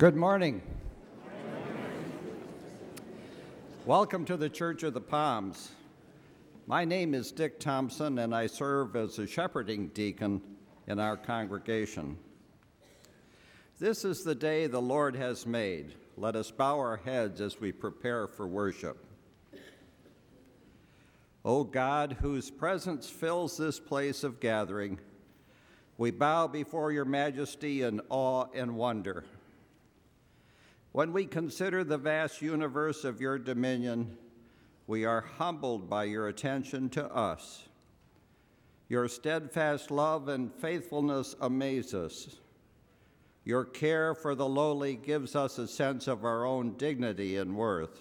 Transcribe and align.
Good 0.00 0.16
morning. 0.16 0.62
Welcome 3.84 4.24
to 4.24 4.38
the 4.38 4.48
Church 4.48 4.82
of 4.82 4.94
the 4.94 5.00
Palms. 5.02 5.72
My 6.66 6.86
name 6.86 7.12
is 7.12 7.30
Dick 7.30 7.60
Thompson, 7.60 8.18
and 8.18 8.34
I 8.34 8.46
serve 8.46 8.96
as 8.96 9.18
a 9.18 9.26
shepherding 9.26 9.88
deacon 9.88 10.40
in 10.86 10.98
our 10.98 11.18
congregation. 11.18 12.16
This 13.78 14.06
is 14.06 14.24
the 14.24 14.34
day 14.34 14.66
the 14.66 14.80
Lord 14.80 15.14
has 15.16 15.44
made. 15.44 15.92
Let 16.16 16.34
us 16.34 16.50
bow 16.50 16.78
our 16.78 16.96
heads 16.96 17.42
as 17.42 17.60
we 17.60 17.70
prepare 17.70 18.26
for 18.26 18.48
worship. 18.48 19.04
O 21.44 21.62
God, 21.62 22.16
whose 22.22 22.50
presence 22.50 23.10
fills 23.10 23.58
this 23.58 23.78
place 23.78 24.24
of 24.24 24.40
gathering, 24.40 24.98
we 25.98 26.10
bow 26.10 26.46
before 26.46 26.90
your 26.90 27.04
majesty 27.04 27.82
in 27.82 28.00
awe 28.08 28.46
and 28.54 28.76
wonder. 28.76 29.26
When 30.92 31.12
we 31.12 31.26
consider 31.26 31.84
the 31.84 31.98
vast 31.98 32.42
universe 32.42 33.04
of 33.04 33.20
your 33.20 33.38
dominion, 33.38 34.16
we 34.88 35.04
are 35.04 35.20
humbled 35.20 35.88
by 35.88 36.04
your 36.04 36.26
attention 36.26 36.88
to 36.90 37.04
us. 37.14 37.68
Your 38.88 39.06
steadfast 39.06 39.92
love 39.92 40.26
and 40.26 40.52
faithfulness 40.52 41.36
amaze 41.40 41.94
us. 41.94 42.36
Your 43.44 43.64
care 43.64 44.16
for 44.16 44.34
the 44.34 44.48
lowly 44.48 44.96
gives 44.96 45.36
us 45.36 45.58
a 45.58 45.68
sense 45.68 46.08
of 46.08 46.24
our 46.24 46.44
own 46.44 46.76
dignity 46.76 47.36
and 47.36 47.56
worth. 47.56 48.00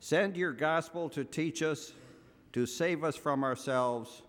Send 0.00 0.36
your 0.36 0.52
gospel 0.52 1.08
to 1.10 1.24
teach 1.24 1.62
us, 1.62 1.92
to 2.52 2.66
save 2.66 3.04
us 3.04 3.14
from 3.14 3.44
ourselves, 3.44 4.22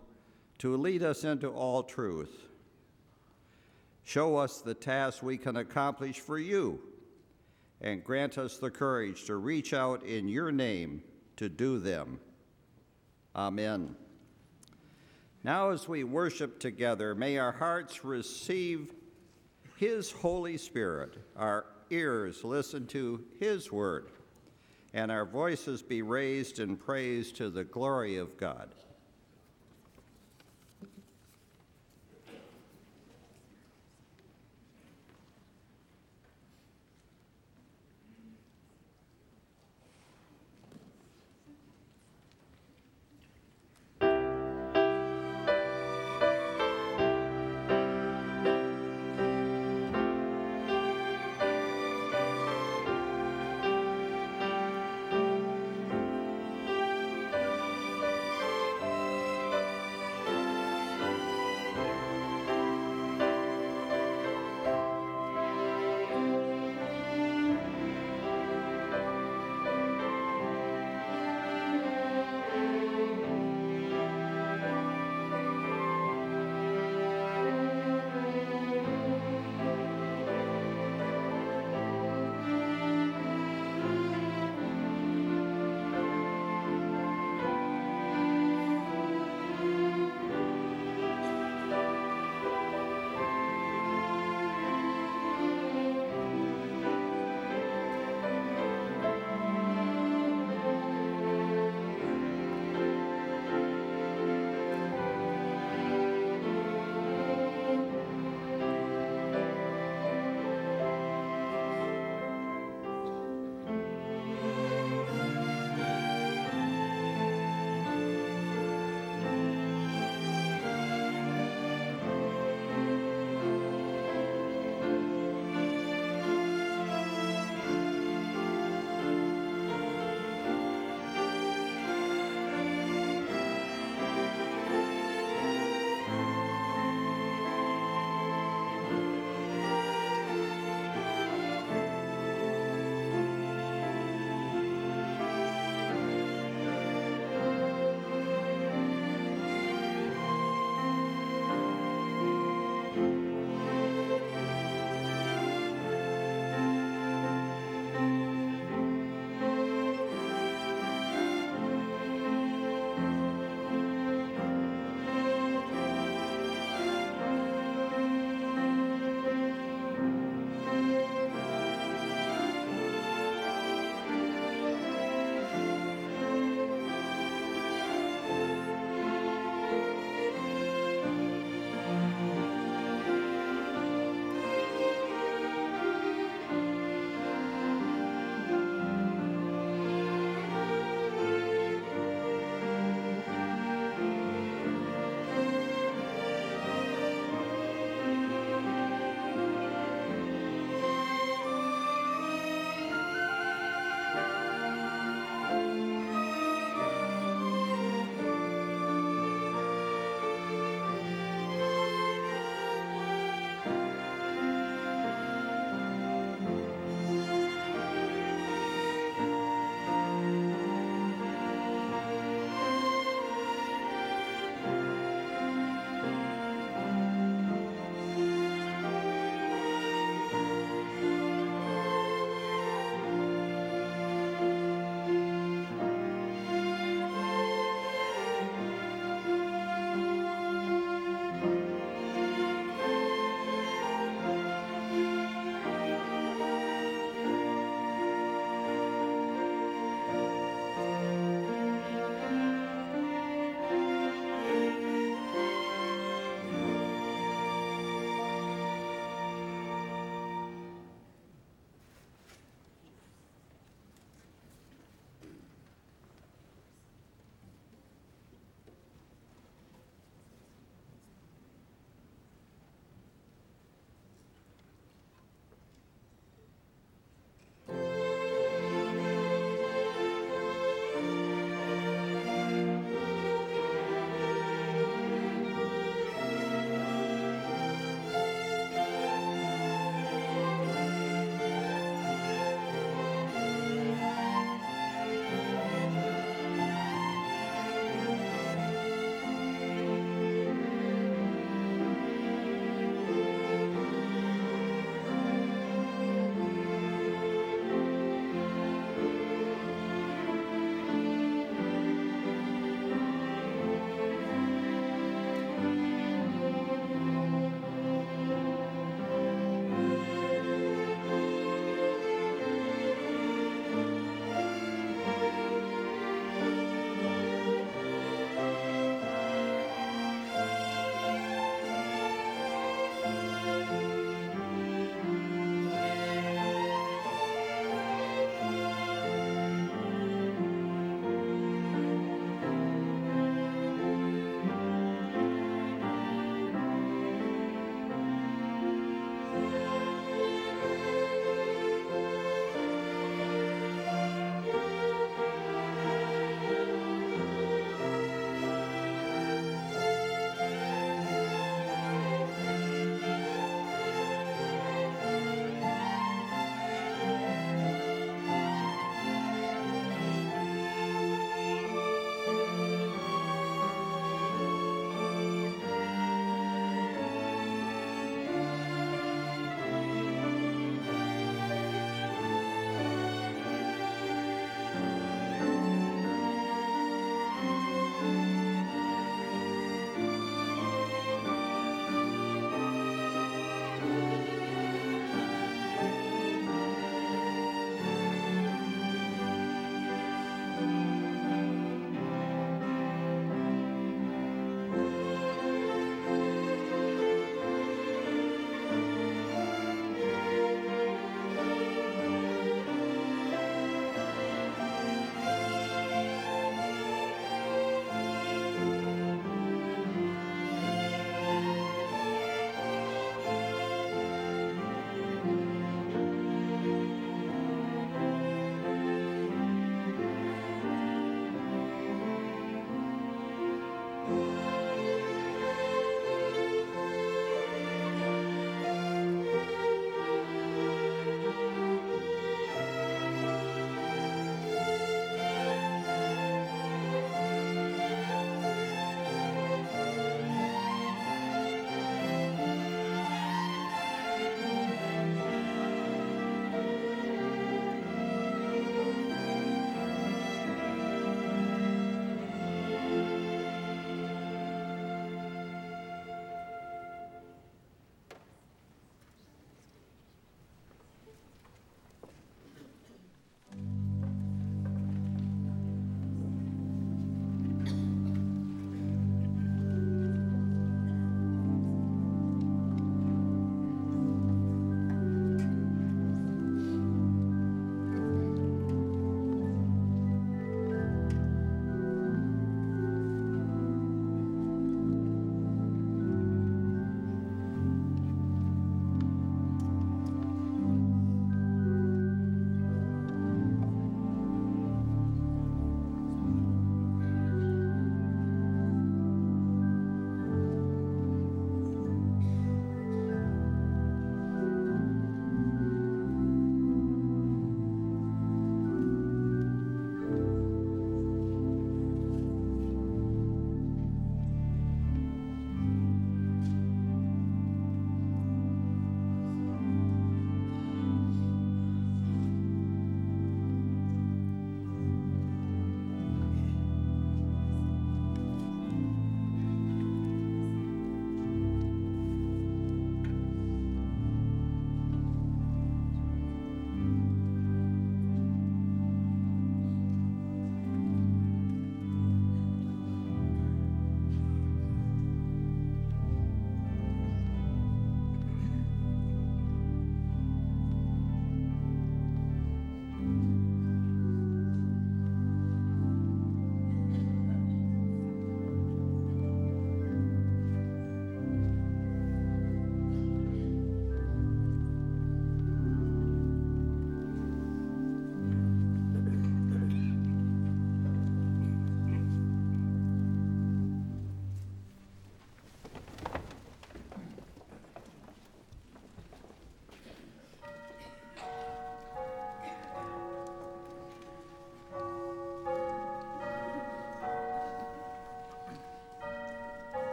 to 0.58 0.76
lead 0.76 1.02
us 1.02 1.24
into 1.24 1.48
all 1.48 1.82
truth. 1.82 2.45
Show 4.06 4.36
us 4.36 4.60
the 4.60 4.72
tasks 4.72 5.20
we 5.20 5.36
can 5.36 5.56
accomplish 5.56 6.20
for 6.20 6.38
you 6.38 6.78
and 7.80 8.04
grant 8.04 8.38
us 8.38 8.56
the 8.56 8.70
courage 8.70 9.24
to 9.24 9.34
reach 9.34 9.74
out 9.74 10.04
in 10.04 10.28
your 10.28 10.52
name 10.52 11.02
to 11.38 11.48
do 11.48 11.80
them. 11.80 12.20
Amen. 13.34 13.96
Now, 15.42 15.70
as 15.70 15.88
we 15.88 16.04
worship 16.04 16.60
together, 16.60 17.16
may 17.16 17.38
our 17.38 17.50
hearts 17.50 18.04
receive 18.04 18.94
His 19.76 20.12
Holy 20.12 20.56
Spirit, 20.56 21.18
our 21.36 21.66
ears 21.90 22.44
listen 22.44 22.86
to 22.86 23.24
His 23.40 23.72
word, 23.72 24.12
and 24.94 25.10
our 25.10 25.26
voices 25.26 25.82
be 25.82 26.02
raised 26.02 26.60
in 26.60 26.76
praise 26.76 27.32
to 27.32 27.50
the 27.50 27.64
glory 27.64 28.18
of 28.18 28.36
God. 28.36 28.68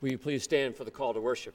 Will 0.00 0.10
you 0.10 0.18
please 0.18 0.42
stand 0.42 0.76
for 0.76 0.84
the 0.84 0.90
call 0.90 1.14
to 1.14 1.20
worship? 1.20 1.54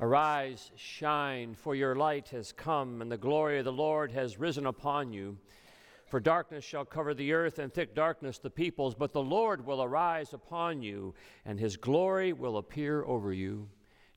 Arise, 0.00 0.72
shine, 0.76 1.54
for 1.54 1.74
your 1.74 1.94
light 1.94 2.28
has 2.30 2.52
come, 2.52 3.00
and 3.00 3.10
the 3.10 3.16
glory 3.16 3.60
of 3.60 3.64
the 3.64 3.72
Lord 3.72 4.10
has 4.10 4.38
risen 4.38 4.66
upon 4.66 5.12
you. 5.12 5.38
For 6.06 6.18
darkness 6.18 6.64
shall 6.64 6.84
cover 6.84 7.14
the 7.14 7.32
earth, 7.32 7.60
and 7.60 7.72
thick 7.72 7.94
darkness 7.94 8.38
the 8.38 8.50
peoples, 8.50 8.94
but 8.94 9.12
the 9.12 9.22
Lord 9.22 9.64
will 9.64 9.82
arise 9.82 10.34
upon 10.34 10.82
you, 10.82 11.14
and 11.44 11.58
his 11.58 11.76
glory 11.76 12.32
will 12.32 12.58
appear 12.58 13.04
over 13.04 13.32
you. 13.32 13.68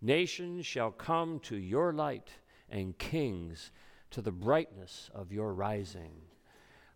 Nations 0.01 0.65
shall 0.65 0.91
come 0.91 1.39
to 1.41 1.55
your 1.55 1.93
light, 1.93 2.29
and 2.69 2.97
kings 2.97 3.71
to 4.11 4.21
the 4.21 4.31
brightness 4.31 5.11
of 5.13 5.31
your 5.31 5.53
rising. 5.53 6.13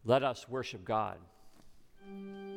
Let 0.04 0.24
us 0.24 0.50
worship 0.50 0.84
God. 0.84 1.18
Música 2.06 2.53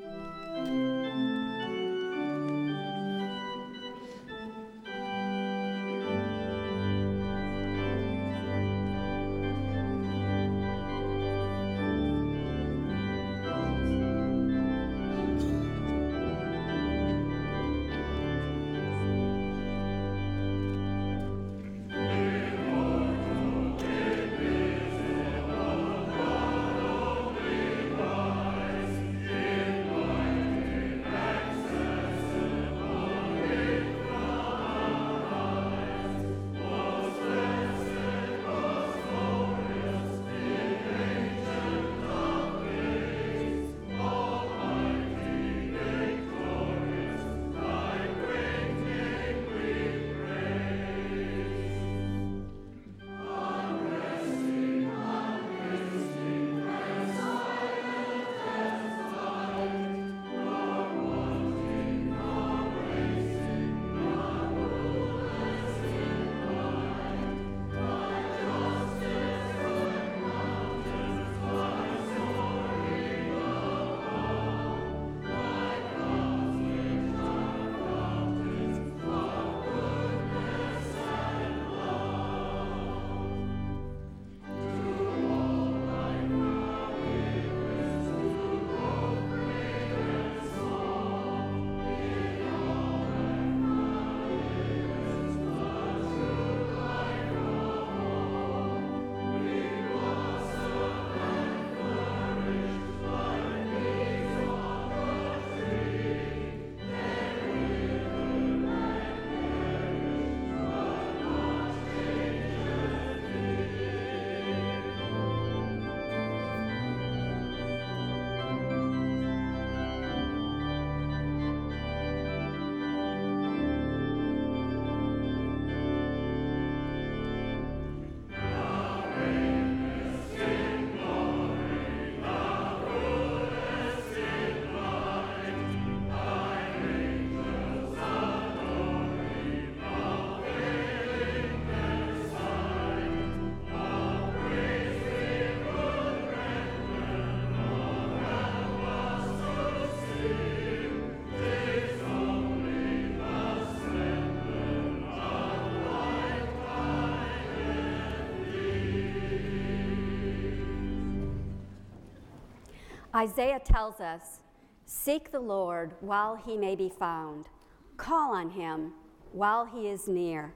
Isaiah 163.16 163.60
tells 163.60 163.98
us 163.98 164.40
Seek 164.84 165.32
the 165.32 165.40
Lord 165.40 165.94
while 166.00 166.36
he 166.36 166.58
may 166.58 166.76
be 166.76 166.90
found, 166.90 167.48
call 167.96 168.34
on 168.34 168.50
him 168.50 168.92
while 169.32 169.64
he 169.64 169.88
is 169.88 170.06
near. 170.06 170.52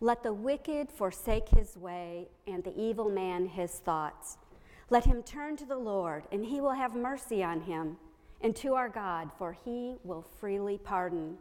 Let 0.00 0.22
the 0.22 0.32
wicked 0.32 0.90
forsake 0.90 1.50
his 1.50 1.76
way, 1.76 2.28
and 2.46 2.64
the 2.64 2.74
evil 2.80 3.10
man 3.10 3.44
his 3.44 3.72
thoughts. 3.72 4.38
Let 4.88 5.04
him 5.04 5.22
turn 5.22 5.56
to 5.58 5.66
the 5.66 5.76
Lord, 5.76 6.24
and 6.32 6.46
he 6.46 6.62
will 6.62 6.72
have 6.72 6.94
mercy 6.94 7.44
on 7.44 7.60
him, 7.60 7.98
and 8.40 8.56
to 8.56 8.72
our 8.72 8.88
God, 8.88 9.30
for 9.36 9.52
he 9.52 9.96
will 10.02 10.22
freely 10.40 10.78
pardon. 10.78 11.36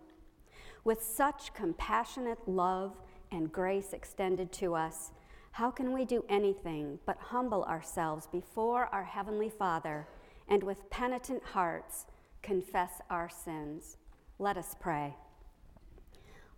With 0.83 1.01
such 1.01 1.53
compassionate 1.53 2.45
love 2.45 2.97
and 3.31 3.53
grace 3.53 3.93
extended 3.93 4.51
to 4.53 4.75
us, 4.75 5.11
how 5.51 5.71
can 5.71 5.93
we 5.93 6.03
do 6.03 6.25
anything 6.27 6.99
but 7.05 7.17
humble 7.19 7.63
ourselves 7.63 8.27
before 8.27 8.87
our 8.87 9.05
Heavenly 9.05 9.49
Father? 9.49 10.07
And 10.47 10.63
with 10.63 10.89
penitent 10.89 11.43
hearts 11.43 12.05
confess 12.41 13.01
our 13.09 13.29
sins. 13.29 13.97
Let 14.39 14.57
us 14.57 14.75
pray. 14.79 15.15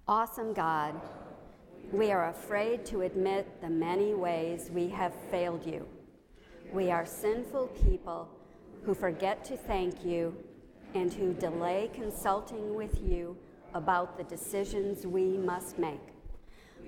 Awesome 0.08 0.54
God, 0.54 1.00
we 1.92 2.12
are 2.12 2.30
afraid 2.30 2.86
to 2.88 3.02
admit 3.02 3.62
the 3.62 3.70
many 3.70 4.14
ways 4.14 4.70
we 4.72 4.90
have 4.90 5.14
failed 5.32 5.66
you. 5.66 5.88
We 6.72 6.92
are 6.92 7.06
sinful 7.06 7.68
people 7.84 8.30
who 8.84 8.94
forget 8.94 9.44
to 9.46 9.58
thank 9.58 10.06
you 10.06 10.36
and 10.94 11.14
who 11.14 11.34
delay 11.34 11.90
consulting 11.94 12.76
with 12.76 13.02
you 13.02 13.38
about 13.74 14.18
the 14.18 14.24
decisions 14.24 15.06
we 15.06 15.38
must 15.38 15.78
make. 15.78 16.00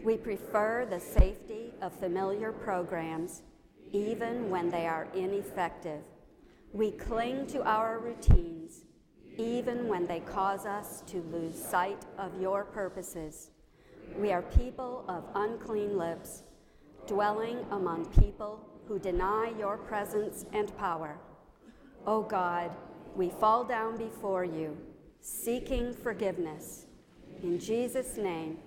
We 0.04 0.18
prefer 0.18 0.86
the 0.86 1.00
safety 1.00 1.74
of 1.82 1.94
familiar 1.94 2.52
programs 2.52 3.44
even 3.92 4.50
when 4.50 4.70
they 4.70 4.88
are 4.88 5.08
ineffective 5.14 6.02
we 6.74 6.92
cling 6.92 7.48
to 7.48 7.62
our 7.64 8.00
routines, 8.00 8.86
even 9.38 9.88
when 9.88 10.08
they 10.08 10.22
cause 10.22 10.66
us 10.66 11.02
to 11.08 11.22
lose 11.32 11.56
sight 11.56 12.06
of 12.18 12.40
your 12.40 12.64
purposes. 12.64 13.50
We 14.18 14.32
are 14.32 14.42
people 14.42 15.04
of 15.08 15.26
unclean 15.36 15.98
lips, 15.98 16.44
dwelling 17.08 17.60
among 17.72 18.06
people 18.20 18.66
who 18.88 19.00
deny 19.00 19.54
your 19.60 19.78
presence 19.78 20.46
and 20.54 20.76
power. 20.78 21.18
O 22.08 22.18
oh 22.18 22.22
God, 22.24 22.72
we 23.16 23.30
fall 23.30 23.64
down 23.66 23.98
before 23.98 24.46
you, 24.46 24.78
seeking 25.20 25.94
forgiveness. 25.94 26.86
In 27.44 27.60
Jesus' 27.60 28.16
name, 28.18 28.58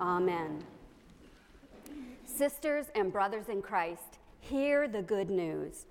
amen. 0.00 0.62
Sisters 2.24 2.86
and 2.94 3.12
brothers 3.12 3.48
in 3.48 3.62
Christ, 3.62 4.18
hear 4.40 4.86
the 4.86 5.02
good 5.02 5.28
news. 5.28 5.86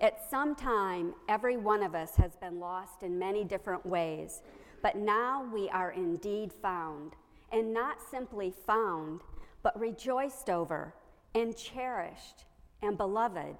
At 0.00 0.30
some 0.30 0.54
time, 0.54 1.12
every 1.28 1.58
one 1.58 1.82
of 1.82 1.94
us 1.94 2.16
has 2.16 2.34
been 2.36 2.58
lost 2.58 3.02
in 3.02 3.18
many 3.18 3.44
different 3.44 3.84
ways, 3.84 4.40
but 4.82 4.96
now 4.96 5.46
we 5.52 5.68
are 5.68 5.90
indeed 5.90 6.54
found, 6.54 7.16
and 7.52 7.74
not 7.74 7.98
simply 8.10 8.50
found, 8.66 9.20
but 9.62 9.78
rejoiced 9.78 10.48
over 10.48 10.94
and 11.34 11.54
cherished 11.54 12.46
and 12.80 12.96
beloved. 12.96 13.56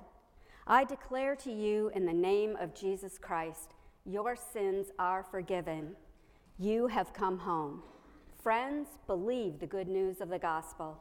I 0.67 0.85
declare 0.85 1.37
to 1.37 1.53
you 1.53 1.91
in 1.95 2.07
the 2.07 2.13
name 2.13 2.57
of 2.57 2.75
Jesus 2.75 3.19
Christ 3.19 3.75
Your 4.07 4.35
sins 4.35 4.87
are 4.99 5.23
forgiven. 5.23 5.95
You 6.59 6.87
have 6.87 7.13
come 7.13 7.39
home. 7.39 7.83
Friends, 8.43 8.89
believe 9.07 9.59
the 9.59 9.67
good 9.67 9.89
news 9.89 10.23
of 10.23 10.31
the 10.31 10.39
gospel. 10.39 10.99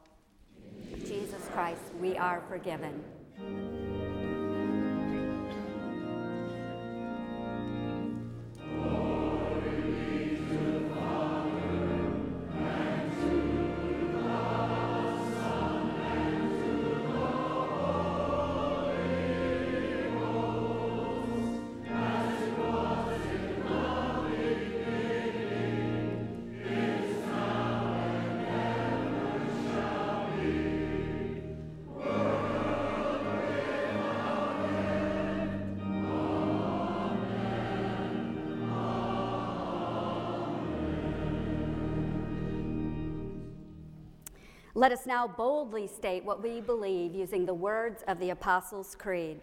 Jesus 1.06 1.48
Christ, 1.54 1.82
we 2.02 2.18
are 2.18 2.44
forgiven. 2.50 3.02
Let 44.80 44.94
us 44.94 45.06
now 45.06 45.28
boldly 45.28 45.88
state 45.88 46.24
what 46.24 46.42
we 46.42 46.62
believe 46.62 47.14
using 47.14 47.46
the 47.46 47.54
words 47.54 48.02
of 48.08 48.18
the 48.18 48.30
Apostles' 48.30 48.96
Creed. 48.96 49.42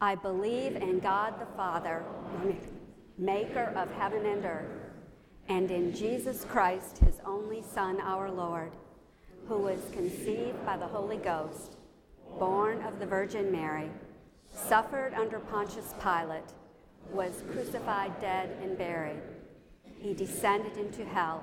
I 0.00 0.14
believe 0.14 0.76
in 0.76 1.00
God 1.00 1.40
the 1.40 1.52
Father, 1.56 2.04
maker 3.18 3.72
of 3.74 3.90
heaven 3.94 4.24
and 4.24 4.44
earth, 4.44 4.70
and 5.48 5.68
in 5.72 5.92
Jesus 5.92 6.44
Christ, 6.44 6.98
his 6.98 7.16
only 7.26 7.60
Son, 7.60 8.00
our 8.00 8.30
Lord, 8.30 8.70
who 9.48 9.58
was 9.58 9.80
conceived 9.90 10.64
by 10.64 10.76
the 10.76 10.86
Holy 10.86 11.16
Ghost, 11.16 11.74
born 12.38 12.82
of 12.82 13.00
the 13.00 13.06
Virgin 13.06 13.50
Mary, 13.50 13.90
suffered 14.54 15.12
under 15.14 15.40
Pontius 15.40 15.92
Pilate, 16.00 16.52
was 17.10 17.42
crucified, 17.50 18.20
dead, 18.20 18.56
and 18.62 18.78
buried. 18.78 19.22
He 19.98 20.14
descended 20.14 20.76
into 20.76 21.04
hell. 21.04 21.42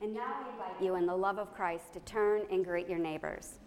And 0.00 0.14
now 0.14 0.20
I 0.20 0.52
invite 0.52 0.80
you 0.80 0.94
in 0.94 1.06
the 1.06 1.16
love 1.16 1.38
of 1.38 1.52
Christ 1.52 1.92
to 1.94 2.00
turn 2.00 2.42
and 2.52 2.64
greet 2.64 2.88
your 2.88 3.00
neighbors. 3.00 3.58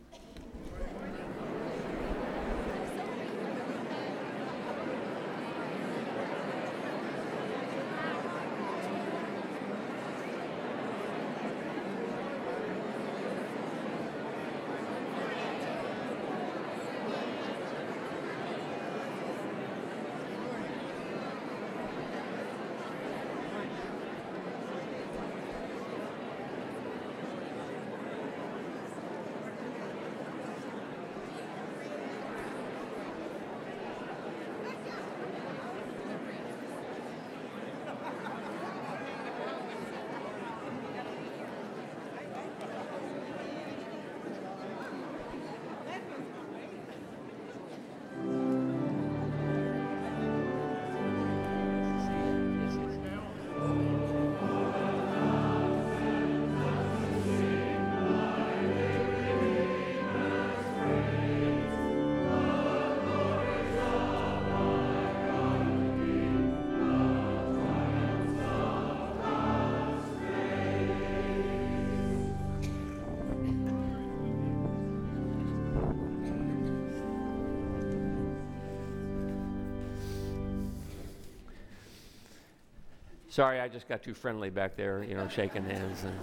Sorry, 83.32 83.62
I 83.62 83.70
just 83.70 83.88
got 83.88 84.04
too 84.04 84.14
friendly 84.14 84.50
back 84.50 84.76
there, 84.76 85.06
you 85.06 85.16
know, 85.16 85.26
shaking 85.30 85.64
hands. 85.64 86.04
And 86.04 86.20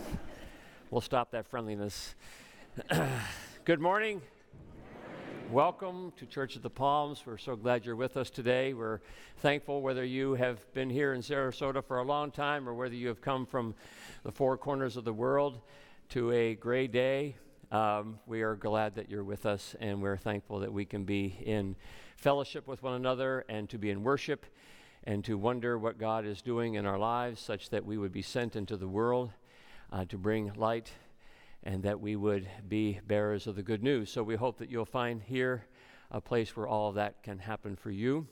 we'll 0.90 1.01
stop 1.01 1.31
that 1.31 1.47
friendliness. 1.47 2.14
Good 3.64 3.81
morning. 3.81 4.21
Welcome 5.51 6.12
to 6.18 6.27
Church 6.27 6.55
of 6.55 6.61
the 6.61 6.68
Palms. 6.68 7.23
We're 7.25 7.38
so 7.38 7.57
glad 7.57 7.87
you're 7.87 7.97
with 7.97 8.18
us 8.18 8.29
today. 8.29 8.75
We're 8.75 9.01
thankful 9.38 9.81
whether 9.81 10.05
you 10.05 10.35
have 10.35 10.71
been 10.75 10.90
here 10.90 11.14
in 11.14 11.23
Sarasota 11.23 11.83
for 11.83 11.97
a 11.97 12.03
long 12.03 12.31
time 12.31 12.68
or 12.68 12.75
whether 12.75 12.94
you 12.94 13.09
have 13.09 13.23
come 13.23 13.47
from 13.47 13.75
the 14.23 14.31
four 14.31 14.59
corners 14.59 14.99
of 14.99 15.05
the 15.05 15.14
world 15.14 15.62
to 16.11 16.31
a 16.33 16.57
gray 16.57 16.88
day. 16.88 17.37
Um, 17.73 18.18
we 18.27 18.42
are 18.42 18.55
glad 18.55 18.97
that 18.97 19.11
you're 19.11 19.25
with 19.25 19.47
us, 19.47 19.75
and 19.81 20.03
we're 20.03 20.18
thankful 20.18 20.61
that 20.61 20.71
we 20.71 20.85
can 20.85 21.05
be 21.05 21.38
in 21.42 21.75
fellowship 22.18 22.68
with 22.68 22.83
one 22.83 22.92
another 22.92 23.47
and 23.49 23.66
to 23.71 23.79
be 23.79 23.88
in 23.88 24.03
worship 24.03 24.44
and 25.05 25.25
to 25.25 25.39
wonder 25.39 25.79
what 25.79 25.99
God 25.99 26.27
is 26.27 26.43
doing 26.43 26.75
in 26.75 26.87
our 26.87 26.99
lives, 26.99 27.41
such 27.41 27.71
that 27.71 27.85
we 27.85 27.97
would 27.97 28.13
be 28.13 28.23
sent 28.23 28.57
into 28.57 28.77
the 28.77 28.89
world 28.89 29.31
uh, 29.93 30.05
to 30.07 30.19
bring 30.19 30.53
light 30.55 30.93
and 31.63 31.83
that 31.83 32.01
we 32.01 32.17
would 32.17 32.49
be 32.69 33.01
bearers 33.07 33.47
of 33.47 33.57
the 33.57 33.63
good 33.63 33.83
news. 33.83 34.11
So 34.11 34.23
we 34.23 34.37
hope 34.37 34.59
that 34.59 34.71
you'll 34.71 34.85
find 34.85 35.23
here 35.23 35.67
a 36.11 36.21
place 36.21 36.57
where 36.57 36.67
all 36.67 36.93
that 36.93 37.23
can 37.23 37.39
happen 37.39 37.77
for 37.77 37.91
you. 37.91 38.27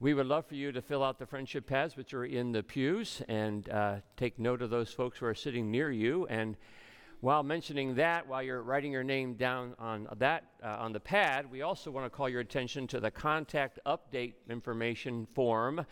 We 0.00 0.14
would 0.14 0.26
love 0.26 0.46
for 0.46 0.54
you 0.54 0.72
to 0.72 0.80
fill 0.80 1.04
out 1.04 1.18
the 1.18 1.26
friendship 1.26 1.66
pads, 1.66 1.96
which 1.96 2.14
are 2.14 2.24
in 2.24 2.52
the 2.52 2.62
pews, 2.62 3.22
and 3.28 3.68
uh, 3.68 3.96
take 4.16 4.38
note 4.38 4.62
of 4.62 4.70
those 4.70 4.92
folks 4.92 5.18
who 5.18 5.26
are 5.26 5.34
sitting 5.34 5.70
near 5.70 5.90
you. 5.90 6.26
And 6.28 6.56
while 7.20 7.42
mentioning 7.42 7.94
that, 7.96 8.26
while 8.26 8.42
you're 8.42 8.62
writing 8.62 8.92
your 8.92 9.04
name 9.04 9.34
down 9.34 9.74
on 9.78 10.08
that 10.18 10.44
uh, 10.64 10.76
on 10.78 10.92
the 10.92 11.00
pad, 11.00 11.50
we 11.50 11.60
also 11.60 11.90
want 11.90 12.06
to 12.06 12.10
call 12.10 12.28
your 12.28 12.40
attention 12.40 12.86
to 12.86 13.00
the 13.00 13.10
contact 13.10 13.78
update 13.84 14.34
information 14.48 15.26
form 15.34 15.84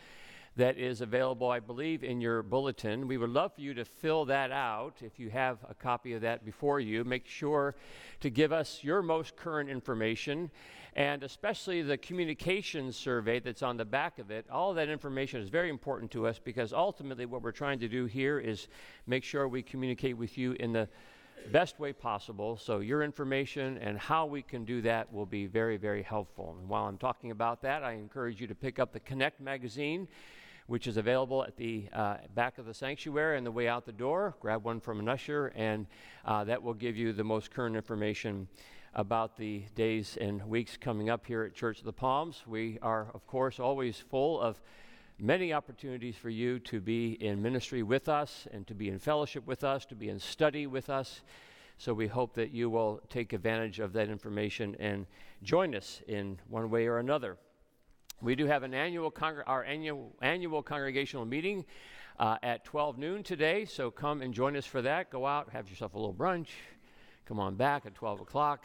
that 0.57 0.79
is 0.79 1.03
available, 1.03 1.51
I 1.51 1.61
believe, 1.61 2.03
in 2.03 2.21
your 2.21 2.43
bulletin. 2.43 3.07
We 3.07 3.19
would 3.19 3.31
love 3.31 3.55
for 3.55 3.61
you 3.61 3.75
to 3.75 3.85
fill 3.85 4.25
that 4.25 4.51
out. 4.51 4.97
If 5.03 5.19
you 5.19 5.29
have 5.31 5.59
a 5.69 5.75
copy 5.75 6.15
of 6.15 6.23
that 6.23 6.45
before 6.45 6.81
you, 6.81 7.05
make 7.05 7.27
sure 7.27 7.77
to 8.21 8.31
give 8.31 8.51
us 8.51 8.83
your 8.83 9.03
most 9.03 9.37
current 9.37 9.69
information 9.71 10.51
and 10.95 11.23
especially 11.23 11.83
the 11.83 11.97
communications 11.97 12.97
survey 12.97 13.39
that's 13.39 13.63
on 13.63 13.77
the 13.77 13.85
back 13.85 14.19
of 14.19 14.33
it. 14.33 14.47
All 14.51 14.71
of 14.71 14.77
that 14.77 14.89
information 14.89 15.41
is 15.41 15.49
very 15.49 15.69
important 15.69 16.11
to 16.13 16.27
us 16.27 16.41
because 16.43 16.73
ultimately 16.73 17.25
what 17.25 17.41
we're 17.41 17.53
trying 17.53 17.79
to 17.81 17.89
do 17.89 18.07
here 18.07 18.41
is 18.41 18.67
make 19.07 19.23
sure 19.23 19.47
we 19.47 19.63
communicate 19.63 20.17
with 20.17 20.37
you 20.37 20.57
in 20.59 20.73
the 20.73 20.89
best 21.51 21.79
way 21.81 21.93
possible. 21.93 22.57
So, 22.57 22.81
your 22.81 23.03
information 23.03 23.79
and 23.79 23.99
how 23.99 24.27
we 24.27 24.43
can 24.43 24.65
do 24.65 24.83
that 24.83 25.13
will 25.13 25.27
be 25.27 25.47
very, 25.47 25.77
very 25.77 26.03
helpful. 26.03 26.57
And 26.59 26.69
while 26.69 26.87
I'm 26.87 26.99
talking 26.99 27.31
about 27.31 27.63
that, 27.63 27.83
I 27.83 27.93
encourage 27.93 28.41
you 28.41 28.47
to 28.47 28.55
pick 28.55 28.79
up 28.79 28.93
the 28.93 29.01
Connect 29.01 29.41
magazine, 29.41 30.09
which 30.67 30.87
is 30.87 30.97
available 30.97 31.43
at 31.45 31.57
the 31.57 31.89
uh, 31.93 32.17
back 32.35 32.59
of 32.59 32.67
the 32.67 32.75
sanctuary 32.75 33.37
on 33.37 33.45
the 33.45 33.51
way 33.51 33.69
out 33.69 33.87
the 33.87 33.93
door. 33.93 34.35
Grab 34.41 34.65
one 34.65 34.81
from 34.81 35.01
an 35.01 35.09
usher, 35.09 35.53
and 35.55 35.87
uh, 36.25 36.45
that 36.45 36.63
will 36.63 36.75
give 36.75 36.97
you 36.97 37.13
the 37.13 37.25
most 37.25 37.51
current 37.51 37.77
information 37.77 38.49
about 38.95 39.37
the 39.37 39.65
days 39.75 40.19
and 40.21 40.47
weeks 40.47 40.77
coming 40.77 41.09
up 41.09 41.27
here 41.27 41.45
at 41.45 41.55
Church 41.55 41.79
of 41.79 41.85
the 41.85 41.93
Palms. 41.93 42.43
We 42.47 42.79
are, 42.83 43.09
of 43.15 43.27
course, 43.27 43.61
always 43.61 43.99
full 43.99 44.41
of 44.41 44.61
many 45.21 45.53
opportunities 45.53 46.17
for 46.17 46.31
you 46.31 46.59
to 46.61 46.81
be 46.81 47.13
in 47.25 47.43
ministry 47.43 47.83
with 47.83 48.09
us 48.09 48.47
and 48.53 48.67
to 48.67 48.75
be 48.75 48.89
in 48.89 48.99
fellowship 48.99 49.47
with 49.47 49.65
us, 49.65 49.85
to 49.87 49.95
be 49.95 50.09
in 50.09 50.19
study 50.19 50.67
with 50.67 50.89
us. 50.89 51.23
So 51.77 51.93
we 51.95 52.07
hope 52.07 52.35
that 52.35 52.53
you 52.53 52.71
will 52.71 53.01
take 53.09 53.33
advantage 53.33 53.81
of 53.81 53.93
that 53.95 54.09
information 54.09 54.77
and 54.79 55.07
join 55.43 55.75
us 55.75 56.03
in 56.09 56.39
one 56.49 56.71
way 56.71 56.87
or 56.87 56.99
another. 56.99 57.37
We 58.21 58.35
do 58.35 58.47
have 58.47 58.65
an 58.65 58.75
annual 58.75 59.13
our 59.47 59.65
annual 59.65 60.13
annual 60.21 60.63
congregational 60.63 61.25
meeting 61.25 61.65
uh, 62.19 62.37
at 62.43 62.65
12 62.65 62.99
noon 62.99 63.23
today, 63.23 63.65
so 63.65 63.93
come 63.93 64.23
and 64.23 64.35
join 64.35 64.57
us 64.57 64.67
for 64.67 64.83
that. 64.83 65.11
Go 65.11 65.25
out, 65.25 65.51
have 65.51 65.71
yourself 65.71 65.95
a 65.95 65.99
little 65.99 66.15
brunch, 66.15 66.49
come 67.27 67.39
on 67.39 67.55
back 67.55 67.87
at 67.87 67.95
12 67.95 68.21
o'clock. 68.21 68.65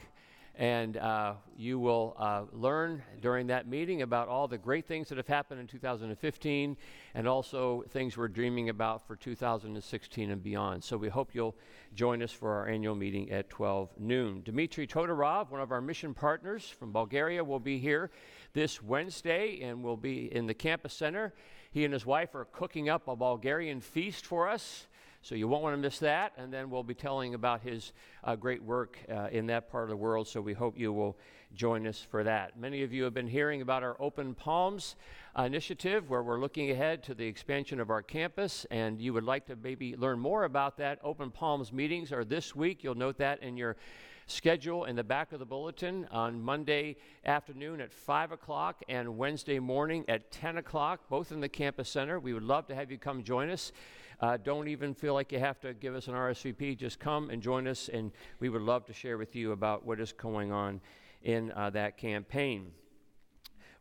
And 0.55 0.97
uh, 0.97 1.33
you 1.57 1.79
will 1.79 2.15
uh, 2.19 2.43
learn 2.51 3.01
during 3.21 3.47
that 3.47 3.67
meeting 3.67 4.03
about 4.03 4.27
all 4.27 4.47
the 4.47 4.57
great 4.57 4.85
things 4.85 5.09
that 5.09 5.17
have 5.17 5.27
happened 5.27 5.59
in 5.59 5.65
2015 5.65 6.77
and 7.15 7.27
also 7.27 7.83
things 7.89 8.15
we're 8.15 8.27
dreaming 8.27 8.69
about 8.69 9.07
for 9.07 9.15
2016 9.15 10.29
and 10.29 10.43
beyond. 10.43 10.83
So 10.83 10.95
we 10.95 11.09
hope 11.09 11.33
you'll 11.33 11.55
join 11.95 12.21
us 12.21 12.31
for 12.31 12.51
our 12.51 12.67
annual 12.67 12.93
meeting 12.93 13.31
at 13.31 13.49
12 13.49 13.89
noon. 13.97 14.43
Dmitry 14.43 14.85
Todorov, 14.85 15.49
one 15.49 15.61
of 15.61 15.71
our 15.71 15.81
mission 15.81 16.13
partners 16.13 16.69
from 16.69 16.91
Bulgaria, 16.91 17.43
will 17.43 17.59
be 17.59 17.79
here 17.79 18.11
this 18.53 18.81
Wednesday 18.81 19.61
and 19.63 19.83
will 19.83 19.97
be 19.97 20.33
in 20.35 20.45
the 20.45 20.53
campus 20.53 20.93
center. 20.93 21.33
He 21.71 21.83
and 21.83 21.93
his 21.93 22.05
wife 22.05 22.35
are 22.35 22.45
cooking 22.45 22.89
up 22.89 23.07
a 23.07 23.15
Bulgarian 23.15 23.81
feast 23.81 24.27
for 24.27 24.47
us. 24.47 24.85
So 25.23 25.35
you 25.35 25.47
won't 25.47 25.63
want 25.63 25.73
to 25.73 25.81
miss 25.81 25.99
that. 25.99 26.33
And 26.37 26.51
then 26.51 26.69
we'll 26.69 26.83
be 26.83 26.93
telling 26.93 27.33
about 27.33 27.61
his 27.61 27.93
uh, 28.25 28.35
great 28.35 28.61
work 28.61 28.99
uh, 29.09 29.29
in 29.31 29.47
that 29.47 29.71
part 29.71 29.83
of 29.85 29.89
the 29.89 29.95
world. 29.95 30.27
So 30.27 30.41
we 30.41 30.51
hope 30.51 30.77
you 30.77 30.91
will 30.91 31.17
join 31.55 31.87
us 31.87 32.05
for 32.11 32.25
that. 32.25 32.59
Many 32.59 32.83
of 32.83 32.91
you 32.91 33.05
have 33.05 33.13
been 33.13 33.27
hearing 33.27 33.61
about 33.61 33.83
our 33.83 33.95
Open 34.01 34.35
Palms 34.35 34.97
uh, 35.39 35.43
initiative, 35.43 36.09
where 36.09 36.21
we're 36.21 36.41
looking 36.41 36.71
ahead 36.71 37.03
to 37.03 37.13
the 37.13 37.25
expansion 37.25 37.79
of 37.79 37.89
our 37.89 38.01
campus. 38.01 38.65
And 38.69 38.99
you 38.99 39.13
would 39.13 39.23
like 39.23 39.45
to 39.45 39.55
maybe 39.55 39.95
learn 39.95 40.19
more 40.19 40.43
about 40.43 40.75
that. 40.77 40.99
Open 41.05 41.31
Palms 41.31 41.71
meetings 41.71 42.11
are 42.11 42.25
this 42.25 42.53
week. 42.53 42.83
You'll 42.83 42.95
note 42.95 43.17
that 43.19 43.41
in 43.41 43.55
your 43.55 43.77
schedule 44.27 44.85
in 44.85 44.95
the 44.97 45.03
back 45.03 45.31
of 45.31 45.39
the 45.39 45.45
bulletin 45.45 46.07
on 46.11 46.41
Monday 46.41 46.97
afternoon 47.25 47.79
at 47.81 47.93
5 47.93 48.31
o'clock 48.33 48.81
and 48.89 49.17
Wednesday 49.17 49.59
morning 49.59 50.03
at 50.07 50.31
10 50.31 50.57
o'clock, 50.57 51.07
both 51.09 51.31
in 51.31 51.39
the 51.39 51.49
campus 51.49 51.89
center. 51.89 52.19
We 52.19 52.33
would 52.33 52.43
love 52.43 52.67
to 52.67 52.75
have 52.75 52.91
you 52.91 52.97
come 52.97 53.23
join 53.23 53.49
us. 53.49 53.71
Uh, 54.19 54.37
don't 54.37 54.67
even 54.67 54.93
feel 54.93 55.13
like 55.13 55.31
you 55.31 55.39
have 55.39 55.59
to 55.59 55.73
give 55.73 55.95
us 55.95 56.07
an 56.07 56.13
RSVP. 56.13 56.77
Just 56.77 56.99
come 56.99 57.29
and 57.29 57.41
join 57.41 57.67
us, 57.67 57.89
and 57.89 58.11
we 58.39 58.49
would 58.49 58.61
love 58.61 58.85
to 58.85 58.93
share 58.93 59.17
with 59.17 59.35
you 59.35 59.51
about 59.51 59.85
what 59.85 59.99
is 59.99 60.13
going 60.13 60.51
on 60.51 60.81
in 61.23 61.51
uh, 61.51 61.69
that 61.71 61.97
campaign. 61.97 62.71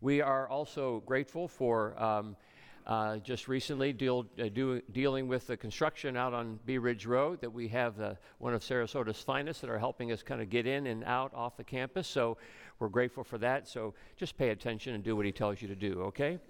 We 0.01 0.21
are 0.21 0.49
also 0.49 1.03
grateful 1.07 1.49
for. 1.49 2.01
Um, 2.03 2.37
uh, 2.85 3.19
just 3.19 3.47
recently 3.47 3.93
deal, 3.93 4.27
uh, 4.41 4.49
do, 4.49 4.83
dealing 4.91 5.29
with 5.29 5.47
the 5.47 5.57
construction 5.57 6.17
out 6.17 6.35
on 6.35 6.59
Bee 6.67 6.79
Ridge 6.79 7.07
Road 7.07 7.41
that 7.41 7.53
we 7.53 7.69
have 7.69 8.01
uh, 8.01 8.15
one 8.39 8.55
of 8.55 8.63
Sarasota's 8.63 9.23
finest 9.23 9.61
that 9.61 9.71
are 9.71 9.79
helping 9.79 10.11
us 10.11 10.23
kind 10.23 10.41
of 10.41 10.51
get 10.51 10.67
in 10.67 10.89
and 10.89 11.05
out 11.05 11.33
off 11.33 11.57
the 11.57 11.63
campus. 11.63 12.09
So 12.09 12.39
we're 12.81 12.89
grateful 12.89 13.23
for 13.23 13.39
that. 13.39 13.69
So 13.69 13.95
just 14.17 14.37
pay 14.37 14.49
attention 14.49 14.95
and 14.95 15.05
do 15.05 15.15
what 15.15 15.25
he 15.27 15.33
tells 15.33 15.63
you 15.63 15.69
to 15.69 15.77
do, 15.77 16.03
okay? 16.03 16.41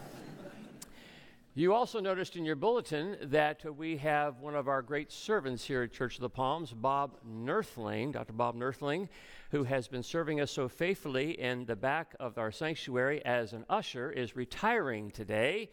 You 1.53 1.73
also 1.73 1.99
noticed 1.99 2.37
in 2.37 2.45
your 2.45 2.55
bulletin 2.55 3.17
that 3.23 3.65
we 3.75 3.97
have 3.97 4.39
one 4.39 4.55
of 4.55 4.69
our 4.69 4.81
great 4.81 5.11
servants 5.11 5.65
here 5.65 5.83
at 5.83 5.91
Church 5.91 6.15
of 6.15 6.21
the 6.21 6.29
Palms, 6.29 6.71
Bob 6.71 7.17
Nerthling, 7.27 8.13
Dr. 8.13 8.31
Bob 8.31 8.55
Nerthling, 8.55 9.09
who 9.49 9.65
has 9.65 9.89
been 9.89 10.01
serving 10.01 10.39
us 10.39 10.49
so 10.49 10.69
faithfully 10.69 11.37
in 11.37 11.65
the 11.65 11.75
back 11.75 12.15
of 12.21 12.37
our 12.37 12.53
sanctuary 12.53 13.21
as 13.25 13.51
an 13.51 13.65
usher, 13.69 14.09
is 14.09 14.33
retiring 14.33 15.11
today. 15.11 15.69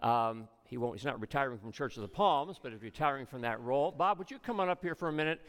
Um, 0.00 0.46
he 0.68 0.76
won't, 0.76 0.94
he's 0.94 1.04
not 1.04 1.20
retiring 1.20 1.58
from 1.58 1.72
Church 1.72 1.96
of 1.96 2.02
the 2.02 2.08
Palms, 2.08 2.60
but 2.62 2.72
is 2.72 2.80
retiring 2.80 3.26
from 3.26 3.40
that 3.40 3.60
role. 3.60 3.90
Bob, 3.90 4.20
would 4.20 4.30
you 4.30 4.38
come 4.38 4.60
on 4.60 4.68
up 4.68 4.80
here 4.80 4.94
for 4.94 5.08
a 5.08 5.12
minute? 5.12 5.40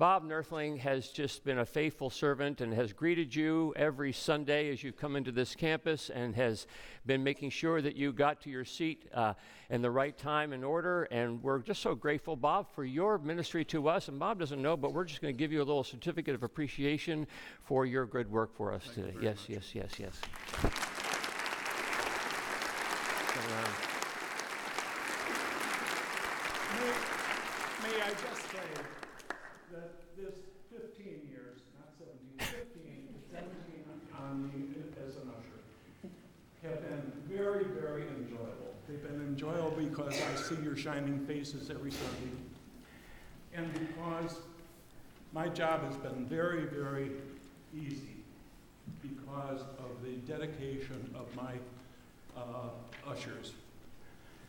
Bob 0.00 0.24
Nerthling 0.24 0.78
has 0.78 1.08
just 1.08 1.44
been 1.44 1.58
a 1.58 1.66
faithful 1.66 2.08
servant 2.08 2.62
and 2.62 2.72
has 2.72 2.90
greeted 2.90 3.34
you 3.34 3.74
every 3.76 4.14
Sunday 4.14 4.72
as 4.72 4.82
you've 4.82 4.96
come 4.96 5.14
into 5.14 5.30
this 5.30 5.54
campus 5.54 6.08
and 6.08 6.34
has 6.34 6.66
been 7.04 7.22
making 7.22 7.50
sure 7.50 7.82
that 7.82 7.96
you 7.96 8.10
got 8.10 8.40
to 8.40 8.48
your 8.48 8.64
seat 8.64 9.04
uh, 9.12 9.34
in 9.68 9.82
the 9.82 9.90
right 9.90 10.16
time 10.16 10.54
and 10.54 10.64
order. 10.64 11.02
And 11.10 11.42
we're 11.42 11.58
just 11.58 11.82
so 11.82 11.94
grateful, 11.94 12.34
Bob, 12.34 12.74
for 12.74 12.82
your 12.82 13.18
ministry 13.18 13.62
to 13.66 13.90
us. 13.90 14.08
And 14.08 14.18
Bob 14.18 14.38
doesn't 14.38 14.62
know, 14.62 14.74
but 14.74 14.94
we're 14.94 15.04
just 15.04 15.20
going 15.20 15.34
to 15.34 15.38
give 15.38 15.52
you 15.52 15.58
a 15.58 15.68
little 15.68 15.84
certificate 15.84 16.34
of 16.34 16.44
appreciation 16.44 17.26
for 17.62 17.84
your 17.84 18.06
good 18.06 18.32
work 18.32 18.56
for 18.56 18.72
us 18.72 18.84
Thank 18.84 18.94
today. 18.94 19.10
very 19.12 19.24
Yes, 19.26 19.44
yes, 19.48 19.74
yes, 19.74 19.90
yes. 19.98 20.18
Come 23.26 23.52
around. 23.52 23.74
May, 26.78 27.98
may 27.98 28.02
I 28.02 28.08
just 28.08 28.50
say 28.50 28.60
that 29.72 29.92
this 30.16 30.34
15 30.70 31.30
years, 31.30 31.62
not 31.78 31.94
17, 31.94 32.66
15, 32.74 33.06
17 33.30 33.46
on 34.18 34.50
me 34.50 34.74
as 35.06 35.14
an 35.16 35.30
usher 35.30 36.10
have 36.62 36.82
been 36.82 37.12
very, 37.28 37.64
very 37.64 38.02
enjoyable. 38.08 38.74
They've 38.88 39.02
been 39.02 39.20
enjoyable 39.20 39.72
because 39.78 40.20
I 40.20 40.34
see 40.50 40.62
your 40.62 40.76
shining 40.76 41.24
faces 41.26 41.70
every 41.70 41.92
Sunday. 41.92 42.36
And 43.54 43.72
because 43.72 44.38
my 45.32 45.48
job 45.48 45.84
has 45.84 45.96
been 45.96 46.26
very, 46.26 46.64
very 46.64 47.10
easy 47.74 48.16
because 49.02 49.60
of 49.60 50.02
the 50.02 50.12
dedication 50.32 51.14
of 51.14 51.34
my 51.36 51.52
uh, 52.36 52.70
ushers. 53.08 53.52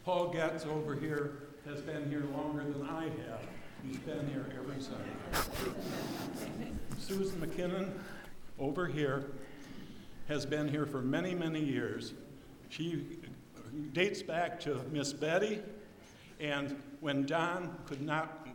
Paul 0.03 0.29
Getz 0.29 0.65
over 0.65 0.95
here 0.95 1.33
has 1.65 1.81
been 1.81 2.09
here 2.09 2.23
longer 2.35 2.63
than 2.63 2.87
I 2.89 3.03
have. 3.03 3.41
He's 3.85 3.97
been 3.97 4.27
here 4.29 4.45
every 4.57 4.81
Sunday. 4.81 6.71
Susan 6.97 7.39
McKinnon 7.39 7.91
over 8.59 8.87
here 8.87 9.25
has 10.27 10.45
been 10.45 10.67
here 10.67 10.85
for 10.85 11.01
many, 11.01 11.35
many 11.35 11.63
years. 11.63 12.13
She 12.69 13.19
dates 13.93 14.23
back 14.23 14.59
to 14.61 14.81
Miss 14.91 15.13
Betty, 15.13 15.61
and 16.41 16.75
when 17.01 17.25
Don 17.25 17.77
could 17.85 18.01
not 18.01 18.47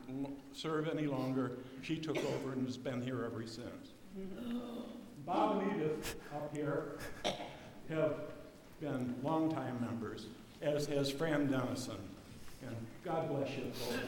serve 0.53 0.89
any 0.89 1.07
longer, 1.07 1.53
she 1.83 1.97
took 1.97 2.19
over 2.19 2.53
and 2.53 2.67
has 2.67 2.77
been 2.77 3.01
here 3.01 3.25
ever 3.25 3.47
since. 3.47 3.93
Bob 5.25 5.63
and 5.63 5.73
Edith 5.81 6.17
up 6.35 6.55
here 6.55 6.99
have 7.89 8.15
been 8.81 9.15
longtime 9.23 9.81
members, 9.81 10.27
as 10.63 10.87
has 10.87 11.11
Fran 11.11 11.51
Dennison. 11.51 11.97
And 12.67 12.77
God 13.05 13.29
bless 13.29 13.51
you 13.57 13.65
both. 13.65 14.01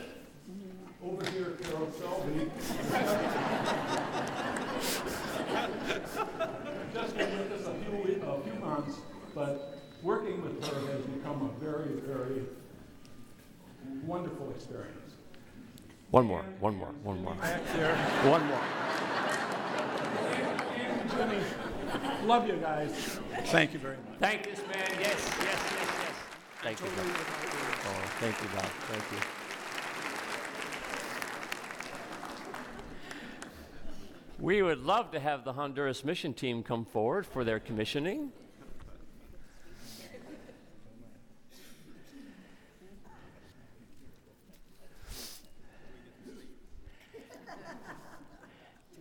Over 1.05 1.31
here, 1.31 1.57
Carol 1.63 1.93
Selby. 1.93 2.51
Just 6.93 7.17
been 7.17 7.39
with 7.39 7.53
us 7.53 7.67
a 7.67 7.75
few, 7.85 8.23
a 8.23 8.41
few 8.41 8.55
months, 8.61 8.97
but 9.35 9.79
working 10.03 10.43
with 10.43 10.65
her 10.67 10.81
has 10.93 11.05
become 11.07 11.43
a 11.43 11.65
very, 11.65 12.01
very 12.01 12.43
wonderful 14.05 14.51
experience. 14.51 15.15
One 16.11 16.27
more, 16.27 16.43
one 16.61 16.77
more, 16.77 16.93
one 17.03 17.23
more. 17.23 17.35
Back 17.35 17.61
there. 17.75 17.95
One 18.25 18.47
more. 18.47 18.61
And 20.75 21.11
Jimmy, 21.11 21.43
love 22.25 22.49
you 22.49 22.57
guys. 22.57 23.19
Thank 23.47 23.73
you 23.75 23.79
very 23.79 23.97
much. 23.97 24.19
Thank 24.19 24.45
this 24.45 24.61
man. 24.61 24.89
Yes, 25.01 25.01
yes, 25.01 25.39
yes, 25.43 25.63
yes. 25.77 26.15
Thank 26.63 26.81
you, 26.81 26.87
Bob. 26.87 27.07
Oh, 27.85 28.11
thank 28.21 28.43
you, 28.43 28.49
Bob. 28.55 28.65
Thank 28.65 29.13
you. 29.13 29.19
We 34.41 34.63
would 34.63 34.79
love 34.79 35.11
to 35.11 35.21
have 35.21 35.45
the 35.45 35.53
Honduras 35.53 36.05
mission 36.05 36.33
team 36.33 36.63
come 36.63 36.85
forward 36.85 37.27
for 37.27 37.45
their 37.45 37.59
commissioning. 37.59 38.33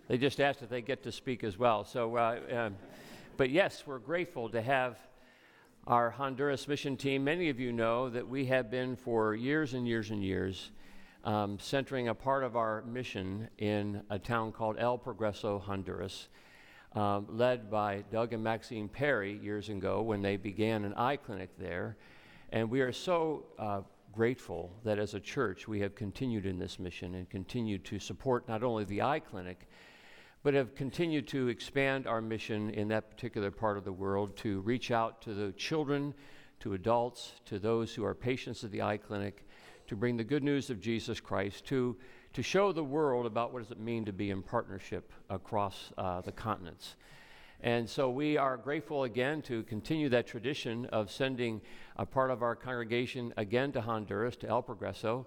They 0.07 0.17
just 0.17 0.39
asked 0.39 0.61
if 0.61 0.69
they 0.69 0.81
get 0.81 1.03
to 1.03 1.11
speak 1.11 1.43
as 1.43 1.57
well. 1.57 1.83
So, 1.83 2.15
uh, 2.15 2.39
um, 2.51 2.75
but 3.35 3.49
yes, 3.49 3.83
we're 3.85 3.99
grateful 3.99 4.47
to 4.49 4.61
have 4.61 4.97
our 5.85 6.09
Honduras 6.09 6.65
mission 6.67 6.95
team. 6.95 7.25
Many 7.25 7.49
of 7.49 7.59
you 7.59 7.73
know 7.73 8.09
that 8.09 8.25
we 8.25 8.45
have 8.45 8.71
been 8.71 8.95
for 8.95 9.35
years 9.35 9.73
and 9.73 9.85
years 9.85 10.11
and 10.11 10.23
years 10.23 10.71
um, 11.25 11.59
centering 11.59 12.07
a 12.07 12.15
part 12.15 12.45
of 12.45 12.55
our 12.55 12.83
mission 12.83 13.49
in 13.57 14.01
a 14.09 14.17
town 14.17 14.53
called 14.53 14.77
El 14.79 14.97
Progreso, 14.97 15.59
Honduras, 15.61 16.29
um, 16.93 17.27
led 17.29 17.69
by 17.69 18.05
Doug 18.09 18.31
and 18.31 18.41
Maxine 18.41 18.87
Perry 18.87 19.37
years 19.37 19.67
ago 19.67 20.01
when 20.01 20.21
they 20.21 20.37
began 20.37 20.85
an 20.85 20.93
eye 20.93 21.17
clinic 21.17 21.49
there. 21.59 21.97
And 22.53 22.69
we 22.69 22.79
are 22.79 22.93
so 22.93 23.43
uh, 23.59 23.81
grateful 24.13 24.71
that 24.85 24.99
as 24.99 25.15
a 25.15 25.19
church 25.19 25.67
we 25.67 25.81
have 25.81 25.95
continued 25.95 26.45
in 26.45 26.57
this 26.57 26.79
mission 26.79 27.15
and 27.15 27.29
continued 27.29 27.83
to 27.85 27.99
support 27.99 28.47
not 28.47 28.63
only 28.63 28.85
the 28.85 29.01
eye 29.01 29.19
clinic, 29.19 29.67
but 30.47 30.53
have 30.53 30.75
continued 30.75 31.27
to 31.27 31.49
expand 31.49 32.07
our 32.07 32.21
mission 32.21 32.69
in 32.69 32.87
that 32.87 33.09
particular 33.09 33.51
part 33.51 33.77
of 33.77 33.83
the 33.83 33.91
world 33.91 34.33
to 34.37 34.61
reach 34.61 34.91
out 34.91 35.21
to 35.21 35.33
the 35.33 35.51
children, 35.57 36.13
to 36.57 36.73
adults, 36.73 37.33
to 37.43 37.59
those 37.59 37.93
who 37.93 38.05
are 38.05 38.15
patients 38.15 38.63
of 38.63 38.71
the 38.71 38.81
eye 38.81 38.95
clinic, 38.95 39.45
to 39.87 39.97
bring 39.97 40.15
the 40.15 40.23
good 40.23 40.45
news 40.45 40.69
of 40.69 40.79
Jesus 40.79 41.19
Christ, 41.19 41.65
to, 41.65 41.97
to 42.31 42.41
show 42.41 42.71
the 42.71 42.81
world 42.81 43.25
about 43.25 43.51
what 43.51 43.61
does 43.61 43.71
it 43.71 43.79
mean 43.81 44.05
to 44.05 44.13
be 44.13 44.29
in 44.29 44.41
partnership 44.41 45.11
across 45.29 45.91
uh, 45.97 46.21
the 46.21 46.31
continents. 46.31 46.95
And 47.59 47.89
so 47.89 48.09
we 48.09 48.37
are 48.37 48.55
grateful 48.55 49.03
again 49.03 49.41
to 49.41 49.63
continue 49.63 50.07
that 50.07 50.27
tradition 50.27 50.85
of 50.93 51.11
sending 51.11 51.59
a 51.97 52.05
part 52.05 52.31
of 52.31 52.41
our 52.41 52.55
congregation 52.55 53.33
again 53.35 53.73
to 53.73 53.81
Honduras, 53.81 54.37
to 54.37 54.47
El 54.47 54.63
Progreso, 54.63 55.25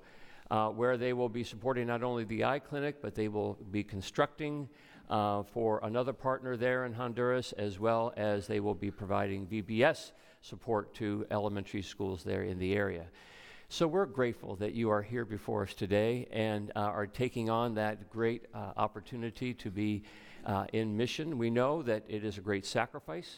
uh, 0.50 0.70
where 0.70 0.96
they 0.96 1.12
will 1.12 1.28
be 1.28 1.44
supporting 1.44 1.86
not 1.86 2.02
only 2.02 2.24
the 2.24 2.42
eye 2.42 2.58
clinic, 2.58 3.02
but 3.02 3.14
they 3.14 3.28
will 3.28 3.58
be 3.70 3.84
constructing 3.84 4.66
uh, 5.10 5.42
for 5.42 5.80
another 5.82 6.12
partner 6.12 6.56
there 6.56 6.86
in 6.86 6.92
Honduras, 6.94 7.52
as 7.52 7.78
well 7.78 8.14
as 8.16 8.46
they 8.46 8.60
will 8.60 8.74
be 8.74 8.90
providing 8.90 9.46
VBS 9.46 10.12
support 10.40 10.94
to 10.94 11.26
elementary 11.30 11.82
schools 11.82 12.22
there 12.22 12.44
in 12.44 12.58
the 12.58 12.74
area. 12.74 13.04
So 13.68 13.86
we're 13.86 14.06
grateful 14.06 14.56
that 14.56 14.74
you 14.74 14.90
are 14.90 15.02
here 15.02 15.24
before 15.24 15.62
us 15.62 15.74
today 15.74 16.26
and 16.32 16.72
uh, 16.74 16.80
are 16.80 17.06
taking 17.06 17.50
on 17.50 17.74
that 17.74 18.10
great 18.10 18.46
uh, 18.54 18.72
opportunity 18.76 19.52
to 19.54 19.70
be 19.70 20.02
uh, 20.46 20.66
in 20.72 20.96
mission. 20.96 21.38
We 21.38 21.50
know 21.50 21.82
that 21.82 22.04
it 22.08 22.24
is 22.24 22.38
a 22.38 22.40
great 22.40 22.64
sacrifice, 22.64 23.36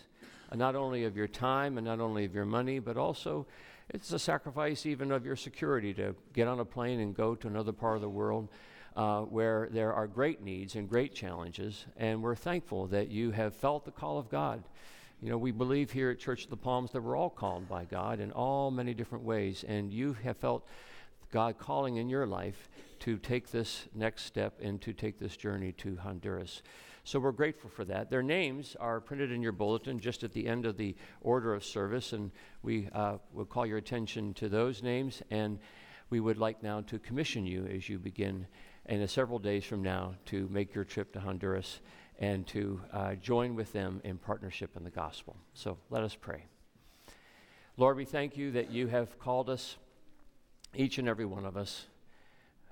uh, 0.51 0.57
not 0.57 0.75
only 0.75 1.05
of 1.05 1.17
your 1.17 1.29
time 1.29 1.77
and 1.77 1.87
not 1.87 2.01
only 2.01 2.25
of 2.25 2.35
your 2.35 2.47
money, 2.47 2.79
but 2.79 2.97
also 2.97 3.47
it's 3.91 4.13
a 4.13 4.19
sacrifice 4.19 4.87
even 4.87 5.11
of 5.11 5.27
your 5.27 5.37
security 5.37 5.93
to 5.95 6.15
get 6.33 6.49
on 6.49 6.61
a 6.61 6.65
plane 6.65 7.01
and 7.01 7.15
go 7.15 7.35
to 7.35 7.47
another 7.47 7.73
part 7.73 7.97
of 7.97 8.03
the 8.03 8.09
world. 8.09 8.49
Uh, 8.95 9.23
where 9.23 9.69
there 9.71 9.91
are 9.95 10.07
great 10.07 10.43
needs 10.43 10.75
and 10.75 10.87
great 10.87 11.15
challenges, 11.15 11.87
and 11.97 12.23
we're 12.23 12.35
thankful 12.35 12.87
that 12.87 13.09
you 13.09 13.31
have 13.31 13.55
felt 13.55 13.87
the 13.87 13.91
call 13.91 14.19
of 14.19 14.29
God. 14.29 14.63
You 15.23 15.31
know, 15.31 15.39
we 15.39 15.51
believe 15.51 15.91
here 15.91 16.11
at 16.11 16.19
Church 16.19 16.45
of 16.45 16.51
the 16.51 16.59
Palms 16.59 16.91
that 16.91 17.01
we're 17.01 17.17
all 17.17 17.31
called 17.31 17.67
by 17.67 17.87
God 17.87 18.21
in 18.21 18.33
all 18.33 18.71
many 18.71 18.93
different 18.93 19.25
ways, 19.25 19.65
and 19.67 19.91
you 19.95 20.13
have 20.25 20.37
felt 20.37 20.67
God 21.33 21.57
calling 21.57 21.97
in 21.97 22.11
your 22.11 22.27
life 22.27 22.69
to 22.99 23.17
take 23.17 23.51
this 23.51 23.89
next 23.95 24.25
step 24.25 24.59
and 24.61 24.79
to 24.83 24.93
take 24.93 25.19
this 25.19 25.39
journey 25.39 25.73
to 25.73 25.97
Honduras. 25.97 26.63
So 27.05 27.19
we're 27.19 27.33
grateful 27.33 27.71
for 27.71 27.87
that. 27.87 28.11
Their 28.11 28.23
names 28.23 28.77
are 28.79 29.01
printed 29.01 29.33
in 29.33 29.41
your 29.41 29.53
bulletin 29.53 30.01
just 30.01 30.23
at 30.23 30.33
the 30.33 30.47
end 30.47 30.67
of 30.67 30.77
the 30.77 30.95
order 31.23 31.55
of 31.55 31.65
service, 31.65 32.13
and 32.13 32.31
we 32.63 32.89
uh, 32.93 33.17
will 33.33 33.47
call 33.47 33.65
your 33.65 33.79
attention 33.79 34.35
to 34.35 34.51
those 34.51 34.83
names. 34.83 35.23
And 35.31 35.59
we 36.11 36.21
would 36.21 36.37
like 36.37 36.63
now 36.63 36.83
to 36.83 36.99
commission 36.99 37.47
you 37.47 37.67
as 37.67 37.89
you 37.89 37.99
begin 37.99 38.47
in 38.87 39.07
several 39.09 39.39
days 39.39 39.65
from 39.65 39.83
now 39.83 40.15
to 40.27 40.49
make 40.51 40.75
your 40.75 40.85
trip 40.85 41.13
to 41.13 41.21
Honduras 41.21 41.81
and 42.19 42.47
to 42.49 42.81
uh, 42.93 43.15
join 43.15 43.55
with 43.55 43.73
them 43.73 44.01
in 44.05 44.19
partnership 44.19 44.77
in 44.77 44.85
the 44.85 44.91
gospel. 44.91 45.37
So 45.55 45.79
let 45.91 46.03
us 46.03 46.15
pray. 46.15 46.45
Lord, 47.77 47.97
we 47.97 48.05
thank 48.05 48.37
you 48.37 48.51
that 48.53 48.71
you 48.71 48.87
have 48.89 49.19
called 49.19 49.49
us, 49.49 49.77
each 50.75 50.99
and 50.99 51.09
every 51.09 51.25
one 51.25 51.45
of 51.45 51.57
us. 51.57 51.87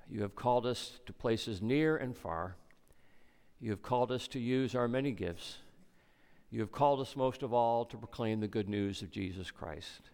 You 0.09 0.21
have 0.21 0.35
called 0.35 0.65
us 0.65 0.99
to 1.05 1.13
places 1.13 1.61
near 1.61 1.97
and 1.97 2.15
far. 2.15 2.55
You 3.59 3.71
have 3.71 3.81
called 3.81 4.11
us 4.11 4.27
to 4.29 4.39
use 4.39 4.75
our 4.75 4.87
many 4.87 5.11
gifts. 5.11 5.57
You 6.49 6.59
have 6.59 6.71
called 6.71 6.99
us 6.99 7.15
most 7.15 7.43
of 7.43 7.53
all 7.53 7.85
to 7.85 7.97
proclaim 7.97 8.41
the 8.41 8.47
good 8.47 8.67
news 8.67 9.01
of 9.01 9.09
Jesus 9.09 9.51
Christ. 9.51 10.11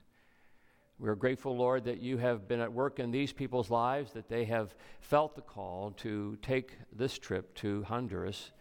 We 1.00 1.10
are 1.10 1.16
grateful, 1.16 1.56
Lord, 1.56 1.84
that 1.84 2.02
you 2.02 2.18
have 2.18 2.48
been 2.48 2.60
at 2.60 2.74
work 2.74 2.98
in 2.98 3.12
these 3.12 3.32
people's 3.32 3.70
lives, 3.70 4.14
that 4.14 4.30
they 4.30 4.46
have 4.46 4.74
felt 5.00 5.36
the 5.36 5.44
call 5.44 5.92
to 5.98 6.36
take 6.42 6.76
this 6.92 7.20
trip 7.20 7.54
to 7.56 7.84
Honduras, 7.84 8.52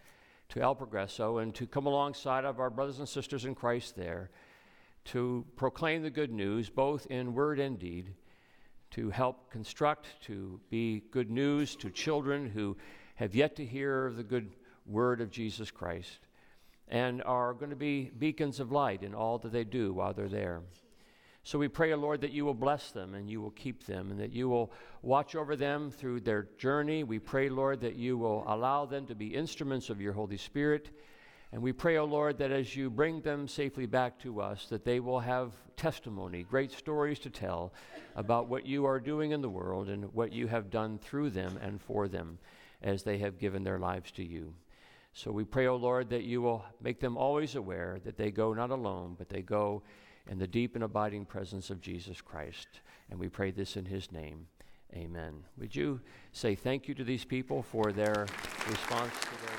to 0.51 0.61
El 0.61 0.75
Progreso, 0.75 1.39
and 1.43 1.55
to 1.55 1.67
come 1.67 1.87
alongside 1.87 2.45
of 2.45 2.61
our 2.61 2.69
brothers 2.69 2.99
and 2.99 3.09
sisters 3.09 3.47
in 3.47 3.55
Christ 3.55 3.97
there 3.97 4.31
to 5.07 5.47
proclaim 5.57 6.03
the 6.03 6.11
good 6.11 6.31
news, 6.31 6.69
both 6.69 7.07
in 7.07 7.33
word 7.33 7.59
and 7.59 7.79
deed, 7.79 8.13
to 8.91 9.09
help 9.09 9.51
construct, 9.51 10.07
to 10.23 10.61
be 10.69 11.05
good 11.11 11.31
news 11.31 11.75
to 11.77 11.89
children 11.89 12.51
who 12.51 12.77
have 13.15 13.35
yet 13.35 13.57
to 13.57 13.65
hear 13.65 14.13
the 14.15 14.23
good 14.23 14.57
word 14.85 15.23
of 15.23 15.31
Jesus 15.31 15.71
Christ 15.71 16.19
and 16.89 17.23
are 17.23 17.55
going 17.55 17.71
to 17.71 17.77
be 17.77 18.11
beacons 18.19 18.61
of 18.61 18.71
light 18.71 19.03
in 19.03 19.15
all 19.15 19.39
that 19.39 19.53
they 19.53 19.65
do 19.65 19.95
while 19.95 20.13
they're 20.13 20.29
there. 20.29 20.61
So 21.47 21.61
we 21.61 21.69
pray, 21.69 21.93
O 21.93 21.97
Lord, 21.97 22.23
that 22.23 22.33
you 22.33 22.45
will 22.45 22.55
bless 22.55 22.91
them 22.91 23.15
and 23.15 23.31
you 23.31 23.41
will 23.41 23.53
keep 23.53 23.87
them 23.87 24.11
and 24.11 24.19
that 24.19 24.33
you 24.33 24.49
will 24.49 24.73
watch 25.03 25.37
over 25.37 25.55
them 25.55 25.93
through 25.93 26.23
their 26.23 26.49
journey. 26.59 27.05
We 27.05 27.21
pray, 27.21 27.49
Lord, 27.49 27.83
that 27.83 27.95
you 27.95 28.19
will 28.19 28.43
allow 28.49 28.85
them 28.85 29.07
to 29.07 29.15
be 29.15 29.29
instruments 29.29 29.89
of 29.89 30.01
your 30.01 30.13
Holy 30.13 30.39
Spirit. 30.39 30.91
And 31.53 31.63
we 31.63 31.73
pray, 31.73 31.99
O 31.99 32.03
oh 32.03 32.07
Lord, 32.07 32.39
that 32.39 32.51
as 32.51 32.75
you 32.75 32.91
bring 32.91 33.21
them 33.21 33.47
safely 33.47 33.87
back 33.87 34.19
to 34.23 34.41
us, 34.41 34.67
that 34.71 34.85
they 34.85 34.99
will 34.99 35.21
have 35.21 35.53
testimony, 35.77 36.43
great 36.43 36.73
stories 36.73 37.21
to 37.21 37.31
tell 37.31 37.73
about 38.17 38.49
what 38.49 38.67
you 38.67 38.85
are 38.85 38.99
doing 38.99 39.31
in 39.31 39.41
the 39.41 39.49
world 39.49 39.89
and 39.89 40.13
what 40.13 40.33
you 40.33 40.49
have 40.49 40.69
done 40.69 40.99
through 40.99 41.31
them 41.31 41.61
and 41.63 41.81
for 41.81 42.09
them 42.09 42.39
as 42.83 43.05
they 43.05 43.19
have 43.19 43.39
given 43.39 43.63
their 43.63 43.79
lives 43.79 44.11
to 44.11 44.25
you. 44.25 44.53
So 45.13 45.31
we 45.31 45.45
pray, 45.45 45.69
O 45.69 45.75
oh 45.75 45.77
Lord, 45.77 46.11
that 46.11 46.25
you 46.25 46.43
will 46.43 46.65
make 46.83 46.99
them 46.99 47.17
always 47.17 47.55
aware 47.55 48.01
that 48.05 48.17
they 48.17 48.33
go 48.33 48.53
not 48.53 48.71
alone, 48.71 49.15
but 49.17 49.29
they 49.29 49.43
go 49.43 49.85
in 50.29 50.39
the 50.39 50.47
deep 50.47 50.75
and 50.75 50.85
abiding 50.85 51.25
presence 51.25 51.71
of 51.71 51.81
Jesus 51.81 52.21
Christ. 52.21 52.69
And 53.11 53.19
we 53.19 53.29
pray 53.29 53.51
this 53.51 53.77
in 53.77 53.85
his 53.85 54.11
name. 54.11 54.47
Amen. 54.95 55.45
Would 55.59 55.75
you 55.75 56.01
say 56.33 56.55
thank 56.55 56.89
you 56.89 56.95
to 56.95 57.05
these 57.05 57.25
people 57.25 57.63
for 57.63 57.93
their 57.93 58.27
response 58.69 59.13
to 59.21 59.56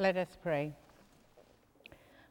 Let 0.00 0.16
us 0.16 0.38
pray. 0.42 0.72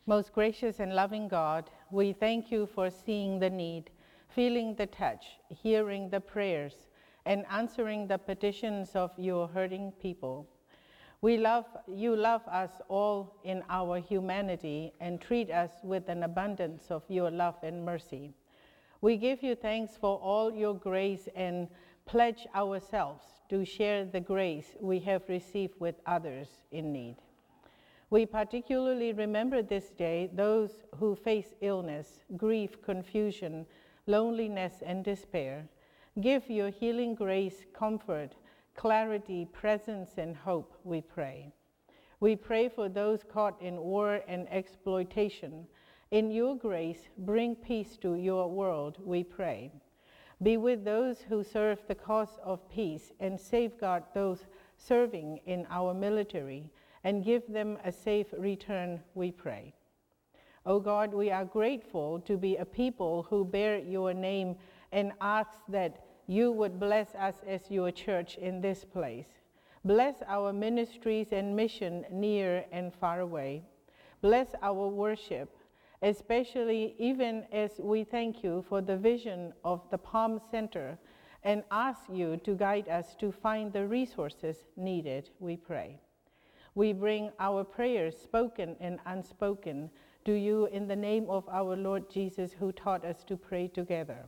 Most 0.07 0.33
gracious 0.33 0.79
and 0.79 0.95
loving 0.95 1.27
God, 1.27 1.69
we 1.91 2.13
thank 2.13 2.51
you 2.51 2.65
for 2.65 2.89
seeing 2.89 3.37
the 3.37 3.51
need, 3.51 3.91
feeling 4.27 4.73
the 4.73 4.87
touch, 4.87 5.37
hearing 5.49 6.09
the 6.09 6.19
prayers, 6.19 6.87
and 7.27 7.45
answering 7.51 8.07
the 8.07 8.17
petitions 8.17 8.95
of 8.95 9.11
your 9.19 9.47
hurting 9.47 9.91
people. 10.01 10.47
We 11.21 11.37
love 11.37 11.65
you 11.87 12.15
love 12.15 12.41
us 12.47 12.71
all 12.87 13.35
in 13.43 13.61
our 13.69 13.99
humanity 13.99 14.91
and 14.99 15.21
treat 15.21 15.51
us 15.51 15.73
with 15.83 16.09
an 16.09 16.23
abundance 16.23 16.89
of 16.89 17.03
your 17.07 17.29
love 17.29 17.57
and 17.61 17.85
mercy. 17.85 18.33
We 19.01 19.15
give 19.15 19.43
you 19.43 19.53
thanks 19.53 19.95
for 19.95 20.17
all 20.17 20.51
your 20.51 20.73
grace 20.73 21.29
and 21.35 21.67
pledge 22.07 22.47
ourselves 22.55 23.25
to 23.49 23.63
share 23.63 24.05
the 24.05 24.21
grace 24.21 24.75
we 24.81 24.97
have 25.01 25.21
received 25.29 25.79
with 25.79 26.01
others 26.07 26.47
in 26.71 26.91
need. 26.91 27.17
We 28.11 28.25
particularly 28.25 29.13
remember 29.13 29.61
this 29.61 29.91
day 29.91 30.31
those 30.33 30.83
who 30.97 31.15
face 31.15 31.53
illness, 31.61 32.21
grief, 32.35 32.81
confusion, 32.81 33.67
loneliness, 34.07 34.81
and 34.83 35.03
despair. 35.03 35.69
Give 36.19 36.49
your 36.49 36.69
healing 36.69 37.13
grace, 37.13 37.65
comfort, 37.71 38.33
clarity, 38.75 39.45
presence, 39.45 40.17
and 40.17 40.35
hope, 40.35 40.73
we 40.83 41.01
pray. 41.01 41.51
We 42.19 42.35
pray 42.35 42.67
for 42.67 42.89
those 42.89 43.23
caught 43.23 43.61
in 43.61 43.77
war 43.77 44.21
and 44.27 44.47
exploitation. 44.51 45.67
In 46.09 46.31
your 46.31 46.57
grace, 46.57 47.09
bring 47.19 47.55
peace 47.55 47.95
to 47.97 48.15
your 48.15 48.49
world, 48.49 48.97
we 49.05 49.23
pray. 49.23 49.71
Be 50.41 50.57
with 50.57 50.83
those 50.83 51.21
who 51.21 51.43
serve 51.43 51.85
the 51.87 51.95
cause 51.95 52.39
of 52.43 52.67
peace 52.69 53.11
and 53.19 53.39
safeguard 53.39 54.03
those 54.15 54.47
serving 54.77 55.41
in 55.45 55.67
our 55.69 55.93
military 55.93 56.71
and 57.03 57.23
give 57.23 57.43
them 57.47 57.77
a 57.83 57.91
safe 57.91 58.27
return, 58.37 59.01
we 59.15 59.31
pray. 59.31 59.73
O 60.65 60.75
oh 60.75 60.79
God, 60.79 61.13
we 61.13 61.31
are 61.31 61.45
grateful 61.45 62.19
to 62.21 62.37
be 62.37 62.57
a 62.57 62.65
people 62.65 63.25
who 63.29 63.45
bear 63.45 63.77
your 63.77 64.13
name 64.13 64.55
and 64.91 65.13
ask 65.21 65.51
that 65.69 66.05
you 66.27 66.51
would 66.51 66.79
bless 66.79 67.15
us 67.15 67.35
as 67.47 67.71
your 67.71 67.91
church 67.91 68.37
in 68.37 68.61
this 68.61 68.83
place. 68.83 69.27
Bless 69.85 70.15
our 70.27 70.51
ministries 70.51 71.27
and 71.31 71.55
mission 71.55 72.05
near 72.11 72.65
and 72.71 72.93
far 72.93 73.21
away. 73.21 73.63
Bless 74.21 74.53
our 74.61 74.87
worship, 74.89 75.57
especially 76.01 76.93
even 76.99 77.45
as 77.51 77.71
we 77.79 78.03
thank 78.03 78.43
you 78.43 78.63
for 78.67 78.81
the 78.81 78.97
vision 78.97 79.53
of 79.63 79.89
the 79.89 79.97
Palm 79.97 80.39
Center 80.51 80.99
and 81.43 81.63
ask 81.71 82.01
you 82.11 82.37
to 82.43 82.53
guide 82.53 82.89
us 82.89 83.15
to 83.15 83.31
find 83.31 83.71
the 83.71 83.87
resources 83.87 84.57
needed, 84.75 85.29
we 85.39 85.55
pray. 85.55 85.99
We 86.75 86.93
bring 86.93 87.31
our 87.39 87.63
prayers, 87.63 88.15
spoken 88.17 88.75
and 88.79 88.99
unspoken, 89.05 89.89
to 90.25 90.33
you 90.33 90.67
in 90.67 90.87
the 90.87 90.95
name 90.95 91.29
of 91.29 91.47
our 91.49 91.75
Lord 91.75 92.09
Jesus, 92.09 92.51
who 92.53 92.71
taught 92.71 93.03
us 93.05 93.23
to 93.23 93.37
pray 93.37 93.67
together. 93.67 94.25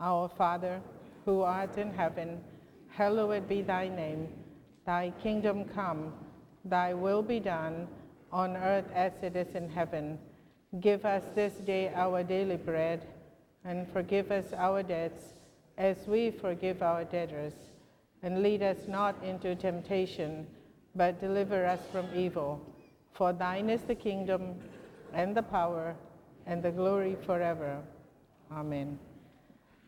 Our 0.00 0.28
Father, 0.28 0.80
who 1.24 1.42
art 1.42 1.76
in 1.76 1.92
heaven, 1.92 2.40
hallowed 2.88 3.48
be 3.48 3.62
thy 3.62 3.88
name. 3.88 4.28
Thy 4.86 5.12
kingdom 5.22 5.64
come, 5.64 6.12
thy 6.64 6.94
will 6.94 7.22
be 7.22 7.40
done, 7.40 7.88
on 8.32 8.56
earth 8.56 8.90
as 8.94 9.12
it 9.22 9.36
is 9.36 9.54
in 9.54 9.68
heaven. 9.68 10.18
Give 10.80 11.04
us 11.04 11.24
this 11.34 11.54
day 11.54 11.92
our 11.94 12.22
daily 12.22 12.56
bread, 12.56 13.06
and 13.64 13.90
forgive 13.92 14.30
us 14.30 14.52
our 14.56 14.82
debts, 14.82 15.34
as 15.76 15.96
we 16.06 16.30
forgive 16.30 16.82
our 16.82 17.04
debtors. 17.04 17.54
And 18.22 18.42
lead 18.42 18.62
us 18.62 18.88
not 18.88 19.22
into 19.22 19.54
temptation, 19.54 20.46
but 20.98 21.20
deliver 21.20 21.64
us 21.64 21.80
from 21.92 22.06
evil. 22.14 22.60
For 23.12 23.32
thine 23.32 23.70
is 23.70 23.82
the 23.82 23.94
kingdom, 23.94 24.56
and 25.14 25.34
the 25.34 25.42
power, 25.42 25.94
and 26.46 26.60
the 26.62 26.72
glory 26.72 27.16
forever. 27.24 27.78
Amen. 28.52 28.98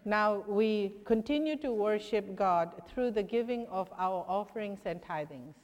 Now 0.04 0.44
we 0.46 0.94
continue 1.04 1.56
to 1.56 1.72
worship 1.72 2.36
God 2.36 2.80
through 2.88 3.10
the 3.10 3.22
giving 3.22 3.66
of 3.66 3.90
our 3.98 4.24
offerings 4.28 4.80
and 4.84 5.02
tithings. 5.02 5.54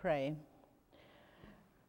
Pray. 0.00 0.34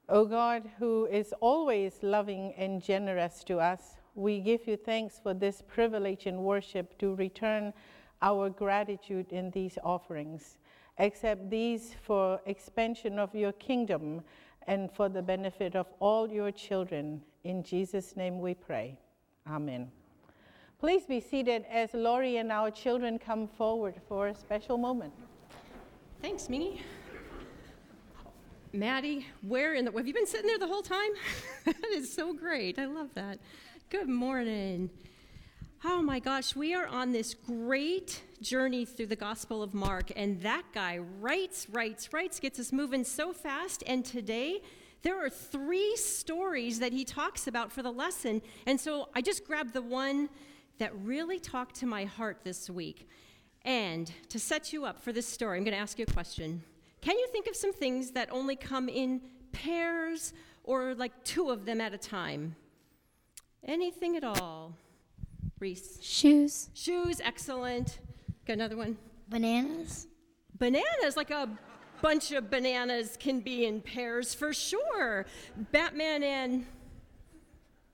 O 0.08 0.26
God, 0.26 0.70
who 0.80 1.06
is 1.06 1.34
always 1.40 2.00
loving 2.02 2.54
and 2.58 2.82
generous 2.82 3.44
to 3.44 3.60
us, 3.60 3.98
we 4.16 4.40
give 4.40 4.68
you 4.68 4.76
thanks 4.76 5.20
for 5.22 5.34
this 5.34 5.62
privilege 5.68 6.26
in 6.26 6.44
worship 6.44 6.98
to 6.98 7.16
return 7.16 7.74
our 8.22 8.50
gratitude 8.50 9.32
in 9.32 9.52
these 9.52 9.78
offerings. 9.84 10.58
Accept 10.98 11.50
these 11.50 11.96
for 12.02 12.42
expansion 12.46 13.20
of 13.20 13.34
your 13.34 13.54
kingdom 13.54 14.22
and 14.68 14.92
for 14.92 15.10
the 15.10 15.22
benefit 15.22 15.76
of 15.76 15.88
all 16.00 16.30
your 16.30 16.52
children. 16.52 17.22
In 17.44 17.64
Jesus' 17.64 18.16
name 18.16 18.40
we 18.40 18.54
pray. 18.54 18.98
Amen. 19.48 19.92
Please 20.80 21.06
be 21.06 21.20
seated 21.20 21.66
as 21.70 21.94
Laurie 21.94 22.38
and 22.38 22.52
our 22.52 22.72
children 22.72 23.20
come 23.20 23.48
forward 23.48 23.96
for 24.08 24.28
a 24.28 24.36
special 24.36 24.78
moment. 24.78 25.14
Thanks, 26.22 26.50
Minnie. 26.50 26.82
Maddie, 28.72 29.26
where 29.42 29.74
in 29.74 29.86
the 29.86 29.92
have 29.92 30.06
you 30.06 30.14
been 30.14 30.28
sitting 30.28 30.46
there 30.46 30.60
the 30.60 30.68
whole 30.68 30.84
time? 30.84 31.10
that 31.66 31.84
is 31.92 32.14
so 32.14 32.34
great. 32.34 32.78
I 32.78 32.86
love 32.86 33.10
that. 33.16 33.40
Good 33.90 34.08
morning. 34.08 34.92
Oh 35.84 36.04
my 36.04 36.20
gosh, 36.20 36.56
we 36.56 36.76
are 36.76 36.86
on 36.86 37.12
this 37.12 37.34
great 37.34 38.22
journey 38.42 38.86
through 38.86 39.08
the 39.08 39.16
Gospel 39.16 39.64
of 39.64 39.74
Mark, 39.74 40.12
and 40.16 40.40
that 40.44 40.66
guy 40.72 41.00
writes, 41.00 41.68
writes, 41.70 42.14
writes, 42.14 42.40
gets 42.40 42.60
us 42.60 42.72
moving 42.72 43.04
so 43.04 43.34
fast. 43.34 43.84
And 43.88 44.06
today, 44.06 44.62
there 45.02 45.24
are 45.26 45.30
three 45.30 45.96
stories 45.96 46.80
that 46.80 46.94
he 46.94 47.06
talks 47.06 47.48
about 47.48 47.72
for 47.72 47.82
the 47.82 47.92
lesson. 47.92 48.40
And 48.68 48.80
so 48.80 49.10
I 49.16 49.22
just 49.22 49.46
grabbed 49.46 49.74
the 49.74 49.82
one 49.82 50.30
that 50.78 50.92
really 51.00 51.40
talked 51.40 51.76
to 51.78 51.88
my 51.88 52.06
heart 52.06 52.42
this 52.44 52.70
week. 52.70 53.10
And 53.66 54.12
to 54.30 54.38
set 54.38 54.74
you 54.74 54.86
up 54.86 55.02
for 55.02 55.12
this 55.12 55.26
story, 55.26 55.58
I'm 55.58 55.64
going 55.64 55.76
to 55.76 55.82
ask 55.82 55.98
you 55.98 56.06
a 56.08 56.14
question. 56.14 56.62
Can 57.02 57.18
you 57.18 57.28
think 57.28 57.48
of 57.48 57.56
some 57.56 57.74
things 57.74 58.12
that 58.12 58.30
only 58.32 58.56
come 58.56 58.90
in 58.90 59.22
pairs 59.52 60.34
or 60.64 60.94
like 60.96 61.24
two 61.24 61.50
of 61.50 61.66
them 61.66 61.80
at 61.82 61.94
a 61.94 61.98
time? 61.98 62.56
Anything 63.64 64.16
at 64.16 64.24
all? 64.24 64.76
Reese. 65.60 66.00
Shoes. 66.02 66.70
Shoes, 66.74 67.22
excellent. 67.24 68.00
Got 68.46 68.54
another 68.54 68.78
one? 68.78 68.98
Bananas. 69.28 70.08
Bananas, 70.58 71.16
like 71.16 71.32
a 71.32 71.50
bunch 72.02 72.32
of 72.32 72.50
bananas 72.50 73.18
can 73.20 73.40
be 73.40 73.66
in 73.66 73.82
pairs 73.82 74.34
for 74.34 74.54
sure. 74.54 75.26
Batman 75.72 76.24
and. 76.24 76.66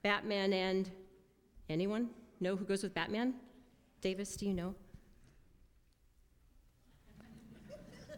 Batman 0.03 0.53
and. 0.53 0.89
Anyone 1.69 2.09
know 2.39 2.55
who 2.55 2.65
goes 2.65 2.83
with 2.83 2.93
Batman? 2.93 3.33
Davis, 4.01 4.35
do 4.35 4.45
you 4.45 4.53
know? 4.53 4.75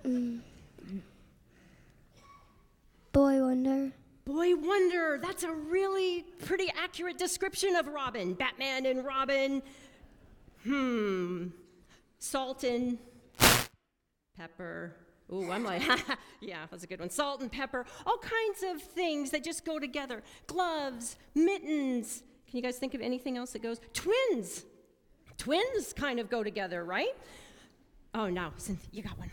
Mm. 0.05 0.41
Boy 3.17 3.41
Wonder. 3.41 3.91
Boy 4.25 4.55
Wonder, 4.55 5.19
that's 5.19 5.41
a 5.41 5.51
really 5.51 6.23
pretty 6.45 6.71
accurate 6.79 7.17
description 7.17 7.75
of 7.75 7.87
Robin. 7.87 8.35
Batman 8.35 8.85
and 8.85 9.03
Robin. 9.03 9.63
Hmm. 10.63 11.47
Salt 12.19 12.63
and 12.63 12.99
pepper. 14.37 14.93
Ooh, 15.33 15.51
I'm 15.51 15.63
like, 15.63 15.81
yeah, 16.41 16.67
that's 16.69 16.83
a 16.83 16.87
good 16.87 16.99
one. 16.99 17.09
Salt 17.09 17.41
and 17.41 17.51
pepper, 17.51 17.87
all 18.05 18.19
kinds 18.19 18.63
of 18.63 18.83
things 18.83 19.31
that 19.31 19.43
just 19.43 19.65
go 19.65 19.79
together. 19.79 20.21
Gloves, 20.45 21.15
mittens. 21.33 22.21
Can 22.47 22.57
you 22.57 22.61
guys 22.61 22.77
think 22.77 22.93
of 22.93 23.01
anything 23.01 23.35
else 23.35 23.53
that 23.53 23.63
goes? 23.63 23.81
Twins. 23.93 24.63
Twins 25.39 25.91
kind 25.91 26.19
of 26.19 26.29
go 26.29 26.43
together, 26.43 26.85
right? 26.85 27.15
Oh, 28.13 28.29
no, 28.29 28.51
Cynthia, 28.57 28.89
you 28.91 29.01
got 29.01 29.17
one. 29.17 29.31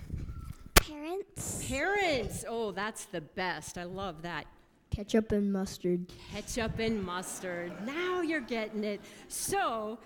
Parents. 0.88 1.64
Parents. 1.66 2.44
Oh, 2.48 2.70
that's 2.72 3.06
the 3.06 3.20
best. 3.20 3.78
I 3.78 3.84
love 3.84 4.22
that. 4.22 4.46
Ketchup 4.90 5.32
and 5.32 5.52
mustard. 5.52 6.06
Ketchup 6.32 6.78
and 6.78 7.02
mustard. 7.02 7.72
Now 7.86 8.20
you're 8.20 8.40
getting 8.40 8.84
it. 8.84 9.00
So, 9.28 9.98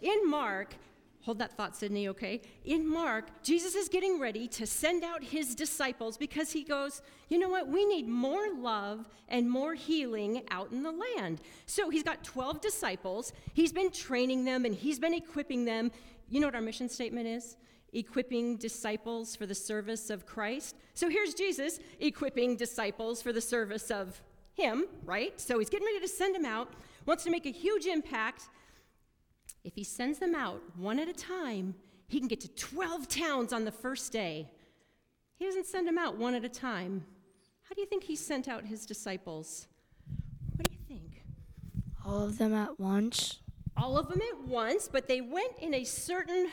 in 0.00 0.30
Mark, 0.30 0.74
hold 1.22 1.38
that 1.40 1.56
thought, 1.56 1.76
Sydney, 1.76 2.08
okay? 2.08 2.40
In 2.64 2.88
Mark, 2.88 3.42
Jesus 3.42 3.74
is 3.74 3.88
getting 3.88 4.18
ready 4.18 4.48
to 4.48 4.66
send 4.66 5.04
out 5.04 5.22
his 5.22 5.54
disciples 5.54 6.16
because 6.16 6.52
he 6.52 6.62
goes, 6.64 7.02
you 7.28 7.38
know 7.38 7.48
what? 7.48 7.68
We 7.68 7.84
need 7.84 8.08
more 8.08 8.54
love 8.54 9.06
and 9.28 9.50
more 9.50 9.74
healing 9.74 10.42
out 10.50 10.70
in 10.72 10.82
the 10.82 10.92
land. 10.92 11.40
So, 11.66 11.90
he's 11.90 12.02
got 12.02 12.24
12 12.24 12.60
disciples. 12.60 13.32
He's 13.52 13.72
been 13.72 13.90
training 13.90 14.44
them 14.44 14.64
and 14.64 14.74
he's 14.74 14.98
been 14.98 15.14
equipping 15.14 15.64
them. 15.64 15.90
You 16.28 16.40
know 16.40 16.46
what 16.46 16.54
our 16.54 16.62
mission 16.62 16.88
statement 16.88 17.26
is? 17.26 17.56
Equipping 17.92 18.56
disciples 18.56 19.34
for 19.36 19.46
the 19.46 19.54
service 19.54 20.10
of 20.10 20.26
Christ. 20.26 20.76
So 20.94 21.08
here's 21.08 21.34
Jesus 21.34 21.80
equipping 21.98 22.56
disciples 22.56 23.22
for 23.22 23.32
the 23.32 23.40
service 23.40 23.90
of 23.90 24.20
him, 24.54 24.86
right? 25.04 25.40
So 25.40 25.58
he's 25.58 25.70
getting 25.70 25.86
ready 25.86 26.00
to 26.00 26.08
send 26.08 26.34
them 26.34 26.44
out, 26.44 26.72
wants 27.06 27.24
to 27.24 27.30
make 27.30 27.46
a 27.46 27.50
huge 27.50 27.86
impact. 27.86 28.44
If 29.64 29.74
he 29.74 29.84
sends 29.84 30.18
them 30.18 30.34
out 30.34 30.62
one 30.76 30.98
at 30.98 31.08
a 31.08 31.12
time, 31.12 31.74
he 32.08 32.18
can 32.18 32.28
get 32.28 32.40
to 32.40 32.48
12 32.48 33.08
towns 33.08 33.52
on 33.52 33.64
the 33.64 33.72
first 33.72 34.12
day. 34.12 34.50
He 35.36 35.44
doesn't 35.44 35.66
send 35.66 35.86
them 35.86 35.98
out 35.98 36.16
one 36.16 36.34
at 36.34 36.44
a 36.44 36.48
time. 36.48 37.04
How 37.62 37.74
do 37.74 37.80
you 37.80 37.86
think 37.86 38.04
he 38.04 38.16
sent 38.16 38.48
out 38.48 38.64
his 38.64 38.84
disciples? 38.84 39.68
What 40.56 40.68
do 40.68 40.74
you 40.74 40.80
think? 40.88 41.22
All 42.04 42.22
of 42.22 42.36
them 42.36 42.52
at 42.52 42.80
once? 42.80 43.38
All 43.76 43.96
of 43.96 44.08
them 44.08 44.20
at 44.20 44.48
once, 44.48 44.88
but 44.88 45.06
they 45.06 45.20
went 45.20 45.52
in 45.60 45.72
a 45.74 45.84
certain 45.84 46.48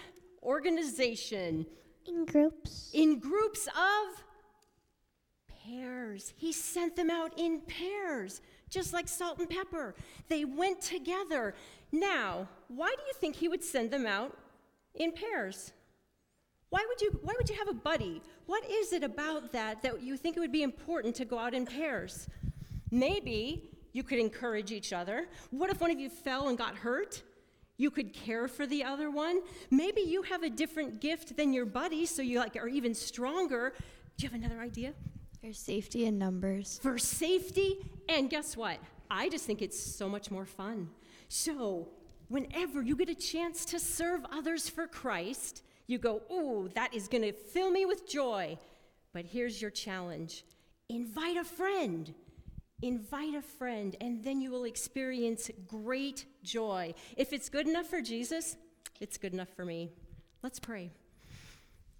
organization. 0.47 1.67
In 2.07 2.25
groups. 2.25 2.89
In 2.93 3.19
groups 3.19 3.67
of 3.67 4.23
pairs. 5.67 6.33
He 6.37 6.53
sent 6.53 6.95
them 6.95 7.11
out 7.11 7.33
in 7.37 7.61
pairs, 7.61 8.41
just 8.69 8.93
like 8.93 9.07
salt 9.07 9.39
and 9.39 9.49
pepper. 9.49 9.93
They 10.29 10.45
went 10.45 10.81
together. 10.81 11.53
Now, 11.91 12.47
why 12.69 12.87
do 12.97 13.03
you 13.05 13.13
think 13.13 13.35
he 13.35 13.49
would 13.49 13.63
send 13.63 13.91
them 13.91 14.07
out 14.07 14.35
in 14.95 15.11
pairs? 15.11 15.73
Why 16.69 16.85
would 16.87 17.01
you 17.01 17.19
why 17.21 17.33
would 17.37 17.49
you 17.49 17.55
have 17.55 17.69
a 17.69 17.73
buddy? 17.73 18.21
What 18.45 18.69
is 18.69 18.91
it 18.93 19.03
about 19.03 19.51
that 19.51 19.81
that 19.83 20.01
you 20.01 20.17
think 20.17 20.35
it 20.35 20.39
would 20.39 20.51
be 20.51 20.63
important 20.63 21.15
to 21.15 21.25
go 21.25 21.37
out 21.37 21.53
in 21.53 21.65
pairs? 21.65 22.27
Maybe 22.91 23.71
you 23.93 24.03
could 24.03 24.19
encourage 24.19 24.71
each 24.71 24.93
other. 24.93 25.27
What 25.51 25.69
if 25.69 25.79
one 25.81 25.91
of 25.91 25.99
you 25.99 26.09
fell 26.09 26.49
and 26.49 26.57
got 26.57 26.75
hurt? 26.75 27.23
You 27.77 27.91
could 27.91 28.11
care 28.13 28.47
for 28.47 28.65
the 28.65 28.83
other 28.83 29.11
one. 29.11 29.41
Maybe 29.69 30.01
you 30.01 30.23
have 30.23 30.43
a 30.43 30.49
different 30.49 30.99
gift 30.99 31.37
than 31.37 31.53
your 31.53 31.65
buddy, 31.65 32.05
so 32.05 32.21
you 32.21 32.39
like 32.39 32.55
are 32.55 32.67
even 32.67 32.93
stronger. 32.95 33.73
Do 34.17 34.25
you 34.25 34.29
have 34.29 34.39
another 34.39 34.59
idea? 34.59 34.93
For 35.41 35.53
safety 35.53 36.05
in 36.05 36.17
numbers. 36.17 36.79
For 36.81 36.97
safety, 36.97 37.77
and 38.09 38.29
guess 38.29 38.57
what? 38.57 38.79
I 39.11 39.29
just 39.29 39.45
think 39.45 39.61
it's 39.61 39.79
so 39.79 40.09
much 40.09 40.31
more 40.31 40.45
fun. 40.45 40.89
So, 41.29 41.89
whenever 42.29 42.81
you 42.81 42.95
get 42.95 43.09
a 43.09 43.15
chance 43.15 43.63
to 43.65 43.79
serve 43.79 44.25
others 44.31 44.67
for 44.67 44.87
Christ, 44.87 45.61
you 45.85 45.99
go, 45.99 46.23
"Ooh, 46.31 46.69
that 46.73 46.93
is 46.93 47.07
going 47.07 47.21
to 47.21 47.31
fill 47.31 47.69
me 47.69 47.85
with 47.85 48.07
joy." 48.07 48.57
But 49.13 49.25
here's 49.25 49.61
your 49.61 49.71
challenge. 49.71 50.43
Invite 50.89 51.37
a 51.37 51.43
friend 51.43 52.13
Invite 52.83 53.33
a 53.33 53.41
friend, 53.41 53.95
and 54.01 54.23
then 54.23 54.39
you 54.39 54.51
will 54.51 54.65
experience 54.65 55.49
great 55.67 56.25
joy. 56.43 56.93
If 57.15 57.33
it's 57.33 57.49
good 57.49 57.67
enough 57.67 57.87
for 57.87 58.01
Jesus, 58.01 58.55
it's 58.99 59.17
good 59.17 59.33
enough 59.33 59.49
for 59.49 59.65
me. 59.65 59.89
Let's 60.43 60.59
pray. 60.59 60.91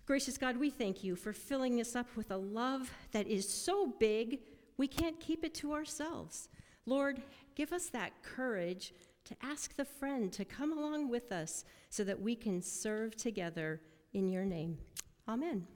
Gracious 0.06 0.38
God, 0.38 0.56
we 0.58 0.70
thank 0.70 1.04
you 1.04 1.16
for 1.16 1.34
filling 1.34 1.82
us 1.82 1.96
up 1.96 2.08
with 2.16 2.30
a 2.30 2.38
love 2.38 2.92
that 3.12 3.28
is 3.28 3.50
so 3.50 3.94
big 4.00 4.40
we 4.78 4.88
can't 4.88 5.20
keep 5.20 5.44
it 5.44 5.56
to 5.56 5.74
ourselves. 5.74 6.48
Lord, 6.86 7.22
give 7.56 7.74
us 7.74 7.88
that 7.88 8.22
courage 8.22 8.94
to 9.26 9.36
ask 9.42 9.76
the 9.76 9.84
friend 9.84 10.32
to 10.32 10.46
come 10.46 10.78
along 10.78 11.10
with 11.10 11.32
us 11.32 11.66
so 11.90 12.04
that 12.04 12.22
we 12.22 12.36
can 12.36 12.62
serve 12.62 13.16
together 13.16 13.82
in 14.14 14.30
your 14.30 14.46
name. 14.46 14.78
Amen. 15.28 15.68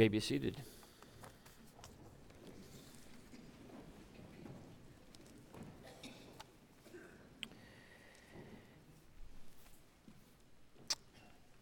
May 0.00 0.08
be 0.08 0.18
seated. 0.18 0.56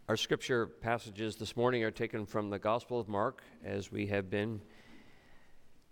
Our 0.09 0.17
scripture 0.17 0.69
passages 0.69 1.35
this 1.35 1.57
morning 1.57 1.83
are 1.83 1.91
taken 1.91 2.27
from 2.27 2.49
the 2.49 2.61
Gospel 2.61 3.01
of 3.01 3.09
Mark, 3.09 3.43
as 3.65 3.91
we 3.91 4.07
have 4.07 4.31
been 4.31 4.61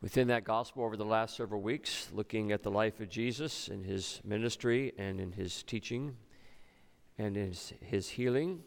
within 0.01 0.29
that 0.29 0.45
gospel 0.45 0.85
over 0.85 0.97
the 0.97 1.05
last 1.05 1.37
several 1.37 1.63
weeks, 1.63 2.11
looking 2.13 2.53
at 2.53 2.63
the 2.63 2.71
life 2.71 3.01
of 3.01 3.09
Jesus 3.09 3.67
and 3.67 3.85
his 3.85 4.21
ministry 4.23 4.93
and 4.97 5.21
in 5.21 5.33
his 5.33 5.65
teaching 5.65 6.15
and 7.19 7.37
in 7.37 7.49
his, 7.49 7.73
his 7.81 8.09
healing. 8.09 8.63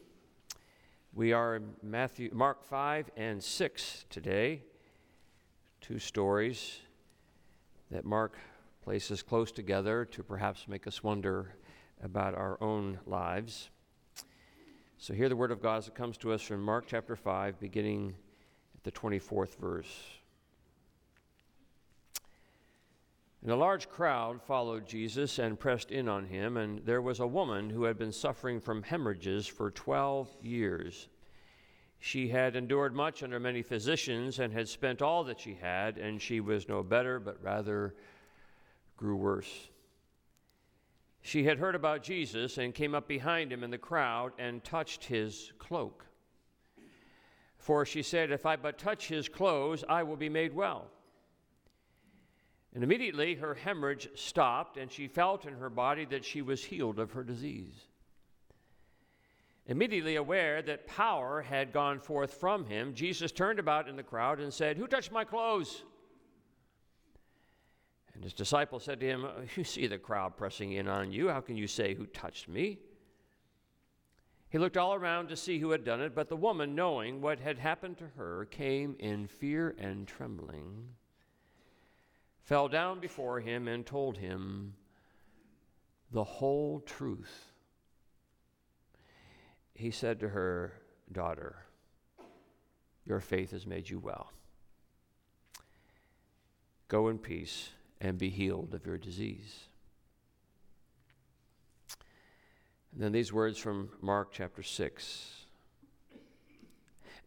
We 1.14 1.34
are 1.34 1.56
in 1.56 1.74
Matthew, 1.82 2.30
Mark 2.34 2.64
5 2.64 3.10
and 3.18 3.44
6 3.44 4.06
today, 4.12 4.62
two 5.82 5.98
stories 5.98 6.82
that 7.90 8.06
Mark 8.06 8.38
places 8.84 9.24
close 9.24 9.52
together 9.52 10.06
to 10.06 10.22
perhaps 10.22 10.68
make 10.68 10.86
us 10.86 11.04
wonder 11.04 11.56
about 12.04 12.36
our 12.36 12.62
own 12.62 13.00
lives. 13.08 13.72
So, 15.00 15.16
hear 15.16 15.30
the 15.30 15.36
word 15.36 15.52
of 15.52 15.64
God 15.64 15.78
as 15.78 15.88
it 15.88 15.96
comes 15.96 16.16
to 16.18 16.32
us 16.32 16.44
from 16.44 16.62
Mark 16.62 16.86
chapter 16.88 17.16
5, 17.16 17.60
beginning 17.60 18.14
at 18.78 18.84
the 18.84 18.92
24th 18.92 19.58
verse. 19.58 20.19
And 23.42 23.52
a 23.52 23.56
large 23.56 23.90
crowd 23.90 24.42
followed 24.42 24.86
Jesus 24.86 25.40
and 25.40 25.60
pressed 25.60 25.92
in 25.92 26.10
on 26.10 26.26
him, 26.26 26.58
and 26.58 26.86
there 26.86 27.02
was 27.02 27.22
a 27.22 27.28
woman 27.28 27.70
who 27.70 27.84
had 27.84 27.98
been 27.98 28.12
suffering 28.12 28.60
from 28.60 28.84
hemorrhages 28.84 29.48
for 29.48 29.72
12 29.72 30.36
years. 30.42 31.08
She 32.00 32.28
had 32.28 32.56
endured 32.56 32.94
much 32.94 33.24
under 33.24 33.40
many 33.40 33.62
physicians 33.62 34.40
and 34.40 34.52
had 34.52 34.68
spent 34.68 35.02
all 35.02 35.24
that 35.26 35.40
she 35.40 35.54
had, 35.54 35.98
and 35.98 36.22
she 36.22 36.42
was 36.42 36.68
no 36.68 36.84
better, 36.84 37.20
but 37.20 37.42
rather 37.42 37.96
grew 38.98 39.16
worse. 39.16 39.70
She 41.22 41.46
had 41.46 41.60
heard 41.60 41.76
about 41.76 42.04
Jesus 42.04 42.58
and 42.58 42.74
came 42.74 42.96
up 42.96 43.08
behind 43.08 43.52
him 43.52 43.64
in 43.64 43.72
the 43.72 43.78
crowd 43.78 44.34
and 44.38 44.64
touched 44.64 45.06
his 45.06 45.54
cloak. 45.60 46.06
For 47.58 47.86
she 47.86 48.02
said, 48.02 48.32
If 48.32 48.46
I 48.46 48.56
but 48.58 48.78
touch 48.78 49.08
his 49.08 49.30
clothes, 49.30 49.84
I 49.88 50.04
will 50.04 50.16
be 50.16 50.30
made 50.30 50.54
well. 50.54 50.90
And 52.74 52.84
immediately 52.84 53.36
her 53.36 53.56
hemorrhage 53.56 54.10
stopped, 54.16 54.78
and 54.78 54.92
she 54.92 55.08
felt 55.08 55.46
in 55.46 55.54
her 55.54 55.70
body 55.70 56.06
that 56.06 56.24
she 56.24 56.42
was 56.42 56.64
healed 56.64 57.00
of 57.00 57.12
her 57.14 57.24
disease. 57.24 57.88
Immediately 59.66 60.16
aware 60.16 60.62
that 60.64 60.88
power 60.88 61.42
had 61.42 61.72
gone 61.74 62.00
forth 62.00 62.34
from 62.34 62.66
him, 62.66 62.94
Jesus 62.94 63.32
turned 63.32 63.60
about 63.60 63.88
in 63.88 63.96
the 63.96 64.04
crowd 64.04 64.40
and 64.40 64.54
said, 64.54 64.78
Who 64.78 64.88
touched 64.88 65.12
my 65.12 65.24
clothes? 65.24 65.84
And 68.14 68.24
his 68.24 68.34
disciples 68.34 68.84
said 68.84 69.00
to 69.00 69.06
him, 69.06 69.26
You 69.56 69.64
see 69.64 69.88
the 69.88 69.98
crowd 69.98 70.38
pressing 70.38 70.74
in 70.74 70.88
on 70.88 71.12
you. 71.12 71.30
How 71.30 71.42
can 71.42 71.56
you 71.56 71.68
say, 71.68 71.94
Who 71.94 72.06
touched 72.08 72.48
me? 72.48 72.80
He 74.50 74.58
looked 74.58 74.78
all 74.78 74.96
around 74.96 75.30
to 75.30 75.38
see 75.38 75.60
who 75.60 75.70
had 75.70 75.84
done 75.84 76.02
it, 76.02 76.16
but 76.16 76.28
the 76.28 76.36
woman, 76.36 76.74
knowing 76.74 77.22
what 77.22 77.40
had 77.40 77.60
happened 77.60 77.98
to 78.00 78.08
her, 78.18 78.46
came 78.46 78.96
in 78.98 79.28
fear 79.28 79.76
and 79.78 80.08
trembling, 80.08 80.88
fell 82.50 82.68
down 82.68 83.00
before 83.00 83.40
him, 83.40 83.68
and 83.68 83.86
told 83.86 84.18
him 84.18 84.74
the 86.12 86.24
whole 86.24 86.80
truth. 86.80 87.52
He 89.76 89.92
said 89.92 90.20
to 90.22 90.30
her, 90.30 90.74
Daughter, 91.12 91.58
your 93.06 93.20
faith 93.20 93.52
has 93.52 93.68
made 93.68 93.88
you 93.88 94.00
well. 94.00 94.32
Go 96.88 97.10
in 97.10 97.20
peace 97.20 97.70
and 98.02 98.18
be 98.18 98.30
healed 98.30 98.74
of 98.74 98.84
your 98.84 98.98
disease. 98.98 99.66
And 102.94 103.04
then 103.04 103.12
these 103.12 103.32
words 103.32 103.60
from 103.60 103.92
Mark 104.02 104.30
chapter 104.32 104.64
6. 104.64 105.46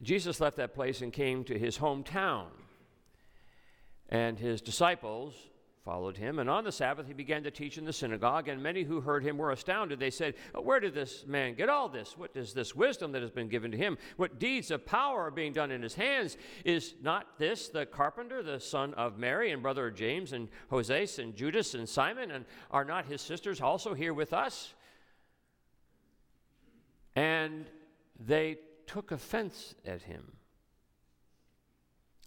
Jesus 0.03 0.41
left 0.41 0.57
that 0.57 0.75
place 0.75 1.01
and 1.01 1.13
came 1.13 1.45
to 1.45 1.57
his 1.57 1.79
hometown. 1.79 2.49
And 4.13 4.39
his 4.39 4.61
disciples 4.61 5.35
followed 5.87 6.19
him. 6.19 6.39
And 6.39 6.51
on 6.51 6.65
the 6.65 6.71
Sabbath, 6.71 7.07
he 7.07 7.15
began 7.15 7.43
to 7.45 7.51
teach 7.51 7.79
in 7.79 7.87
the 7.87 7.95
synagogue. 7.95 8.47
And 8.47 8.63
many 8.63 8.83
who 8.83 9.01
heard 9.01 9.25
him 9.25 9.39
were 9.39 9.53
astounded. 9.53 9.99
They 9.99 10.11
said, 10.11 10.35
Where 10.55 10.81
did 10.81 10.93
this 10.93 11.25
man 11.27 11.55
get 11.55 11.71
all 11.71 11.89
this? 11.89 12.17
What 12.19 12.37
is 12.37 12.53
this 12.53 12.77
wisdom 12.77 13.13
that 13.13 13.23
has 13.23 13.31
been 13.31 13.49
given 13.49 13.71
to 13.71 13.77
him? 13.79 13.97
What 14.19 14.39
deeds 14.39 14.71
of 14.71 14.85
power 14.85 15.23
are 15.23 15.31
being 15.31 15.55
done 15.55 15.71
in 15.71 15.81
his 15.81 15.95
hands? 15.95 16.37
Is 16.67 16.93
not 17.01 17.39
this 17.39 17.71
the 17.71 17.87
carpenter, 17.87 18.43
the 18.43 18.61
son 18.61 18.93
of 18.95 19.19
Mary, 19.19 19.51
and 19.51 19.63
brother 19.63 19.87
of 19.87 19.95
James, 19.95 20.35
and 20.35 20.49
Jose, 20.69 21.09
and 21.19 21.35
Judas, 21.35 21.73
and 21.73 21.89
Simon? 21.89 22.33
And 22.33 22.45
are 22.71 22.85
not 22.85 23.07
his 23.07 23.23
sisters 23.23 23.63
also 23.63 23.95
here 23.95 24.13
with 24.13 24.35
us? 24.35 24.75
And 27.17 27.65
they 28.21 28.59
took 28.87 29.11
offense 29.11 29.75
at 29.87 30.03
him. 30.03 30.33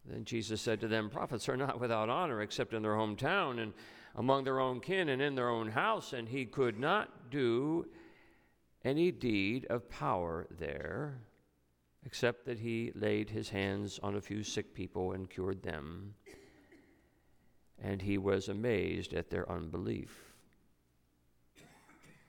Then 0.07 0.25
Jesus 0.25 0.61
said 0.61 0.79
to 0.81 0.87
them, 0.87 1.09
Prophets 1.09 1.49
are 1.49 1.57
not 1.57 1.79
without 1.79 2.09
honor 2.09 2.41
except 2.41 2.73
in 2.73 2.81
their 2.81 2.93
hometown 2.93 3.59
and 3.59 3.73
among 4.15 4.43
their 4.43 4.59
own 4.59 4.79
kin 4.79 5.09
and 5.09 5.21
in 5.21 5.35
their 5.35 5.49
own 5.49 5.69
house. 5.69 6.13
And 6.13 6.29
he 6.29 6.45
could 6.45 6.79
not 6.79 7.31
do 7.31 7.87
any 8.83 9.11
deed 9.11 9.65
of 9.69 9.89
power 9.89 10.47
there 10.51 11.19
except 12.05 12.45
that 12.45 12.59
he 12.59 12.91
laid 12.93 13.29
his 13.31 13.49
hands 13.49 13.99
on 14.03 14.15
a 14.15 14.21
few 14.21 14.43
sick 14.43 14.75
people 14.75 15.13
and 15.13 15.29
cured 15.29 15.63
them. 15.63 16.13
And 17.81 18.01
he 18.01 18.17
was 18.19 18.47
amazed 18.47 19.13
at 19.13 19.31
their 19.31 19.51
unbelief. 19.51 20.24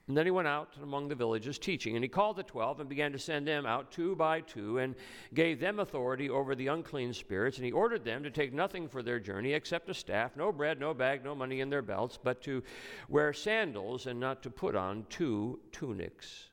And 0.07 0.15
then 0.15 0.25
he 0.25 0.31
went 0.31 0.47
out 0.47 0.73
among 0.81 1.09
the 1.09 1.15
villages 1.15 1.59
teaching. 1.59 1.95
And 1.95 2.03
he 2.03 2.07
called 2.07 2.37
the 2.37 2.43
twelve 2.43 2.79
and 2.79 2.87
began 2.87 3.11
to 3.11 3.19
send 3.19 3.45
them 3.45 3.65
out 3.65 3.91
two 3.91 4.15
by 4.15 4.39
two 4.39 4.77
and 4.77 4.95
gave 5.33 5.59
them 5.59 5.79
authority 5.79 6.29
over 6.29 6.55
the 6.55 6.67
unclean 6.67 7.11
spirits. 7.11 7.57
And 7.57 7.65
he 7.65 7.73
ordered 7.73 8.05
them 8.05 8.23
to 8.23 8.31
take 8.31 8.53
nothing 8.53 8.87
for 8.87 9.03
their 9.03 9.19
journey 9.19 9.51
except 9.51 9.89
a 9.89 9.93
staff, 9.93 10.37
no 10.37 10.53
bread, 10.53 10.79
no 10.79 10.93
bag, 10.93 11.25
no 11.25 11.35
money 11.35 11.59
in 11.59 11.69
their 11.69 11.81
belts, 11.81 12.17
but 12.21 12.41
to 12.43 12.63
wear 13.09 13.33
sandals 13.33 14.07
and 14.07 14.17
not 14.17 14.41
to 14.43 14.49
put 14.49 14.75
on 14.75 15.05
two 15.09 15.59
tunics. 15.73 16.51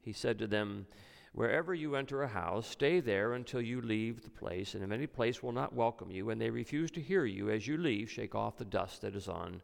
He 0.00 0.12
said 0.12 0.38
to 0.38 0.46
them, 0.46 0.86
Wherever 1.32 1.74
you 1.74 1.96
enter 1.96 2.22
a 2.22 2.28
house, 2.28 2.66
stay 2.66 3.00
there 3.00 3.34
until 3.34 3.60
you 3.60 3.82
leave 3.82 4.22
the 4.22 4.30
place. 4.30 4.74
And 4.74 4.82
if 4.82 4.90
any 4.90 5.06
place 5.06 5.42
will 5.42 5.52
not 5.52 5.74
welcome 5.74 6.10
you, 6.10 6.30
and 6.30 6.40
they 6.40 6.48
refuse 6.48 6.90
to 6.92 7.00
hear 7.02 7.26
you 7.26 7.50
as 7.50 7.66
you 7.66 7.76
leave, 7.76 8.10
shake 8.10 8.34
off 8.34 8.56
the 8.56 8.64
dust 8.64 9.02
that 9.02 9.14
is 9.14 9.28
on 9.28 9.60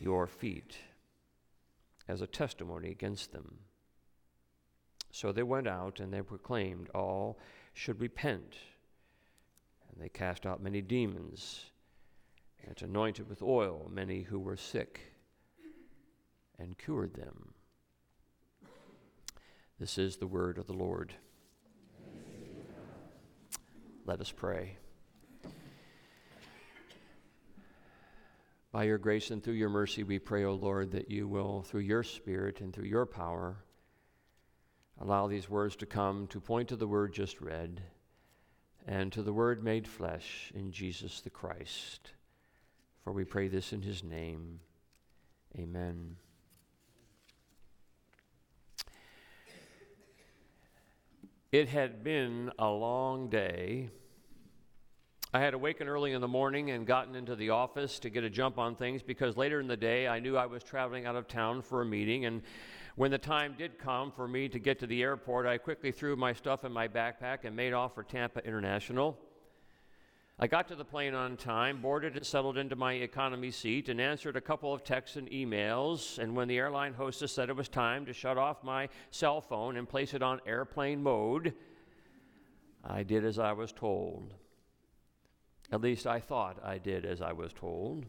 your 0.00 0.26
feet 0.26 0.78
as 2.08 2.20
a 2.20 2.26
testimony 2.26 2.90
against 2.90 3.32
them. 3.32 3.58
So 5.10 5.32
they 5.32 5.42
went 5.42 5.66
out 5.66 6.00
and 6.00 6.12
they 6.12 6.22
proclaimed 6.22 6.90
all 6.94 7.38
should 7.72 8.00
repent. 8.00 8.56
And 9.90 10.02
they 10.02 10.08
cast 10.08 10.46
out 10.46 10.62
many 10.62 10.82
demons 10.82 11.66
and 12.66 12.80
anointed 12.82 13.28
with 13.28 13.42
oil 13.42 13.90
many 13.92 14.22
who 14.22 14.38
were 14.38 14.56
sick 14.56 15.00
and 16.58 16.76
cured 16.78 17.14
them. 17.14 17.52
This 19.78 19.98
is 19.98 20.16
the 20.16 20.26
word 20.26 20.58
of 20.58 20.66
the 20.66 20.72
Lord. 20.72 21.14
Let 24.06 24.20
us 24.20 24.30
pray. 24.30 24.78
By 28.76 28.84
your 28.84 28.98
grace 28.98 29.30
and 29.30 29.42
through 29.42 29.54
your 29.54 29.70
mercy, 29.70 30.02
we 30.02 30.18
pray, 30.18 30.44
O 30.44 30.52
Lord, 30.52 30.90
that 30.90 31.10
you 31.10 31.26
will, 31.26 31.62
through 31.62 31.80
your 31.80 32.02
Spirit 32.02 32.60
and 32.60 32.74
through 32.74 32.84
your 32.84 33.06
power, 33.06 33.56
allow 35.00 35.26
these 35.26 35.48
words 35.48 35.76
to 35.76 35.86
come 35.86 36.26
to 36.26 36.40
point 36.40 36.68
to 36.68 36.76
the 36.76 36.86
word 36.86 37.14
just 37.14 37.40
read 37.40 37.80
and 38.86 39.10
to 39.14 39.22
the 39.22 39.32
word 39.32 39.64
made 39.64 39.88
flesh 39.88 40.52
in 40.54 40.72
Jesus 40.72 41.22
the 41.22 41.30
Christ. 41.30 42.10
For 43.02 43.14
we 43.14 43.24
pray 43.24 43.48
this 43.48 43.72
in 43.72 43.80
his 43.80 44.04
name. 44.04 44.60
Amen. 45.58 46.16
It 51.50 51.70
had 51.70 52.04
been 52.04 52.52
a 52.58 52.68
long 52.68 53.30
day. 53.30 53.88
I 55.34 55.40
had 55.40 55.54
awakened 55.54 55.90
early 55.90 56.12
in 56.12 56.20
the 56.20 56.28
morning 56.28 56.70
and 56.70 56.86
gotten 56.86 57.16
into 57.16 57.34
the 57.34 57.50
office 57.50 57.98
to 58.00 58.10
get 58.10 58.22
a 58.22 58.30
jump 58.30 58.58
on 58.58 58.76
things 58.76 59.02
because 59.02 59.36
later 59.36 59.58
in 59.58 59.66
the 59.66 59.76
day 59.76 60.06
I 60.06 60.20
knew 60.20 60.36
I 60.36 60.46
was 60.46 60.62
traveling 60.62 61.04
out 61.04 61.16
of 61.16 61.26
town 61.26 61.62
for 61.62 61.82
a 61.82 61.84
meeting. 61.84 62.26
And 62.26 62.42
when 62.94 63.10
the 63.10 63.18
time 63.18 63.56
did 63.58 63.76
come 63.76 64.12
for 64.12 64.28
me 64.28 64.48
to 64.48 64.58
get 64.60 64.78
to 64.78 64.86
the 64.86 65.02
airport, 65.02 65.46
I 65.46 65.58
quickly 65.58 65.90
threw 65.90 66.14
my 66.14 66.32
stuff 66.32 66.64
in 66.64 66.70
my 66.70 66.86
backpack 66.86 67.38
and 67.44 67.56
made 67.56 67.72
off 67.72 67.94
for 67.94 68.04
Tampa 68.04 68.46
International. 68.46 69.18
I 70.38 70.46
got 70.46 70.68
to 70.68 70.76
the 70.76 70.84
plane 70.84 71.14
on 71.14 71.36
time, 71.36 71.80
boarded 71.80 72.16
and 72.16 72.24
settled 72.24 72.56
into 72.56 72.76
my 72.76 72.92
economy 72.92 73.50
seat, 73.50 73.88
and 73.88 74.00
answered 74.00 74.36
a 74.36 74.40
couple 74.40 74.72
of 74.72 74.84
texts 74.84 75.16
and 75.16 75.28
emails. 75.30 76.18
And 76.18 76.36
when 76.36 76.46
the 76.46 76.58
airline 76.58 76.94
hostess 76.94 77.32
said 77.32 77.48
it 77.48 77.56
was 77.56 77.68
time 77.68 78.06
to 78.06 78.12
shut 78.12 78.38
off 78.38 78.62
my 78.62 78.90
cell 79.10 79.40
phone 79.40 79.76
and 79.76 79.88
place 79.88 80.14
it 80.14 80.22
on 80.22 80.40
airplane 80.46 81.02
mode, 81.02 81.54
I 82.84 83.02
did 83.02 83.24
as 83.24 83.38
I 83.38 83.52
was 83.52 83.72
told. 83.72 84.34
At 85.72 85.80
least 85.80 86.06
I 86.06 86.20
thought 86.20 86.62
I 86.64 86.78
did 86.78 87.04
as 87.04 87.20
I 87.20 87.32
was 87.32 87.52
told. 87.52 88.06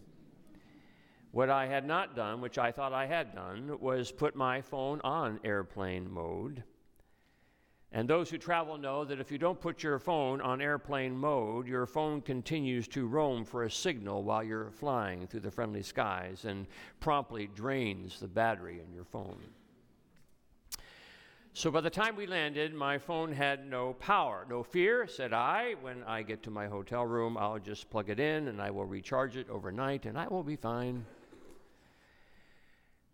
What 1.32 1.49
I 1.49 1.68
had 1.68 1.86
not 1.86 2.16
done, 2.16 2.41
which 2.41 2.58
I 2.58 2.72
thought 2.72 2.93
I 2.93 3.05
had 3.05 3.34
done, 3.34 3.78
was 3.80 4.12
put 4.12 4.36
my 4.36 4.62
phone 4.62 5.01
on 5.03 5.39
airplane 5.43 6.10
mode. 6.10 6.64
And 7.91 8.08
those 8.08 8.30
who 8.30 8.38
travel 8.38 8.78
know 8.78 9.05
that 9.05 9.20
if 9.20 9.32
you 9.32 9.38
don't 9.38 9.60
put 9.60 9.82
your 9.82 9.97
phone 9.97 10.41
on 10.41 10.62
airplane 10.62 11.18
mode, 11.18 11.68
your 11.68 11.86
phone 11.86 12.22
continues 12.22 12.88
to 12.89 13.08
roam 13.08 13.45
for 13.45 13.64
a 13.64 13.72
signal 13.72 14.24
while 14.24 14.43
you're 14.43 14.72
flying 14.72 15.26
through 15.26 15.39
the 15.39 15.51
friendly 15.51 15.82
skies 15.82 16.45
and 16.45 16.68
promptly 16.99 17.47
drains 17.55 18.20
the 18.20 18.28
battery 18.28 18.82
in 18.86 18.93
your 18.93 19.05
phone. 19.05 19.41
So 21.58 21.72
by 21.72 21.82
the 21.82 21.89
time 21.89 22.16
we 22.16 22.28
landed, 22.28 22.72
my 22.72 22.99
phone 22.99 23.34
had 23.34 23.68
no 23.68 23.93
power. 23.93 24.45
No 24.47 24.62
fear, 24.62 25.08
said 25.08 25.34
I. 25.34 25.74
When 25.82 26.03
I 26.03 26.22
get 26.22 26.43
to 26.43 26.51
my 26.51 26.68
hotel 26.68 27.03
room, 27.03 27.36
I'll 27.36 27.58
just 27.58 27.89
plug 27.89 28.12
it 28.12 28.20
in 28.20 28.47
and 28.47 28.62
I 28.62 28.70
will 28.70 28.86
recharge 28.86 29.36
it 29.36 29.49
overnight 29.49 30.05
and 30.05 30.20
I 30.20 30.28
will 30.28 30.43
be 30.43 30.55
fine. 30.55 31.03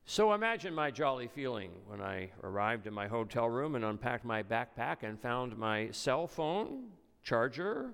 So 0.06 0.34
imagine 0.34 0.74
my 0.74 0.92
jolly 0.92 1.30
feeling 1.30 1.72
when 1.88 2.02
I 2.02 2.32
arrived 2.44 2.86
in 2.86 2.94
my 2.94 3.08
hotel 3.08 3.48
room 3.48 3.76
and 3.76 3.86
unpacked 3.86 4.26
my 4.26 4.44
backpack 4.44 5.04
and 5.04 5.18
found 5.18 5.58
my 5.58 5.90
cell 5.92 6.28
phone, 6.28 6.90
charger, 7.24 7.92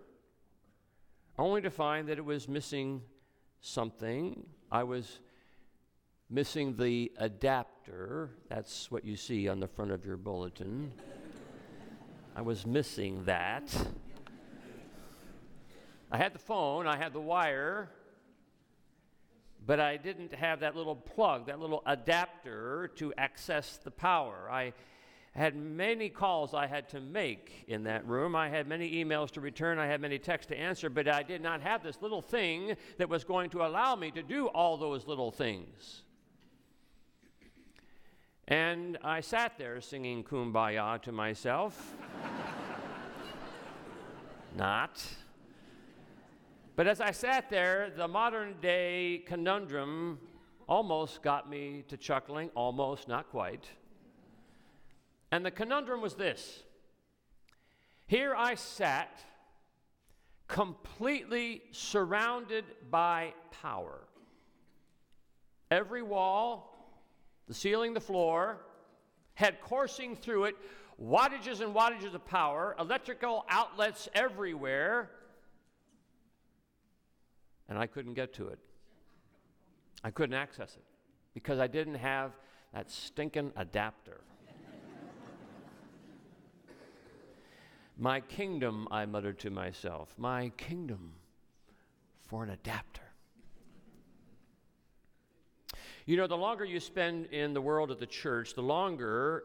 only 1.37 1.61
to 1.61 1.69
find 1.69 2.07
that 2.07 2.17
it 2.17 2.25
was 2.25 2.49
missing 2.49 3.03
something. 3.61 4.47
I 4.71 4.81
was 4.81 5.19
missing 6.29 6.75
the 6.75 7.11
adapter. 7.17 8.29
That's 8.49 8.91
what 8.91 9.03
you 9.03 9.15
see 9.15 9.47
on 9.47 9.59
the 9.59 9.67
front 9.67 9.91
of 9.91 10.05
your 10.05 10.17
bulletin. 10.17 10.91
I 12.35 12.41
was 12.41 12.65
missing 12.65 13.23
that. 13.25 13.75
I 16.11 16.17
had 16.17 16.33
the 16.33 16.39
phone, 16.39 16.87
I 16.87 16.97
had 16.97 17.13
the 17.13 17.21
wire, 17.21 17.89
but 19.65 19.79
I 19.79 19.97
didn't 19.97 20.33
have 20.33 20.61
that 20.61 20.75
little 20.75 20.95
plug, 20.95 21.47
that 21.47 21.59
little 21.59 21.83
adapter 21.85 22.91
to 22.95 23.13
access 23.17 23.77
the 23.77 23.91
power. 23.91 24.49
I 24.51 24.73
had 25.33 25.55
many 25.55 26.09
calls 26.09 26.55
I 26.55 26.65
had 26.65 26.89
to 26.89 26.99
make 26.99 27.65
in 27.67 27.83
that 27.83 28.07
room. 28.07 28.35
I 28.35 28.49
had 28.49 28.67
many 28.67 29.03
emails 29.03 29.29
to 29.31 29.41
return. 29.41 29.77
I 29.77 29.85
had 29.85 30.01
many 30.01 30.17
texts 30.17 30.49
to 30.49 30.57
answer, 30.57 30.89
but 30.89 31.07
I 31.07 31.21
did 31.21 31.41
not 31.41 31.61
have 31.61 31.83
this 31.83 32.01
little 32.01 32.21
thing 32.21 32.75
that 32.97 33.09
was 33.09 33.23
going 33.23 33.51
to 33.51 33.65
allow 33.65 33.95
me 33.95 34.09
to 34.11 34.23
do 34.23 34.47
all 34.47 34.77
those 34.77 35.05
little 35.05 35.31
things. 35.31 36.03
And 38.49 38.97
I 39.03 39.21
sat 39.21 39.59
there 39.59 39.79
singing 39.79 40.23
Kumbaya 40.23 40.99
to 41.03 41.11
myself. 41.11 41.95
Not. 44.57 45.05
But 46.75 46.87
as 46.87 46.99
I 46.99 47.11
sat 47.11 47.51
there, 47.51 47.91
the 47.95 48.07
modern 48.07 48.55
day 48.59 49.21
conundrum 49.27 50.17
almost 50.67 51.21
got 51.21 51.47
me 51.47 51.83
to 51.89 51.97
chuckling, 51.97 52.49
almost, 52.55 53.07
not 53.07 53.29
quite. 53.29 53.69
And 55.31 55.45
the 55.45 55.51
conundrum 55.51 56.01
was 56.01 56.15
this 56.15 56.63
Here 58.07 58.33
I 58.35 58.55
sat, 58.55 59.23
completely 60.47 61.61
surrounded 61.69 62.65
by 62.89 63.35
power. 63.61 63.99
Every 65.69 66.01
wall, 66.01 66.78
the 67.49 67.53
ceiling, 67.53 67.93
the 67.93 67.99
floor, 67.99 68.61
had 69.33 69.59
coursing 69.59 70.15
through 70.15 70.45
it 70.45 70.55
wattages 71.01 71.59
and 71.59 71.75
wattages 71.75 72.13
of 72.13 72.25
power, 72.25 72.75
electrical 72.79 73.45
outlets 73.49 74.07
everywhere 74.13 75.09
and 77.69 77.77
I 77.77 77.85
couldn't 77.85 78.15
get 78.15 78.33
to 78.33 78.47
it. 78.47 78.59
I 80.03 80.09
couldn't 80.09 80.35
access 80.35 80.75
it 80.75 80.83
because 81.33 81.59
I 81.59 81.67
didn't 81.67 81.95
have 81.95 82.31
that 82.73 82.89
stinking 82.89 83.53
adapter. 83.55 84.21
my 87.97 88.19
kingdom, 88.21 88.87
I 88.89 89.05
muttered 89.05 89.39
to 89.39 89.51
myself, 89.51 90.13
my 90.17 90.49
kingdom 90.57 91.13
for 92.27 92.43
an 92.43 92.49
adapter. 92.49 93.01
You 96.09 96.17
know, 96.17 96.25
the 96.25 96.35
longer 96.35 96.65
you 96.65 96.79
spend 96.79 97.27
in 97.27 97.53
the 97.53 97.61
world 97.61 97.91
of 97.91 97.99
the 97.99 98.07
church, 98.07 98.55
the 98.55 98.63
longer 98.63 99.43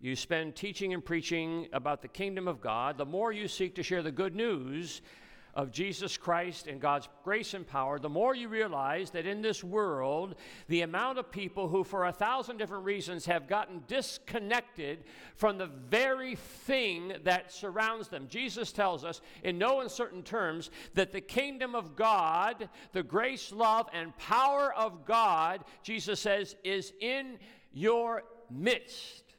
you 0.00 0.16
spend 0.16 0.56
teaching 0.56 0.92
and 0.92 1.04
preaching 1.04 1.68
about 1.72 2.02
the 2.02 2.08
kingdom 2.08 2.48
of 2.48 2.60
God, 2.60 2.98
the 2.98 3.04
more 3.04 3.30
you 3.30 3.46
seek 3.46 3.76
to 3.76 3.84
share 3.84 4.02
the 4.02 4.10
good 4.10 4.34
news 4.34 5.02
of 5.54 5.70
Jesus 5.70 6.16
Christ 6.16 6.66
and 6.66 6.80
God's 6.80 7.08
grace 7.24 7.54
and 7.54 7.66
power, 7.66 7.98
the 7.98 8.08
more 8.08 8.34
you 8.34 8.48
realize 8.48 9.10
that 9.10 9.26
in 9.26 9.42
this 9.42 9.64
world, 9.64 10.36
the 10.68 10.82
amount 10.82 11.18
of 11.18 11.30
people 11.30 11.68
who, 11.68 11.84
for 11.84 12.06
a 12.06 12.12
thousand 12.12 12.56
different 12.56 12.84
reasons, 12.84 13.26
have 13.26 13.48
gotten 13.48 13.82
disconnected 13.86 15.04
from 15.34 15.58
the 15.58 15.66
very 15.66 16.36
thing 16.36 17.12
that 17.24 17.52
surrounds 17.52 18.08
them. 18.08 18.26
Jesus 18.28 18.72
tells 18.72 19.04
us, 19.04 19.20
in 19.42 19.58
no 19.58 19.80
uncertain 19.80 20.22
terms, 20.22 20.70
that 20.94 21.12
the 21.12 21.20
kingdom 21.20 21.74
of 21.74 21.96
God, 21.96 22.68
the 22.92 23.02
grace, 23.02 23.52
love, 23.52 23.88
and 23.92 24.16
power 24.18 24.72
of 24.74 25.04
God, 25.04 25.64
Jesus 25.82 26.20
says, 26.20 26.56
is 26.64 26.92
in 27.00 27.38
your 27.72 28.22
midst. 28.50 29.29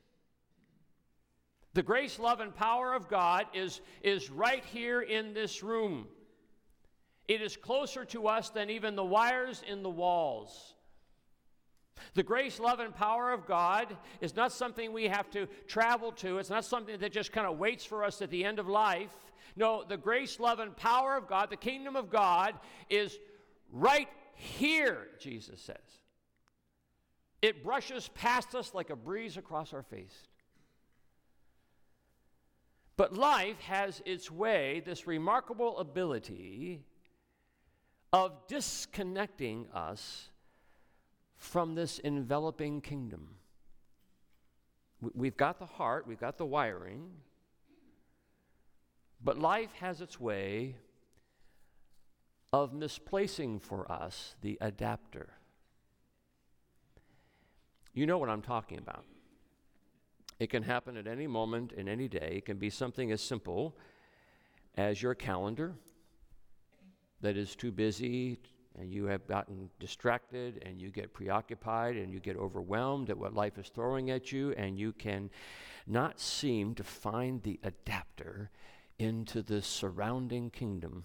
The 1.73 1.83
grace, 1.83 2.19
love, 2.19 2.41
and 2.41 2.53
power 2.53 2.93
of 2.93 3.07
God 3.07 3.45
is, 3.53 3.81
is 4.03 4.29
right 4.29 4.63
here 4.65 5.01
in 5.01 5.33
this 5.33 5.63
room. 5.63 6.07
It 7.27 7.41
is 7.41 7.55
closer 7.55 8.03
to 8.05 8.27
us 8.27 8.49
than 8.49 8.69
even 8.69 8.95
the 8.95 9.05
wires 9.05 9.63
in 9.65 9.83
the 9.83 9.89
walls. 9.89 10.73
The 12.13 12.23
grace, 12.23 12.59
love, 12.59 12.79
and 12.79 12.93
power 12.93 13.31
of 13.31 13.45
God 13.45 13.95
is 14.19 14.35
not 14.35 14.51
something 14.51 14.91
we 14.91 15.07
have 15.07 15.29
to 15.31 15.47
travel 15.67 16.11
to. 16.13 16.39
It's 16.39 16.49
not 16.49 16.65
something 16.65 16.99
that 16.99 17.13
just 17.13 17.31
kind 17.31 17.47
of 17.47 17.57
waits 17.57 17.85
for 17.85 18.03
us 18.03 18.21
at 18.21 18.29
the 18.31 18.43
end 18.43 18.59
of 18.59 18.67
life. 18.67 19.13
No, 19.55 19.83
the 19.87 19.97
grace, 19.97 20.39
love, 20.39 20.59
and 20.59 20.75
power 20.75 21.15
of 21.15 21.27
God, 21.27 21.49
the 21.49 21.57
kingdom 21.57 21.95
of 21.95 22.09
God, 22.09 22.55
is 22.89 23.17
right 23.71 24.09
here, 24.33 25.07
Jesus 25.19 25.61
says. 25.61 25.77
It 27.41 27.63
brushes 27.63 28.09
past 28.13 28.55
us 28.55 28.73
like 28.73 28.89
a 28.89 28.95
breeze 28.95 29.37
across 29.37 29.73
our 29.73 29.83
face. 29.83 30.27
But 33.01 33.17
life 33.17 33.59
has 33.61 33.99
its 34.05 34.29
way, 34.29 34.83
this 34.85 35.07
remarkable 35.07 35.79
ability 35.79 36.83
of 38.13 38.45
disconnecting 38.47 39.65
us 39.73 40.29
from 41.35 41.73
this 41.73 41.97
enveloping 41.97 42.79
kingdom. 42.79 43.29
We've 45.15 45.35
got 45.35 45.57
the 45.57 45.65
heart, 45.65 46.05
we've 46.05 46.19
got 46.19 46.37
the 46.37 46.45
wiring, 46.45 47.09
but 49.23 49.39
life 49.39 49.73
has 49.79 49.99
its 49.99 50.19
way 50.19 50.75
of 52.53 52.71
misplacing 52.71 53.61
for 53.61 53.91
us 53.91 54.35
the 54.41 54.59
adapter. 54.61 55.29
You 57.95 58.05
know 58.05 58.19
what 58.19 58.29
I'm 58.29 58.43
talking 58.43 58.77
about. 58.77 59.05
It 60.41 60.49
can 60.49 60.63
happen 60.63 60.97
at 60.97 61.05
any 61.05 61.27
moment 61.27 61.71
in 61.73 61.87
any 61.87 62.07
day. 62.07 62.33
It 62.37 62.45
can 62.45 62.57
be 62.57 62.71
something 62.71 63.11
as 63.11 63.21
simple 63.21 63.77
as 64.75 64.99
your 64.99 65.13
calendar 65.13 65.75
that 67.21 67.37
is 67.37 67.55
too 67.55 67.71
busy 67.71 68.39
and 68.75 68.91
you 68.91 69.05
have 69.05 69.27
gotten 69.27 69.69
distracted 69.79 70.63
and 70.65 70.81
you 70.81 70.89
get 70.89 71.13
preoccupied 71.13 71.95
and 71.95 72.11
you 72.11 72.19
get 72.19 72.37
overwhelmed 72.37 73.11
at 73.11 73.19
what 73.19 73.35
life 73.35 73.59
is 73.59 73.69
throwing 73.69 74.09
at 74.09 74.31
you 74.31 74.51
and 74.53 74.79
you 74.79 74.93
can 74.93 75.29
not 75.85 76.19
seem 76.19 76.73
to 76.73 76.83
find 76.83 77.43
the 77.43 77.59
adapter 77.61 78.49
into 78.97 79.43
the 79.43 79.61
surrounding 79.61 80.49
kingdom 80.49 81.03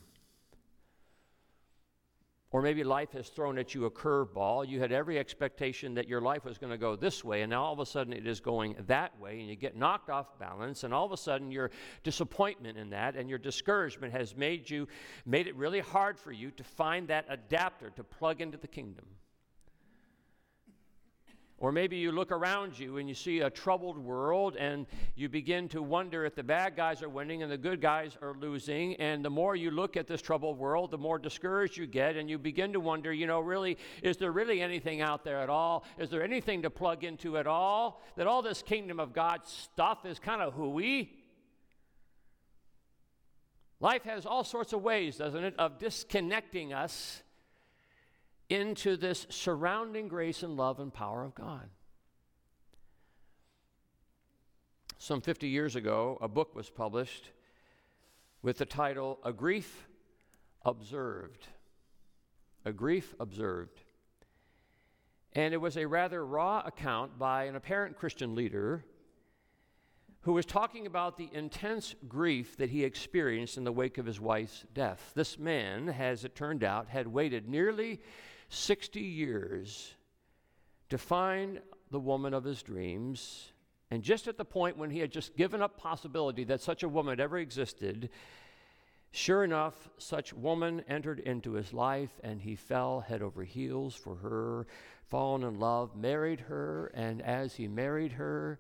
or 2.57 2.63
maybe 2.63 2.83
life 2.83 3.13
has 3.13 3.29
thrown 3.29 3.59
at 3.59 3.75
you 3.75 3.85
a 3.85 3.91
curveball. 3.91 4.67
You 4.67 4.81
had 4.81 4.91
every 4.91 5.19
expectation 5.19 5.93
that 5.93 6.09
your 6.09 6.23
life 6.23 6.47
was 6.47 6.57
going 6.57 6.71
to 6.71 6.79
go 6.79 6.97
this 6.97 7.23
way, 7.23 7.43
and 7.43 7.51
now 7.51 7.63
all 7.63 7.75
of 7.75 7.81
a 7.81 7.85
sudden 7.85 8.15
it 8.15 8.27
is 8.27 8.41
going 8.41 8.77
that 8.87 9.21
way, 9.21 9.41
and 9.41 9.49
you 9.51 9.57
get 9.57 9.77
knocked 9.77 10.09
off 10.09 10.39
balance, 10.39 10.83
and 10.83 10.95
all 10.95 11.05
of 11.05 11.13
a 11.13 11.19
sudden 11.19 11.51
your 11.51 11.71
disappointment 12.03 12.79
in 12.79 12.89
that 12.89 13.15
and 13.15 13.29
your 13.29 13.39
discouragement 13.39 14.11
has 14.11 14.35
made 14.35 14.71
you 14.71 14.89
made 15.27 15.47
it 15.47 15.55
really 15.55 15.81
hard 15.81 16.19
for 16.19 16.33
you 16.33 16.51
to 16.53 16.65
find 16.65 17.09
that 17.09 17.27
adapter 17.29 17.91
to 17.91 18.03
plug 18.03 18.41
into 18.41 18.57
the 18.57 18.69
kingdom. 18.69 19.05
Or 21.59 21.73
maybe 21.73 21.97
you 21.97 22.13
look 22.13 22.33
around 22.33 22.79
you 22.79 22.99
and 22.99 23.09
you 23.09 23.15
see 23.15 23.41
a 23.41 23.49
troubled 23.49 23.97
world 23.97 24.57
and 24.57 24.87
you 25.15 25.31
begin 25.31 25.69
to 25.71 25.83
wonder 25.83 26.27
if 26.27 26.35
the 26.35 26.43
bad 26.43 26.77
guys 26.77 27.03
are 27.03 27.09
winning 27.09 27.43
and 27.43 27.51
the 27.51 27.57
good 27.57 27.81
guys 27.81 28.15
are 28.21 28.35
losing. 28.35 28.95
And 28.97 29.25
the 29.25 29.31
more 29.31 29.57
you 29.57 29.71
look 29.71 29.97
at 29.97 30.07
this 30.07 30.21
troubled 30.21 30.59
world, 30.59 30.91
the 30.91 30.99
more 30.99 31.19
discouraged 31.19 31.79
you 31.79 31.87
get. 31.87 32.17
And 32.17 32.29
you 32.29 32.37
begin 32.37 32.75
to 32.75 32.81
wonder, 32.81 33.11
you 33.11 33.27
know, 33.27 33.41
really, 33.41 33.79
is 34.03 34.19
there 34.19 34.33
really 34.33 34.61
anything 34.61 35.01
out 35.01 35.25
there 35.25 35.39
at 35.39 35.49
all? 35.49 35.85
Is 35.99 36.11
there 36.11 36.23
anything 36.23 36.61
to 36.63 36.71
plug 36.71 37.05
into 37.05 37.39
at 37.39 37.47
all? 37.47 38.03
That 38.17 38.27
all 38.27 38.43
this 38.43 38.61
kingdom 38.61 39.01
of 39.01 39.15
God 39.15 39.47
stuff 39.47 40.05
is 40.05 40.19
kind 40.19 40.43
of 40.43 40.53
hooey? 40.53 41.11
Life 43.81 44.05
has 44.05 44.27
all 44.27 44.45
sorts 44.45 44.75
of 44.75 44.83
ways, 44.83 45.17
doesn't 45.17 45.43
it, 45.43 45.55
of 45.59 45.79
disconnecting 45.79 46.75
us 46.75 47.23
into 48.49 48.97
this 48.97 49.27
surrounding 49.31 50.09
grace 50.09 50.43
and 50.43 50.57
love 50.57 50.81
and 50.81 50.93
power 50.93 51.25
of 51.25 51.35
God. 51.35 51.69
Some 54.99 55.21
50 55.21 55.49
years 55.49 55.77
ago, 55.77 56.19
a 56.21 56.29
book 56.29 56.55
was 56.55 56.71
published 56.71 57.31
with 58.43 58.59
the 58.59 58.65
title 58.65 59.19
A 59.25 59.33
Grief 59.33 59.87
Observed. 60.65 61.47
A 62.65 62.73
Grief 62.73 63.15
Observed. 63.21 63.81
And 65.33 65.53
it 65.53 65.59
was 65.59 65.77
a 65.77 65.87
rather 65.87 66.25
raw 66.25 66.63
account 66.65 67.19
by 67.19 67.45
an 67.45 67.57
apparent 67.57 67.97
Christian 67.99 68.35
leader 68.35 68.85
who 70.23 70.33
was 70.33 70.47
talking 70.47 70.87
about 70.87 71.17
the 71.17 71.29
intense 71.33 71.95
grief 72.09 72.57
that 72.57 72.71
he 72.71 72.83
experienced 72.83 73.57
in 73.57 73.63
the 73.63 73.71
wake 73.71 73.99
of 73.99 74.07
his 74.07 74.19
wife's 74.19 74.65
death. 74.75 75.13
This 75.15 75.39
man, 75.39 75.89
as 75.89 76.25
it 76.25 76.35
turned 76.35 76.65
out, 76.65 76.89
had 76.89 77.07
waited 77.07 77.49
nearly 77.49 78.01
60 78.49 79.01
years 79.01 79.95
to 80.89 80.99
find 80.99 81.61
the 81.91 82.01
woman 82.01 82.35
of 82.35 82.45
his 82.45 82.63
dreams. 82.63 83.53
And 83.91 84.03
just 84.03 84.29
at 84.29 84.37
the 84.37 84.45
point 84.45 84.77
when 84.77 84.91
he 84.91 84.99
had 84.99 85.11
just 85.11 85.37
given 85.37 85.63
up 85.63 85.79
possibility 85.79 86.45
that 86.45 86.61
such 86.61 86.83
a 86.83 86.89
woman 86.89 87.13
had 87.13 87.21
ever 87.21 87.39
existed, 87.39 88.11
sure 89.13 89.45
enough, 89.45 89.89
such 89.99 90.33
woman 90.33 90.83
entered 90.89 91.21
into 91.21 91.53
his 91.53 91.73
life 91.73 92.21
and 92.23 92.41
he 92.41 92.57
fell 92.57 93.01
head 93.01 93.23
over 93.23 93.45
heels 93.45 93.95
for 93.95 94.17
her, 94.17 94.67
fallen 95.05 95.45
in 95.45 95.61
love, 95.61 95.95
married 95.97 96.41
her, 96.41 96.91
and 96.95 97.23
as 97.23 97.55
he 97.55 97.69
married 97.69 98.13
her, 98.13 98.59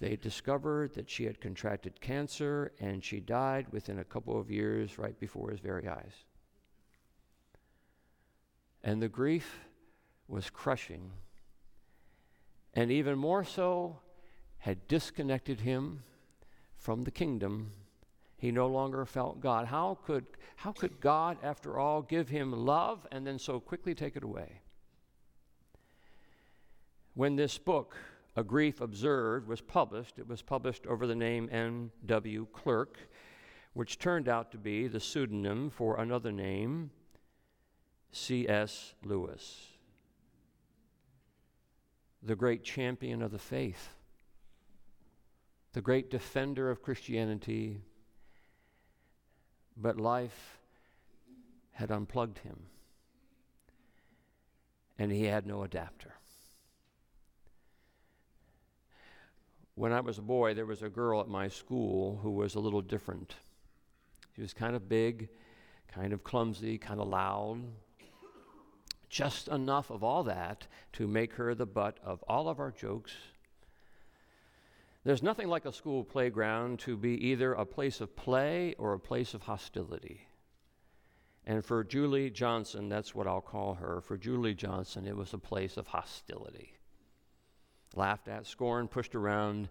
they 0.00 0.16
discovered 0.16 0.94
that 0.94 1.08
she 1.08 1.24
had 1.24 1.40
contracted 1.40 2.00
cancer 2.00 2.72
and 2.80 3.04
she 3.04 3.20
died 3.20 3.66
within 3.70 4.00
a 4.00 4.04
couple 4.04 4.38
of 4.38 4.50
years 4.50 4.98
right 4.98 5.18
before 5.20 5.50
his 5.50 5.60
very 5.60 5.86
eyes. 5.86 6.24
And 8.84 9.00
the 9.00 9.08
grief 9.08 9.60
was 10.28 10.50
crushing. 10.50 11.12
And 12.74 12.90
even 12.90 13.18
more 13.18 13.44
so, 13.44 13.98
had 14.58 14.88
disconnected 14.88 15.60
him 15.60 16.02
from 16.76 17.02
the 17.02 17.10
kingdom. 17.10 17.72
He 18.36 18.50
no 18.50 18.66
longer 18.66 19.04
felt 19.04 19.40
God. 19.40 19.66
How 19.66 19.98
could, 20.04 20.26
how 20.56 20.72
could 20.72 21.00
God, 21.00 21.36
after 21.42 21.78
all, 21.78 22.02
give 22.02 22.28
him 22.28 22.52
love 22.52 23.06
and 23.12 23.26
then 23.26 23.38
so 23.38 23.60
quickly 23.60 23.94
take 23.94 24.16
it 24.16 24.24
away? 24.24 24.60
When 27.14 27.36
this 27.36 27.58
book, 27.58 27.96
A 28.36 28.42
Grief 28.42 28.80
Observed, 28.80 29.46
was 29.46 29.60
published, 29.60 30.18
it 30.18 30.26
was 30.26 30.42
published 30.42 30.86
over 30.86 31.06
the 31.06 31.14
name 31.14 31.48
N.W. 31.52 32.46
Clerk, 32.52 32.98
which 33.74 33.98
turned 33.98 34.28
out 34.28 34.50
to 34.52 34.58
be 34.58 34.88
the 34.88 35.00
pseudonym 35.00 35.70
for 35.70 36.00
another 36.00 36.32
name, 36.32 36.90
C.S. 38.12 38.94
Lewis, 39.02 39.68
the 42.22 42.36
great 42.36 42.62
champion 42.62 43.22
of 43.22 43.32
the 43.32 43.38
faith, 43.38 43.88
the 45.72 45.80
great 45.80 46.10
defender 46.10 46.70
of 46.70 46.82
Christianity, 46.82 47.80
but 49.76 49.98
life 49.98 50.58
had 51.72 51.90
unplugged 51.90 52.38
him, 52.38 52.58
and 54.98 55.10
he 55.10 55.24
had 55.24 55.46
no 55.46 55.62
adapter. 55.62 56.12
When 59.74 59.90
I 59.92 60.00
was 60.00 60.18
a 60.18 60.22
boy, 60.22 60.52
there 60.52 60.66
was 60.66 60.82
a 60.82 60.90
girl 60.90 61.22
at 61.22 61.28
my 61.28 61.48
school 61.48 62.20
who 62.22 62.30
was 62.30 62.54
a 62.54 62.60
little 62.60 62.82
different. 62.82 63.36
She 64.36 64.42
was 64.42 64.52
kind 64.52 64.76
of 64.76 64.86
big, 64.86 65.30
kind 65.88 66.12
of 66.12 66.22
clumsy, 66.22 66.76
kind 66.76 67.00
of 67.00 67.08
loud, 67.08 67.62
just 69.12 69.46
enough 69.48 69.90
of 69.90 70.02
all 70.02 70.24
that 70.24 70.66
to 70.94 71.06
make 71.06 71.34
her 71.34 71.54
the 71.54 71.66
butt 71.66 71.98
of 72.02 72.22
all 72.26 72.48
of 72.48 72.58
our 72.58 72.70
jokes. 72.70 73.12
There's 75.04 75.22
nothing 75.22 75.48
like 75.48 75.66
a 75.66 75.72
school 75.72 76.02
playground 76.02 76.78
to 76.80 76.96
be 76.96 77.10
either 77.28 77.52
a 77.52 77.66
place 77.66 78.00
of 78.00 78.16
play 78.16 78.74
or 78.78 78.94
a 78.94 78.98
place 78.98 79.34
of 79.34 79.42
hostility. 79.42 80.26
And 81.44 81.62
for 81.62 81.84
Julie 81.84 82.30
Johnson, 82.30 82.88
that's 82.88 83.14
what 83.14 83.26
I'll 83.26 83.42
call 83.42 83.74
her. 83.74 84.00
For 84.00 84.16
Julie 84.16 84.54
Johnson, 84.54 85.06
it 85.06 85.16
was 85.16 85.34
a 85.34 85.38
place 85.38 85.76
of 85.76 85.88
hostility. 85.88 86.72
Laughed 87.94 88.28
at, 88.28 88.46
scorned, 88.46 88.90
pushed 88.90 89.14
around, 89.14 89.68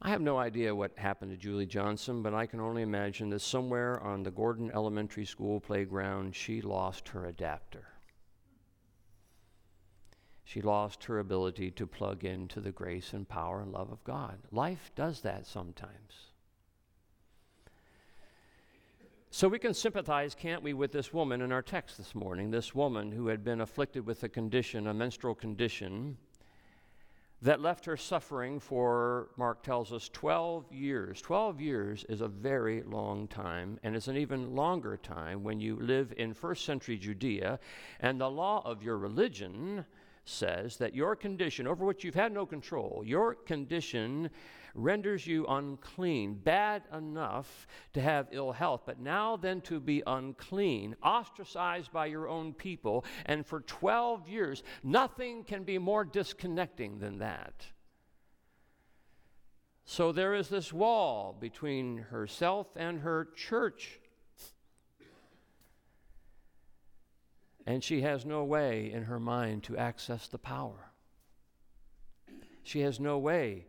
I 0.00 0.10
have 0.10 0.20
no 0.20 0.38
idea 0.38 0.74
what 0.74 0.96
happened 0.96 1.32
to 1.32 1.36
Julie 1.36 1.66
Johnson, 1.66 2.22
but 2.22 2.32
I 2.32 2.46
can 2.46 2.60
only 2.60 2.82
imagine 2.82 3.30
that 3.30 3.40
somewhere 3.40 4.00
on 4.00 4.22
the 4.22 4.30
Gordon 4.30 4.70
Elementary 4.72 5.24
School 5.24 5.58
playground, 5.58 6.36
she 6.36 6.60
lost 6.60 7.08
her 7.08 7.26
adapter. 7.26 7.88
She 10.44 10.62
lost 10.62 11.04
her 11.04 11.18
ability 11.18 11.72
to 11.72 11.86
plug 11.86 12.24
into 12.24 12.60
the 12.60 12.70
grace 12.70 13.12
and 13.12 13.28
power 13.28 13.60
and 13.60 13.72
love 13.72 13.90
of 13.90 14.02
God. 14.04 14.38
Life 14.52 14.92
does 14.94 15.20
that 15.22 15.46
sometimes. 15.46 16.28
So 19.30 19.48
we 19.48 19.58
can 19.58 19.74
sympathize, 19.74 20.34
can't 20.34 20.62
we, 20.62 20.72
with 20.72 20.92
this 20.92 21.12
woman 21.12 21.42
in 21.42 21.52
our 21.52 21.60
text 21.60 21.98
this 21.98 22.14
morning, 22.14 22.50
this 22.50 22.74
woman 22.74 23.12
who 23.12 23.26
had 23.26 23.44
been 23.44 23.60
afflicted 23.60 24.06
with 24.06 24.22
a 24.22 24.28
condition, 24.28 24.86
a 24.86 24.94
menstrual 24.94 25.34
condition 25.34 26.16
that 27.40 27.60
left 27.60 27.84
her 27.84 27.96
suffering 27.96 28.58
for, 28.58 29.28
Mark 29.36 29.62
tells 29.62 29.92
us, 29.92 30.08
12 30.08 30.72
years. 30.72 31.20
12 31.22 31.60
years 31.60 32.04
is 32.08 32.20
a 32.20 32.28
very 32.28 32.82
long 32.82 33.28
time, 33.28 33.78
and 33.82 33.94
it's 33.94 34.08
an 34.08 34.16
even 34.16 34.56
longer 34.56 34.96
time 34.96 35.44
when 35.44 35.60
you 35.60 35.76
live 35.76 36.12
in 36.16 36.34
first 36.34 36.64
century 36.64 36.96
Judea, 36.96 37.60
and 38.00 38.20
the 38.20 38.28
law 38.28 38.62
of 38.64 38.82
your 38.82 38.98
religion 38.98 39.84
says 40.24 40.76
that 40.78 40.94
your 40.94 41.14
condition, 41.14 41.66
over 41.66 41.84
which 41.84 42.02
you've 42.02 42.14
had 42.14 42.32
no 42.32 42.44
control, 42.44 43.02
your 43.06 43.34
condition 43.34 44.30
renders 44.78 45.26
you 45.26 45.44
unclean, 45.46 46.34
bad 46.34 46.82
enough 46.96 47.66
to 47.92 48.00
have 48.00 48.28
ill 48.30 48.52
health, 48.52 48.82
but 48.86 49.00
now 49.00 49.36
then 49.36 49.60
to 49.62 49.80
be 49.80 50.02
unclean, 50.06 50.96
ostracized 51.02 51.92
by 51.92 52.06
your 52.06 52.28
own 52.28 52.52
people, 52.52 53.04
and 53.26 53.44
for 53.44 53.60
12 53.60 54.28
years, 54.28 54.62
nothing 54.82 55.44
can 55.44 55.64
be 55.64 55.78
more 55.78 56.04
disconnecting 56.04 56.98
than 56.98 57.18
that. 57.18 57.66
So 59.84 60.12
there 60.12 60.34
is 60.34 60.48
this 60.48 60.70
wall 60.72 61.34
between 61.40 61.96
herself 61.96 62.66
and 62.76 63.00
her 63.00 63.28
church. 63.34 64.00
And 67.66 67.82
she 67.82 68.02
has 68.02 68.26
no 68.26 68.44
way 68.44 68.92
in 68.92 69.04
her 69.04 69.18
mind 69.18 69.62
to 69.64 69.76
access 69.76 70.28
the 70.28 70.38
power. 70.38 70.92
She 72.62 72.80
has 72.80 73.00
no 73.00 73.16
way 73.16 73.64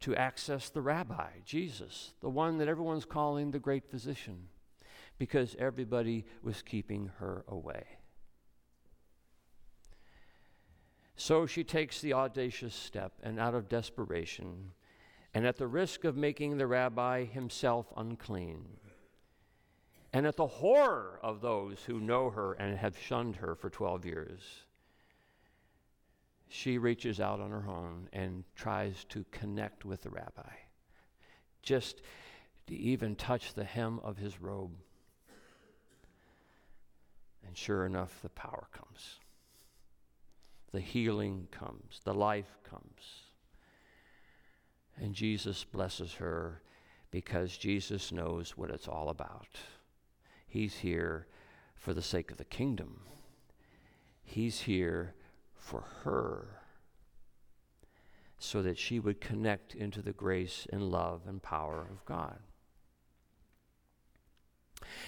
to 0.00 0.14
access 0.14 0.68
the 0.68 0.80
rabbi, 0.80 1.30
Jesus, 1.44 2.12
the 2.20 2.28
one 2.28 2.58
that 2.58 2.68
everyone's 2.68 3.04
calling 3.04 3.50
the 3.50 3.58
great 3.58 3.90
physician, 3.90 4.48
because 5.18 5.56
everybody 5.58 6.24
was 6.42 6.62
keeping 6.62 7.10
her 7.18 7.44
away. 7.48 7.84
So 11.16 11.46
she 11.46 11.64
takes 11.64 12.00
the 12.00 12.12
audacious 12.12 12.74
step, 12.74 13.14
and 13.22 13.40
out 13.40 13.54
of 13.54 13.68
desperation, 13.68 14.70
and 15.34 15.46
at 15.46 15.56
the 15.56 15.66
risk 15.66 16.04
of 16.04 16.16
making 16.16 16.58
the 16.58 16.66
rabbi 16.68 17.24
himself 17.24 17.92
unclean, 17.96 18.64
and 20.12 20.26
at 20.26 20.36
the 20.36 20.46
horror 20.46 21.18
of 21.22 21.40
those 21.40 21.80
who 21.86 22.00
know 22.00 22.30
her 22.30 22.52
and 22.52 22.78
have 22.78 22.96
shunned 22.96 23.36
her 23.36 23.56
for 23.56 23.68
12 23.68 24.06
years, 24.06 24.40
she 26.48 26.78
reaches 26.78 27.20
out 27.20 27.40
on 27.40 27.50
her 27.50 27.64
own 27.68 28.08
and 28.12 28.44
tries 28.56 29.04
to 29.10 29.24
connect 29.30 29.84
with 29.84 30.02
the 30.02 30.10
rabbi, 30.10 30.50
just 31.62 32.02
to 32.66 32.74
even 32.74 33.14
touch 33.14 33.54
the 33.54 33.64
hem 33.64 34.00
of 34.02 34.16
his 34.16 34.40
robe. 34.40 34.72
And 37.46 37.56
sure 37.56 37.86
enough, 37.86 38.20
the 38.22 38.28
power 38.30 38.68
comes. 38.72 39.20
The 40.72 40.80
healing 40.80 41.48
comes. 41.50 42.00
The 42.04 42.14
life 42.14 42.58
comes. 42.68 43.22
And 45.00 45.14
Jesus 45.14 45.64
blesses 45.64 46.14
her 46.14 46.62
because 47.10 47.56
Jesus 47.56 48.12
knows 48.12 48.56
what 48.56 48.70
it's 48.70 48.88
all 48.88 49.08
about. 49.08 49.48
He's 50.46 50.78
here 50.78 51.26
for 51.74 51.94
the 51.94 52.02
sake 52.02 52.30
of 52.30 52.36
the 52.36 52.44
kingdom. 52.44 53.00
He's 54.22 54.60
here 54.60 55.14
for 55.68 55.84
her 56.02 56.62
so 58.38 58.62
that 58.62 58.78
she 58.78 58.98
would 58.98 59.20
connect 59.20 59.74
into 59.74 60.00
the 60.00 60.12
grace 60.12 60.66
and 60.72 60.90
love 60.90 61.22
and 61.26 61.42
power 61.42 61.86
of 61.90 62.02
God. 62.06 62.38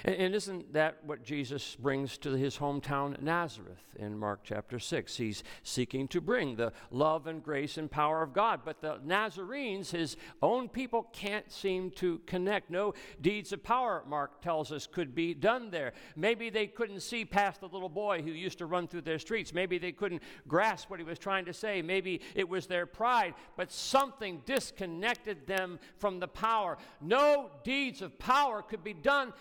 And, 0.04 0.14
and 0.16 0.34
isn't 0.34 0.72
that 0.72 0.98
what 1.04 1.22
Jesus 1.22 1.76
brings 1.76 2.18
to 2.18 2.32
his 2.32 2.58
hometown, 2.58 3.20
Nazareth, 3.20 3.84
in 3.96 4.18
Mark 4.18 4.40
chapter 4.44 4.78
6? 4.78 5.16
He's 5.16 5.42
seeking 5.62 6.08
to 6.08 6.20
bring 6.20 6.56
the 6.56 6.72
love 6.90 7.26
and 7.26 7.42
grace 7.42 7.78
and 7.78 7.90
power 7.90 8.22
of 8.22 8.32
God. 8.32 8.60
But 8.64 8.80
the 8.80 9.00
Nazarenes, 9.04 9.90
his 9.90 10.16
own 10.42 10.68
people, 10.68 11.08
can't 11.12 11.50
seem 11.50 11.90
to 11.92 12.20
connect. 12.26 12.70
No 12.70 12.94
deeds 13.20 13.52
of 13.52 13.62
power, 13.62 14.02
Mark 14.06 14.40
tells 14.40 14.72
us, 14.72 14.86
could 14.86 15.14
be 15.14 15.34
done 15.34 15.70
there. 15.70 15.92
Maybe 16.16 16.50
they 16.50 16.66
couldn't 16.66 17.00
see 17.00 17.24
past 17.24 17.60
the 17.60 17.68
little 17.68 17.88
boy 17.88 18.22
who 18.22 18.30
used 18.30 18.58
to 18.58 18.66
run 18.66 18.88
through 18.88 19.02
their 19.02 19.18
streets. 19.18 19.52
Maybe 19.52 19.78
they 19.78 19.92
couldn't 19.92 20.22
grasp 20.48 20.90
what 20.90 21.00
he 21.00 21.04
was 21.04 21.18
trying 21.18 21.44
to 21.46 21.52
say. 21.52 21.82
Maybe 21.82 22.20
it 22.34 22.48
was 22.48 22.66
their 22.66 22.86
pride. 22.86 23.34
But 23.56 23.72
something 23.72 24.42
disconnected 24.46 25.46
them 25.46 25.78
from 25.96 26.20
the 26.20 26.28
power. 26.28 26.78
No 27.00 27.50
deeds 27.64 28.02
of 28.02 28.18
power 28.18 28.62
could 28.62 28.84
be 28.84 28.94
done 28.94 29.32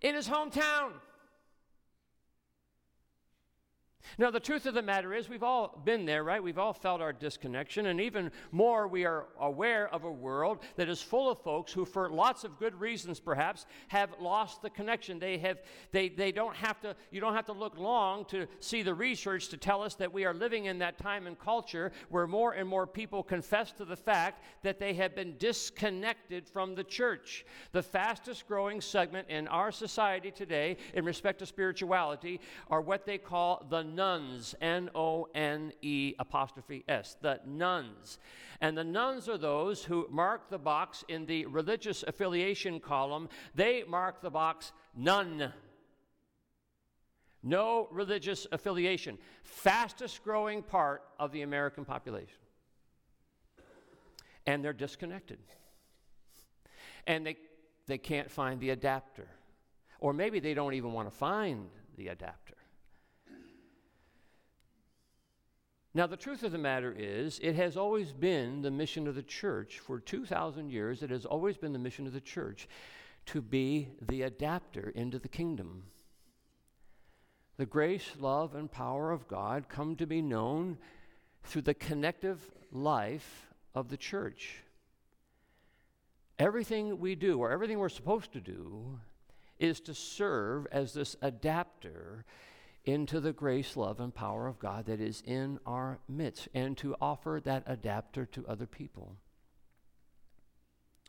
in 0.00 0.14
his 0.14 0.28
hometown. 0.28 0.92
Now, 4.18 4.30
the 4.30 4.40
truth 4.40 4.66
of 4.66 4.74
the 4.74 4.82
matter 4.82 5.14
is, 5.14 5.28
we've 5.28 5.42
all 5.42 5.80
been 5.84 6.04
there, 6.04 6.24
right? 6.24 6.42
We've 6.42 6.58
all 6.58 6.72
felt 6.72 7.00
our 7.00 7.12
disconnection, 7.12 7.86
and 7.86 8.00
even 8.00 8.30
more, 8.50 8.88
we 8.88 9.04
are 9.04 9.26
aware 9.38 9.88
of 9.88 10.04
a 10.04 10.10
world 10.10 10.58
that 10.76 10.88
is 10.88 11.00
full 11.00 11.30
of 11.30 11.40
folks 11.42 11.72
who, 11.72 11.84
for 11.84 12.10
lots 12.10 12.44
of 12.44 12.58
good 12.58 12.78
reasons 12.80 13.20
perhaps, 13.20 13.66
have 13.88 14.10
lost 14.20 14.62
the 14.62 14.70
connection. 14.70 15.18
They 15.18 15.38
have, 15.38 15.58
they, 15.92 16.08
they 16.08 16.32
don't 16.32 16.56
have 16.56 16.80
to, 16.80 16.96
you 17.10 17.20
don't 17.20 17.34
have 17.34 17.46
to 17.46 17.52
look 17.52 17.78
long 17.78 18.24
to 18.26 18.46
see 18.58 18.82
the 18.82 18.94
research 18.94 19.48
to 19.48 19.56
tell 19.56 19.82
us 19.82 19.94
that 19.96 20.12
we 20.12 20.24
are 20.24 20.34
living 20.34 20.66
in 20.66 20.78
that 20.78 20.98
time 20.98 21.26
and 21.26 21.38
culture 21.38 21.92
where 22.08 22.26
more 22.26 22.52
and 22.52 22.68
more 22.68 22.86
people 22.86 23.22
confess 23.22 23.72
to 23.72 23.84
the 23.84 23.96
fact 23.96 24.42
that 24.62 24.78
they 24.78 24.94
have 24.94 25.14
been 25.14 25.36
disconnected 25.38 26.48
from 26.48 26.74
the 26.74 26.84
church. 26.84 27.44
The 27.72 27.82
fastest 27.82 28.48
growing 28.48 28.80
segment 28.80 29.28
in 29.28 29.46
our 29.48 29.70
society 29.70 30.30
today, 30.30 30.76
in 30.94 31.04
respect 31.04 31.38
to 31.40 31.46
spirituality, 31.46 32.40
are 32.68 32.80
what 32.80 33.06
they 33.06 33.18
call 33.18 33.66
the 33.70 33.82
nones, 33.94 34.54
N 34.60 34.90
O 34.94 35.28
N 35.34 35.72
E 35.82 36.14
apostrophe 36.18 36.84
S, 36.88 37.16
the 37.20 37.40
nones. 37.46 38.18
And 38.60 38.76
the 38.76 38.84
nones 38.84 39.28
are 39.28 39.38
those 39.38 39.84
who 39.84 40.06
mark 40.10 40.50
the 40.50 40.58
box 40.58 41.04
in 41.08 41.26
the 41.26 41.46
religious 41.46 42.02
affiliation 42.06 42.80
column. 42.80 43.28
They 43.54 43.84
mark 43.86 44.20
the 44.20 44.30
box 44.30 44.72
none. 44.94 45.52
No 47.42 47.88
religious 47.90 48.46
affiliation. 48.52 49.16
Fastest 49.42 50.22
growing 50.22 50.62
part 50.62 51.02
of 51.18 51.32
the 51.32 51.42
American 51.42 51.84
population. 51.84 52.36
And 54.46 54.62
they're 54.64 54.72
disconnected. 54.72 55.38
And 57.06 57.26
they, 57.26 57.36
they 57.86 57.98
can't 57.98 58.30
find 58.30 58.60
the 58.60 58.70
adapter. 58.70 59.28
Or 60.00 60.12
maybe 60.12 60.40
they 60.40 60.54
don't 60.54 60.74
even 60.74 60.92
want 60.92 61.10
to 61.10 61.16
find 61.16 61.68
the 61.96 62.08
adapter. 62.08 62.49
Now, 65.92 66.06
the 66.06 66.16
truth 66.16 66.44
of 66.44 66.52
the 66.52 66.58
matter 66.58 66.94
is, 66.96 67.40
it 67.42 67.56
has 67.56 67.76
always 67.76 68.12
been 68.12 68.62
the 68.62 68.70
mission 68.70 69.08
of 69.08 69.16
the 69.16 69.22
church 69.22 69.80
for 69.80 69.98
2,000 69.98 70.70
years, 70.70 71.02
it 71.02 71.10
has 71.10 71.24
always 71.24 71.56
been 71.56 71.72
the 71.72 71.80
mission 71.80 72.06
of 72.06 72.12
the 72.12 72.20
church 72.20 72.68
to 73.26 73.42
be 73.42 73.88
the 74.08 74.22
adapter 74.22 74.90
into 74.90 75.18
the 75.18 75.28
kingdom. 75.28 75.84
The 77.56 77.66
grace, 77.66 78.12
love, 78.18 78.54
and 78.54 78.70
power 78.70 79.10
of 79.10 79.26
God 79.26 79.68
come 79.68 79.96
to 79.96 80.06
be 80.06 80.22
known 80.22 80.78
through 81.42 81.62
the 81.62 81.74
connective 81.74 82.38
life 82.70 83.48
of 83.74 83.88
the 83.88 83.96
church. 83.96 84.62
Everything 86.38 87.00
we 87.00 87.16
do, 87.16 87.38
or 87.38 87.50
everything 87.50 87.78
we're 87.78 87.88
supposed 87.88 88.32
to 88.32 88.40
do, 88.40 88.98
is 89.58 89.80
to 89.80 89.94
serve 89.94 90.66
as 90.72 90.94
this 90.94 91.16
adapter 91.20 92.24
into 92.84 93.20
the 93.20 93.32
grace, 93.32 93.76
love, 93.76 94.00
and 94.00 94.14
power 94.14 94.46
of 94.46 94.58
God 94.58 94.86
that 94.86 95.00
is 95.00 95.22
in 95.26 95.58
our 95.66 95.98
midst 96.08 96.48
and 96.54 96.76
to 96.78 96.96
offer 97.00 97.40
that 97.44 97.64
adapter 97.66 98.24
to 98.26 98.46
other 98.46 98.66
people. 98.66 99.16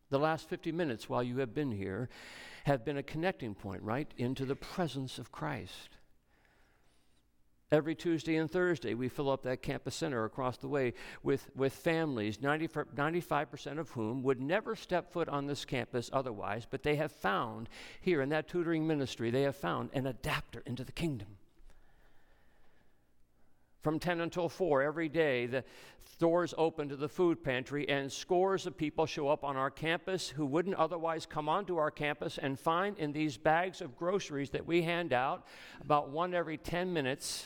The 0.10 0.20
last 0.20 0.50
50 0.50 0.74
minutes 0.74 1.08
while 1.08 1.24
you 1.24 1.38
have 1.38 1.54
been 1.54 1.72
here 1.72 2.10
have 2.66 2.84
been 2.84 2.98
a 2.98 3.04
connecting 3.04 3.56
point, 3.56 3.82
right, 3.82 4.12
into 4.18 4.46
the 4.46 4.56
presence 4.56 5.18
of 5.18 5.32
Christ. 5.32 5.98
Every 7.72 7.96
Tuesday 7.96 8.36
and 8.36 8.52
Thursday, 8.52 8.94
we 8.94 9.08
fill 9.08 9.30
up 9.30 9.44
that 9.44 9.62
campus 9.62 9.96
center 9.96 10.26
across 10.26 10.58
the 10.58 10.68
way 10.68 10.94
with, 11.24 11.50
with 11.56 11.72
families, 11.72 12.42
90, 12.42 12.68
95% 12.68 13.80
of 13.80 13.92
whom 13.92 14.24
would 14.24 14.42
never 14.42 14.76
step 14.76 15.14
foot 15.14 15.30
on 15.30 15.48
this 15.48 15.64
campus 15.64 16.10
otherwise, 16.12 16.68
but 16.70 16.84
they 16.84 16.98
have 16.98 17.14
found 17.14 17.70
here 18.02 18.22
in 18.22 18.28
that 18.28 18.50
tutoring 18.50 18.86
ministry, 18.86 19.32
they 19.32 19.44
have 19.44 19.56
found 19.56 19.90
an 19.94 20.06
adapter 20.06 20.62
into 20.66 20.84
the 20.84 20.92
kingdom 20.92 21.38
from 23.82 24.00
10 24.00 24.22
until 24.22 24.48
4 24.48 24.82
every 24.82 25.10
day. 25.10 25.46
The 25.46 25.64
doors 26.20 26.54
open 26.58 26.90
to 26.90 26.96
the 26.96 27.10
food 27.10 27.44
pantry, 27.44 27.88
and 27.90 28.12
scores 28.12 28.66
of 28.66 28.78
people 28.78 29.06
show 29.06 29.28
up 29.28 29.44
on 29.44 29.58
our 29.58 29.72
campus 29.72 30.30
who 30.30 30.46
wouldn't 30.46 30.76
otherwise 30.76 31.26
come 31.26 31.50
onto 31.50 31.78
our 31.78 31.92
campus 31.92 32.38
and 32.38 32.60
find 32.60 32.98
in 32.98 33.12
these 33.12 33.38
bags 33.38 33.82
of 33.82 33.98
groceries 33.98 34.52
that 34.52 34.66
we 34.66 34.84
hand 34.84 35.14
out 35.14 35.46
about 35.82 36.10
one 36.10 36.34
every 36.34 36.58
10 36.58 36.94
minutes. 36.94 37.46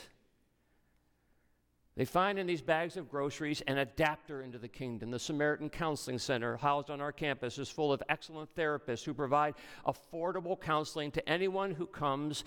They 1.95 2.03
find 2.03 2.37
in 2.37 2.45
these 2.45 2.61
bags 2.61 2.97
of 2.97 3.09
groceries 3.09 3.61
an 3.67 3.77
adapter 3.77 4.41
into 4.41 4.57
the 4.57 4.67
kingdom. 4.67 5.11
The 5.11 5.19
Samaritan 5.19 5.69
Counseling 5.69 6.19
Center, 6.19 6.57
housed 6.57 6.89
on 6.89 6.99
our 6.99 7.13
campus, 7.13 7.57
is 7.57 7.69
full 7.69 7.93
of 7.93 8.03
excellent 8.09 8.53
therapists 8.53 9.05
who 9.05 9.13
provide 9.13 9.55
affordable 9.87 10.59
counseling 10.59 11.11
to 11.11 11.29
anyone 11.29 11.71
who 11.71 11.85
comes 11.85 12.43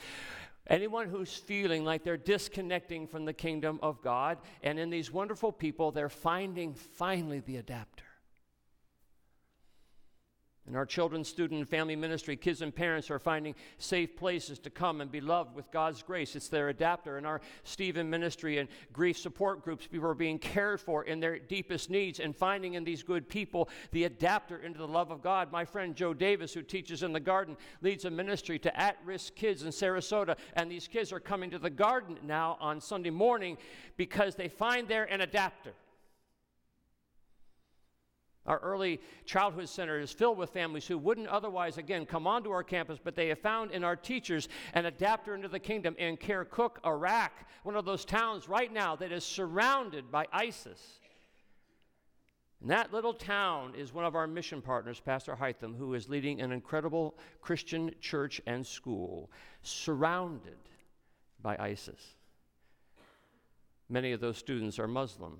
Anyone 0.68 1.08
who's 1.08 1.32
feeling 1.32 1.84
like 1.84 2.04
they're 2.04 2.16
disconnecting 2.16 3.06
from 3.06 3.24
the 3.24 3.32
kingdom 3.32 3.78
of 3.82 4.02
God, 4.02 4.38
and 4.62 4.78
in 4.78 4.90
these 4.90 5.10
wonderful 5.10 5.50
people, 5.50 5.90
they're 5.90 6.10
finding 6.10 6.74
finally 6.74 7.40
the 7.40 7.56
adapter. 7.56 8.04
In 10.68 10.76
our 10.76 10.84
children's 10.84 11.28
student 11.28 11.60
and 11.60 11.68
family 11.68 11.96
ministry, 11.96 12.36
kids 12.36 12.60
and 12.60 12.74
parents 12.74 13.10
are 13.10 13.18
finding 13.18 13.54
safe 13.78 14.14
places 14.16 14.58
to 14.58 14.70
come 14.70 15.00
and 15.00 15.10
be 15.10 15.20
loved 15.20 15.56
with 15.56 15.70
God's 15.70 16.02
grace. 16.02 16.36
It's 16.36 16.48
their 16.48 16.68
adapter. 16.68 17.16
In 17.16 17.24
our 17.24 17.40
Stephen 17.64 18.10
ministry 18.10 18.58
and 18.58 18.68
grief 18.92 19.16
support 19.16 19.64
groups, 19.64 19.86
people 19.86 20.08
are 20.10 20.14
being 20.14 20.38
cared 20.38 20.78
for 20.78 21.04
in 21.04 21.20
their 21.20 21.38
deepest 21.38 21.88
needs 21.88 22.20
and 22.20 22.36
finding 22.36 22.74
in 22.74 22.84
these 22.84 23.02
good 23.02 23.30
people 23.30 23.70
the 23.92 24.04
adapter 24.04 24.58
into 24.58 24.78
the 24.78 24.86
love 24.86 25.10
of 25.10 25.22
God. 25.22 25.50
My 25.50 25.64
friend 25.64 25.96
Joe 25.96 26.12
Davis, 26.12 26.52
who 26.52 26.62
teaches 26.62 27.02
in 27.02 27.14
the 27.14 27.20
garden, 27.20 27.56
leads 27.80 28.04
a 28.04 28.10
ministry 28.10 28.58
to 28.58 28.78
at 28.78 28.98
risk 29.06 29.34
kids 29.34 29.62
in 29.62 29.70
Sarasota. 29.70 30.36
And 30.52 30.70
these 30.70 30.86
kids 30.86 31.14
are 31.14 31.20
coming 31.20 31.48
to 31.50 31.58
the 31.58 31.70
garden 31.70 32.18
now 32.22 32.58
on 32.60 32.82
Sunday 32.82 33.10
morning 33.10 33.56
because 33.96 34.34
they 34.34 34.48
find 34.48 34.86
there 34.86 35.04
an 35.04 35.22
adapter. 35.22 35.72
Our 38.48 38.58
early 38.60 38.98
childhood 39.26 39.68
center 39.68 40.00
is 40.00 40.10
filled 40.10 40.38
with 40.38 40.50
families 40.50 40.86
who 40.86 40.96
wouldn't 40.96 41.28
otherwise, 41.28 41.76
again, 41.76 42.06
come 42.06 42.26
onto 42.26 42.50
our 42.50 42.64
campus, 42.64 42.98
but 43.02 43.14
they 43.14 43.28
have 43.28 43.38
found 43.38 43.72
in 43.72 43.84
our 43.84 43.94
teachers 43.94 44.48
an 44.72 44.86
adapter 44.86 45.34
into 45.34 45.48
the 45.48 45.58
kingdom 45.58 45.94
in 45.98 46.16
Kirkuk, 46.16 46.78
Iraq, 46.86 47.32
one 47.62 47.76
of 47.76 47.84
those 47.84 48.06
towns 48.06 48.48
right 48.48 48.72
now 48.72 48.96
that 48.96 49.12
is 49.12 49.22
surrounded 49.22 50.10
by 50.10 50.26
ISIS. 50.32 50.98
And 52.62 52.70
that 52.70 52.90
little 52.90 53.12
town 53.12 53.74
is 53.76 53.92
one 53.92 54.06
of 54.06 54.16
our 54.16 54.26
mission 54.26 54.62
partners, 54.62 54.98
Pastor 54.98 55.36
Hytham, 55.36 55.76
who 55.76 55.92
is 55.92 56.08
leading 56.08 56.40
an 56.40 56.50
incredible 56.50 57.18
Christian 57.42 57.94
church 58.00 58.40
and 58.46 58.66
school 58.66 59.30
surrounded 59.62 60.56
by 61.42 61.54
ISIS. 61.58 62.14
Many 63.90 64.12
of 64.12 64.20
those 64.20 64.38
students 64.38 64.78
are 64.78 64.88
Muslim 64.88 65.38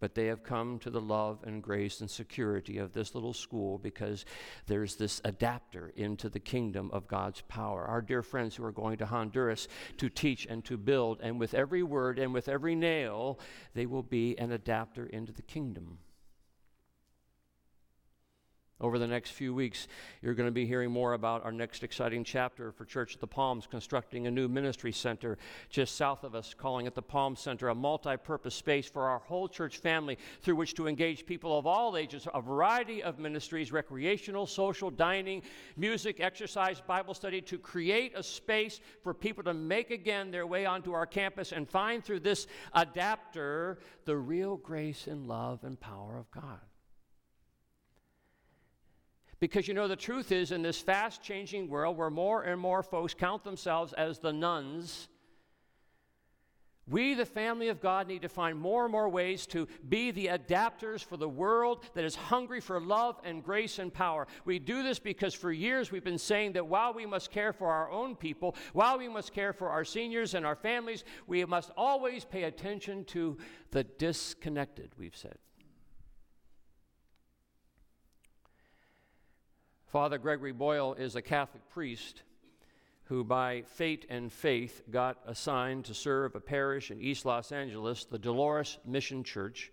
but 0.00 0.14
they 0.14 0.26
have 0.26 0.42
come 0.42 0.78
to 0.80 0.90
the 0.90 1.00
love 1.00 1.44
and 1.44 1.62
grace 1.62 2.00
and 2.00 2.10
security 2.10 2.78
of 2.78 2.92
this 2.92 3.14
little 3.14 3.34
school 3.34 3.78
because 3.78 4.24
there's 4.66 4.96
this 4.96 5.20
adapter 5.24 5.92
into 5.94 6.28
the 6.28 6.40
kingdom 6.40 6.90
of 6.92 7.06
God's 7.06 7.42
power. 7.42 7.84
Our 7.84 8.02
dear 8.02 8.22
friends 8.22 8.56
who 8.56 8.64
are 8.64 8.72
going 8.72 8.98
to 8.98 9.06
Honduras 9.06 9.68
to 9.98 10.08
teach 10.08 10.46
and 10.46 10.64
to 10.64 10.76
build, 10.76 11.20
and 11.22 11.38
with 11.38 11.54
every 11.54 11.82
word 11.82 12.18
and 12.18 12.32
with 12.32 12.48
every 12.48 12.74
nail, 12.74 13.38
they 13.74 13.86
will 13.86 14.02
be 14.02 14.36
an 14.38 14.50
adapter 14.50 15.06
into 15.06 15.32
the 15.32 15.42
kingdom. 15.42 15.98
Over 18.80 18.98
the 18.98 19.06
next 19.06 19.32
few 19.32 19.52
weeks, 19.52 19.88
you're 20.22 20.32
going 20.32 20.46
to 20.48 20.52
be 20.52 20.64
hearing 20.64 20.90
more 20.90 21.12
about 21.12 21.44
our 21.44 21.52
next 21.52 21.82
exciting 21.82 22.24
chapter 22.24 22.72
for 22.72 22.86
Church 22.86 23.14
at 23.14 23.20
the 23.20 23.26
Palms, 23.26 23.66
constructing 23.66 24.26
a 24.26 24.30
new 24.30 24.48
ministry 24.48 24.90
center 24.90 25.36
just 25.68 25.96
south 25.96 26.24
of 26.24 26.34
us, 26.34 26.54
calling 26.54 26.86
it 26.86 26.94
the 26.94 27.02
Palm 27.02 27.36
Center, 27.36 27.68
a 27.68 27.74
multi 27.74 28.16
purpose 28.16 28.54
space 28.54 28.88
for 28.88 29.06
our 29.06 29.18
whole 29.18 29.48
church 29.48 29.78
family 29.78 30.16
through 30.40 30.56
which 30.56 30.72
to 30.74 30.88
engage 30.88 31.26
people 31.26 31.58
of 31.58 31.66
all 31.66 31.94
ages, 31.94 32.26
a 32.32 32.40
variety 32.40 33.02
of 33.02 33.18
ministries 33.18 33.70
recreational, 33.70 34.46
social, 34.46 34.90
dining, 34.90 35.42
music, 35.76 36.18
exercise, 36.18 36.80
Bible 36.80 37.12
study 37.12 37.42
to 37.42 37.58
create 37.58 38.16
a 38.16 38.22
space 38.22 38.80
for 39.02 39.12
people 39.12 39.44
to 39.44 39.52
make 39.52 39.90
again 39.90 40.30
their 40.30 40.46
way 40.46 40.64
onto 40.64 40.92
our 40.92 41.06
campus 41.06 41.52
and 41.52 41.68
find 41.68 42.02
through 42.02 42.20
this 42.20 42.46
adapter 42.72 43.78
the 44.06 44.16
real 44.16 44.56
grace 44.56 45.06
and 45.06 45.26
love 45.26 45.64
and 45.64 45.78
power 45.78 46.16
of 46.16 46.30
God. 46.30 46.60
Because 49.40 49.66
you 49.66 49.72
know, 49.72 49.88
the 49.88 49.96
truth 49.96 50.32
is, 50.32 50.52
in 50.52 50.60
this 50.60 50.78
fast 50.78 51.22
changing 51.22 51.68
world 51.68 51.96
where 51.96 52.10
more 52.10 52.42
and 52.42 52.60
more 52.60 52.82
folks 52.82 53.14
count 53.14 53.42
themselves 53.42 53.94
as 53.94 54.18
the 54.18 54.32
nones, 54.32 55.08
we, 56.86 57.14
the 57.14 57.24
family 57.24 57.68
of 57.68 57.80
God, 57.80 58.08
need 58.08 58.22
to 58.22 58.28
find 58.28 58.58
more 58.58 58.82
and 58.84 58.92
more 58.92 59.08
ways 59.08 59.46
to 59.48 59.68
be 59.88 60.10
the 60.10 60.26
adapters 60.26 61.04
for 61.04 61.16
the 61.16 61.28
world 61.28 61.84
that 61.94 62.04
is 62.04 62.16
hungry 62.16 62.60
for 62.60 62.80
love 62.80 63.20
and 63.24 63.44
grace 63.44 63.78
and 63.78 63.94
power. 63.94 64.26
We 64.44 64.58
do 64.58 64.82
this 64.82 64.98
because 64.98 65.32
for 65.32 65.52
years 65.52 65.92
we've 65.92 66.04
been 66.04 66.18
saying 66.18 66.54
that 66.54 66.66
while 66.66 66.92
we 66.92 67.06
must 67.06 67.30
care 67.30 67.52
for 67.52 67.70
our 67.70 67.90
own 67.90 68.16
people, 68.16 68.56
while 68.72 68.98
we 68.98 69.08
must 69.08 69.32
care 69.32 69.52
for 69.52 69.68
our 69.68 69.84
seniors 69.84 70.34
and 70.34 70.44
our 70.44 70.56
families, 70.56 71.04
we 71.28 71.44
must 71.44 71.70
always 71.76 72.24
pay 72.24 72.42
attention 72.42 73.04
to 73.04 73.38
the 73.70 73.84
disconnected, 73.84 74.90
we've 74.98 75.16
said. 75.16 75.38
Father 79.90 80.18
Gregory 80.18 80.52
Boyle 80.52 80.94
is 80.94 81.16
a 81.16 81.22
Catholic 81.22 81.68
priest 81.68 82.22
who, 83.06 83.24
by 83.24 83.62
fate 83.62 84.06
and 84.08 84.32
faith, 84.32 84.82
got 84.88 85.18
assigned 85.26 85.84
to 85.86 85.94
serve 85.94 86.36
a 86.36 86.40
parish 86.40 86.92
in 86.92 87.00
East 87.00 87.26
Los 87.26 87.50
Angeles, 87.50 88.04
the 88.04 88.18
Dolores 88.18 88.78
Mission 88.86 89.24
Church. 89.24 89.72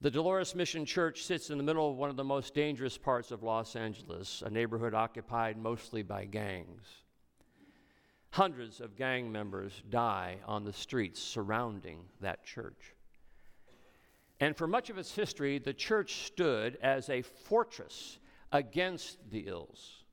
The 0.00 0.10
Dolores 0.10 0.54
Mission 0.54 0.86
Church 0.86 1.24
sits 1.24 1.50
in 1.50 1.58
the 1.58 1.62
middle 1.62 1.90
of 1.90 1.98
one 1.98 2.08
of 2.08 2.16
the 2.16 2.24
most 2.24 2.54
dangerous 2.54 2.96
parts 2.96 3.32
of 3.32 3.42
Los 3.42 3.76
Angeles, 3.76 4.42
a 4.46 4.48
neighborhood 4.48 4.94
occupied 4.94 5.58
mostly 5.58 6.02
by 6.02 6.24
gangs. 6.24 6.86
Hundreds 8.30 8.80
of 8.80 8.96
gang 8.96 9.30
members 9.30 9.82
die 9.90 10.38
on 10.46 10.64
the 10.64 10.72
streets 10.72 11.20
surrounding 11.20 12.00
that 12.22 12.46
church. 12.46 12.94
And 14.40 14.56
for 14.56 14.66
much 14.66 14.88
of 14.88 14.96
its 14.96 15.14
history, 15.14 15.58
the 15.58 15.74
church 15.74 16.24
stood 16.24 16.78
as 16.82 17.10
a 17.10 17.20
fortress 17.20 18.18
against 18.52 19.18
the 19.30 19.46
ills, 19.46 20.04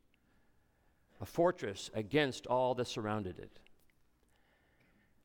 a 1.21 1.25
fortress 1.25 1.91
against 1.93 2.47
all 2.47 2.73
that 2.75 2.87
surrounded 2.87 3.37
it. 3.37 3.59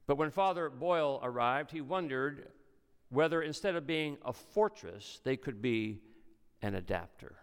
But 0.06 0.16
when 0.16 0.30
Father 0.30 0.68
Boyle 0.68 1.20
arrived, 1.22 1.70
he 1.70 1.80
wondered 1.80 2.48
whether 3.08 3.40
instead 3.40 3.76
of 3.76 3.86
being 3.86 4.18
a 4.24 4.32
fortress, 4.32 5.20
they 5.24 5.36
could 5.36 5.62
be 5.62 6.00
an 6.60 6.74
adapter. 6.74 7.36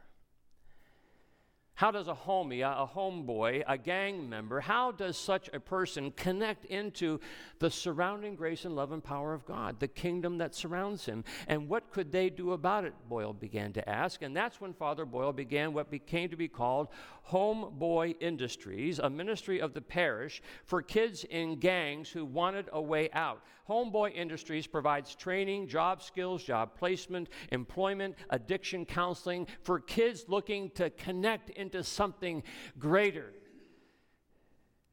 How 1.81 1.89
does 1.89 2.07
a 2.07 2.13
homie, 2.13 2.61
a, 2.61 2.87
homeboy, 2.87 3.63
a 3.67 3.75
gang 3.75 4.29
member, 4.29 4.59
how 4.59 4.91
does 4.91 5.17
such 5.17 5.49
a 5.51 5.59
person 5.59 6.11
connect 6.11 6.65
into 6.65 7.19
the 7.57 7.71
surrounding 7.71 8.35
grace 8.35 8.65
and 8.65 8.75
love 8.75 8.91
and 8.91 9.03
power 9.03 9.33
of 9.33 9.47
God, 9.47 9.79
the 9.79 9.87
kingdom 9.87 10.37
that 10.37 10.53
surrounds 10.53 11.07
him? 11.07 11.23
And 11.47 11.67
what 11.67 11.89
could 11.89 12.11
they 12.11 12.29
do 12.29 12.51
about 12.51 12.85
it? 12.85 12.93
Boyle 13.09 13.33
began 13.33 13.73
to 13.73 13.89
ask. 13.89 14.21
And 14.21 14.37
that's 14.37 14.61
when 14.61 14.73
Father 14.73 15.05
Boyle 15.05 15.33
began 15.33 15.73
what 15.73 15.89
became 15.89 16.29
to 16.29 16.35
be 16.37 16.47
called 16.47 16.89
Homeboy 17.31 18.15
Industries, 18.19 18.99
a 18.99 19.09
ministry 19.09 19.59
of 19.59 19.73
the 19.73 19.81
parish 19.81 20.43
for 20.65 20.83
kids 20.83 21.23
in 21.31 21.57
gangs 21.57 22.09
who 22.09 22.25
wanted 22.25 22.69
a 22.73 22.81
way 22.81 23.09
out. 23.13 23.41
Homeboy 23.69 24.13
Industries 24.15 24.67
provides 24.67 25.15
training, 25.15 25.67
job 25.67 26.03
skills, 26.03 26.43
job 26.43 26.75
placement, 26.77 27.29
employment, 27.51 28.15
addiction 28.31 28.85
counseling 28.85 29.47
for 29.61 29.79
kids 29.79 30.25
looking 30.27 30.69
to 30.71 30.89
connect 30.89 31.51
into 31.51 31.70
something 31.83 32.43
greater, 32.79 33.33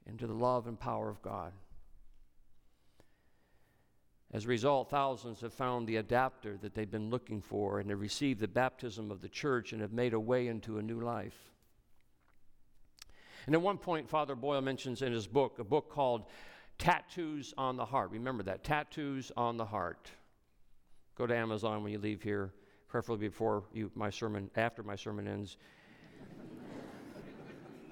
into 0.07 0.27
the 0.27 0.35
love 0.35 0.67
and 0.67 0.79
power 0.79 1.09
of 1.09 1.21
God. 1.23 1.53
As 4.33 4.45
a 4.45 4.49
result, 4.49 4.91
thousands 4.91 5.41
have 5.41 5.55
found 5.55 5.87
the 5.87 5.97
adapter 5.97 6.59
that 6.59 6.75
they've 6.75 6.91
been 6.91 7.11
looking 7.11 7.41
for 7.41 7.81
and 7.81 7.89
have 7.89 8.01
received 8.01 8.41
the 8.41 8.49
baptism 8.49 9.11
of 9.11 9.23
the 9.23 9.29
church 9.29 9.73
and 9.73 9.81
have 9.81 9.93
made 9.93 10.13
a 10.13 10.21
way 10.21 10.49
into 10.49 10.79
a 10.79 10.83
new 10.83 11.01
life. 11.01 11.53
And 13.47 13.55
at 13.55 13.63
one 13.63 13.79
point, 13.79 14.09
Father 14.09 14.35
Boyle 14.35 14.61
mentions 14.61 15.01
in 15.01 15.13
his 15.13 15.27
book, 15.27 15.59
a 15.59 15.65
book 15.65 15.91
called 15.91 16.27
Tattoos 16.77 17.55
on 17.57 17.77
the 17.77 17.87
Heart. 17.87 18.11
Remember 18.11 18.43
that, 18.43 18.65
Tattoos 18.65 19.33
on 19.37 19.57
the 19.57 19.65
Heart. 19.65 20.11
Go 21.17 21.27
to 21.27 21.35
Amazon 21.35 21.83
when 21.83 21.93
you 21.93 21.99
leave 21.99 22.23
here, 22.23 22.53
preferably 22.87 23.29
before 23.29 23.65
you, 23.73 23.91
my 23.95 24.11
sermon, 24.11 24.51
after 24.57 24.83
my 24.83 24.95
sermon 24.95 25.27
ends. 25.27 25.57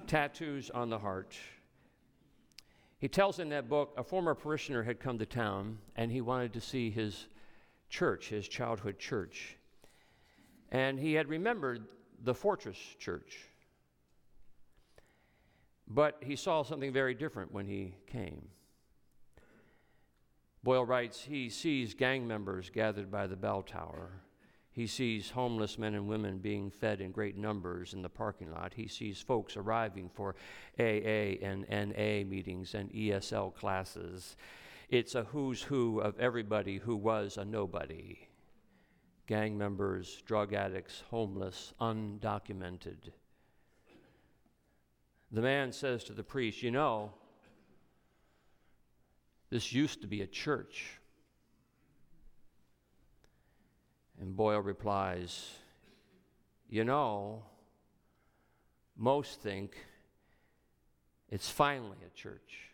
Tattoos 0.07 0.69
on 0.69 0.89
the 0.89 0.99
Heart. 0.99 1.35
He 2.99 3.07
tells 3.07 3.39
in 3.39 3.49
that 3.49 3.69
book 3.69 3.93
a 3.97 4.03
former 4.03 4.33
parishioner 4.33 4.83
had 4.83 4.99
come 4.99 5.19
to 5.19 5.25
town 5.25 5.77
and 5.95 6.11
he 6.11 6.21
wanted 6.21 6.53
to 6.53 6.61
see 6.61 6.89
his 6.89 7.27
church, 7.89 8.29
his 8.29 8.47
childhood 8.47 8.97
church. 8.97 9.57
And 10.71 10.99
he 10.99 11.13
had 11.13 11.29
remembered 11.29 11.85
the 12.23 12.33
Fortress 12.33 12.77
Church. 12.99 13.45
But 15.87 16.17
he 16.21 16.35
saw 16.35 16.63
something 16.63 16.91
very 16.91 17.13
different 17.13 17.53
when 17.53 17.67
he 17.67 17.95
came. 18.07 18.49
Boyle 20.63 20.85
writes 20.85 21.21
he 21.21 21.49
sees 21.49 21.93
gang 21.93 22.27
members 22.27 22.69
gathered 22.69 23.09
by 23.09 23.27
the 23.27 23.37
bell 23.37 23.61
tower. 23.61 24.23
He 24.77 24.85
sees 24.85 25.31
homeless 25.31 25.79
men 25.79 25.95
and 25.95 26.07
women 26.07 26.37
being 26.37 26.69
fed 26.69 27.01
in 27.01 27.11
great 27.11 27.35
numbers 27.35 27.95
in 27.95 28.03
the 28.03 28.09
parking 28.09 28.51
lot. 28.51 28.75
He 28.75 28.87
sees 28.87 29.19
folks 29.19 29.57
arriving 29.57 30.07
for 30.13 30.35
AA 30.79 31.41
and 31.41 31.65
NA 31.67 32.23
meetings 32.23 32.75
and 32.75 32.91
ESL 32.91 33.55
classes. 33.55 34.35
It's 34.87 35.15
a 35.15 35.23
who's 35.23 35.63
who 35.63 35.99
of 35.99 36.19
everybody 36.19 36.77
who 36.77 36.95
was 36.95 37.37
a 37.37 37.43
nobody 37.43 38.19
gang 39.25 39.57
members, 39.57 40.21
drug 40.27 40.53
addicts, 40.53 41.01
homeless, 41.09 41.73
undocumented. 41.81 43.13
The 45.31 45.41
man 45.41 45.71
says 45.71 46.03
to 46.03 46.13
the 46.13 46.23
priest, 46.23 46.61
You 46.61 46.69
know, 46.69 47.13
this 49.49 49.73
used 49.73 50.01
to 50.01 50.07
be 50.07 50.21
a 50.21 50.27
church. 50.27 50.96
And 54.19 54.35
Boyle 54.35 54.61
replies, 54.61 55.51
You 56.69 56.83
know, 56.83 57.43
most 58.97 59.41
think 59.41 59.77
it's 61.29 61.49
finally 61.49 61.97
a 62.05 62.17
church. 62.17 62.71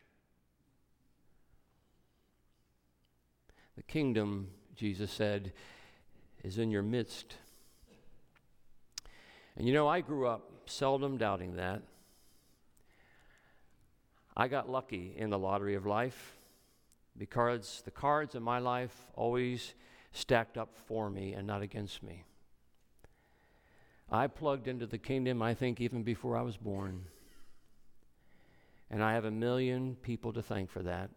The 3.76 3.84
kingdom, 3.84 4.49
Jesus 4.76 5.11
said, 5.11 5.52
is 6.44 6.57
in 6.57 6.70
your 6.70 6.84
midst. 6.84 7.36
And 9.56 9.68
you 9.68 9.74
know, 9.74 9.88
I 9.88 10.02
grew 10.02 10.28
up 10.28 10.49
seldom 10.65 11.18
doubting 11.18 11.56
that. 11.56 11.82
I 14.36 14.48
got 14.48 14.70
lucky 14.70 15.14
in 15.18 15.30
the 15.30 15.38
lottery 15.38 15.76
of 15.76 15.86
life 15.86 16.38
because 17.18 17.82
the 17.86 17.91
cards 17.91 18.34
in 18.34 18.41
my 18.41 18.60
life 18.60 18.95
always 19.15 19.74
stacked 20.14 20.57
up 20.57 20.77
for 20.88 21.10
me 21.10 21.34
and 21.34 21.45
not 21.45 21.61
against 21.61 22.02
me. 22.02 22.23
I 24.10 24.27
plugged 24.27 24.68
into 24.68 24.85
the 24.85 24.98
kingdom, 24.98 25.41
I 25.41 25.53
think, 25.53 25.81
even 25.81 26.03
before 26.03 26.38
I 26.38 26.41
was 26.41 26.56
born. 26.56 27.06
And 28.90 29.03
I 29.03 29.14
have 29.14 29.26
a 29.26 29.31
million 29.31 29.95
people 29.95 30.31
to 30.34 30.41
thank 30.41 30.69
for 30.69 30.84
that. 30.84 31.10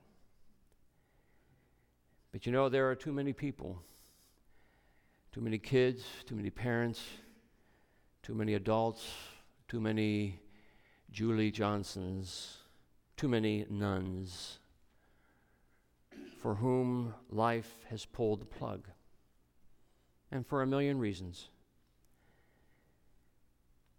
But 2.32 2.46
you 2.46 2.52
know, 2.52 2.68
there 2.68 2.90
are 2.90 2.94
too 2.94 3.12
many 3.12 3.32
people, 3.32 3.82
too 5.32 5.40
many 5.40 5.58
kids, 5.58 6.02
too 6.26 6.34
many 6.34 6.50
parents, 6.50 7.00
too 8.22 8.34
many 8.34 8.54
adults, 8.54 9.06
too 9.68 9.80
many 9.80 10.40
Julie 11.10 11.50
Johnsons 11.50 12.58
too 13.16 13.28
many 13.28 13.64
nones 13.70 14.58
for 16.40 16.54
whom 16.54 17.14
life 17.30 17.84
has 17.88 18.04
pulled 18.04 18.40
the 18.40 18.46
plug, 18.46 18.88
and 20.30 20.46
for 20.46 20.62
a 20.62 20.66
million 20.66 20.98
reasons. 20.98 21.48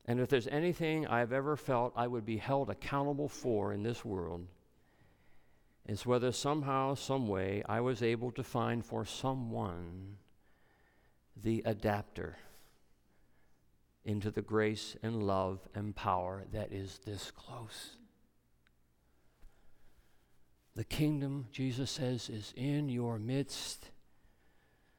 And 0.05 0.19
if 0.19 0.29
there's 0.29 0.47
anything 0.47 1.05
I've 1.05 1.33
ever 1.33 1.57
felt 1.57 1.93
I 1.95 2.07
would 2.07 2.25
be 2.25 2.37
held 2.37 2.69
accountable 2.69 3.27
for 3.27 3.73
in 3.73 3.83
this 3.83 4.05
world, 4.05 4.47
is 5.85 6.05
whether 6.05 6.31
somehow, 6.31 6.95
some 6.95 7.27
way, 7.27 7.63
I 7.67 7.81
was 7.81 8.01
able 8.01 8.31
to 8.31 8.43
find 8.43 8.85
for 8.85 9.05
someone 9.05 10.17
the 11.35 11.61
adapter 11.65 12.37
into 14.03 14.31
the 14.31 14.41
grace 14.41 14.95
and 15.03 15.23
love 15.23 15.59
and 15.75 15.95
power 15.95 16.45
that 16.53 16.71
is 16.71 16.99
this 17.05 17.31
close. 17.31 17.96
The 20.77 20.83
kingdom, 20.83 21.47
Jesus 21.51 21.89
says, 21.89 22.29
is 22.29 22.53
in 22.55 22.87
your 22.87 23.17
midst, 23.17 23.89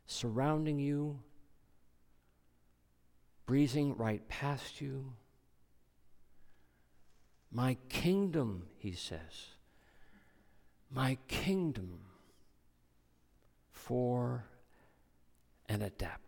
surrounding 0.06 0.80
you, 0.80 1.20
breezing 3.46 3.96
right 3.96 4.28
past 4.28 4.80
you. 4.80 5.12
My 7.52 7.76
kingdom, 7.88 8.64
he 8.76 8.90
says, 8.90 9.54
my 10.90 11.16
kingdom 11.28 12.00
for 13.70 14.46
an 15.68 15.80
adapter. 15.80 16.27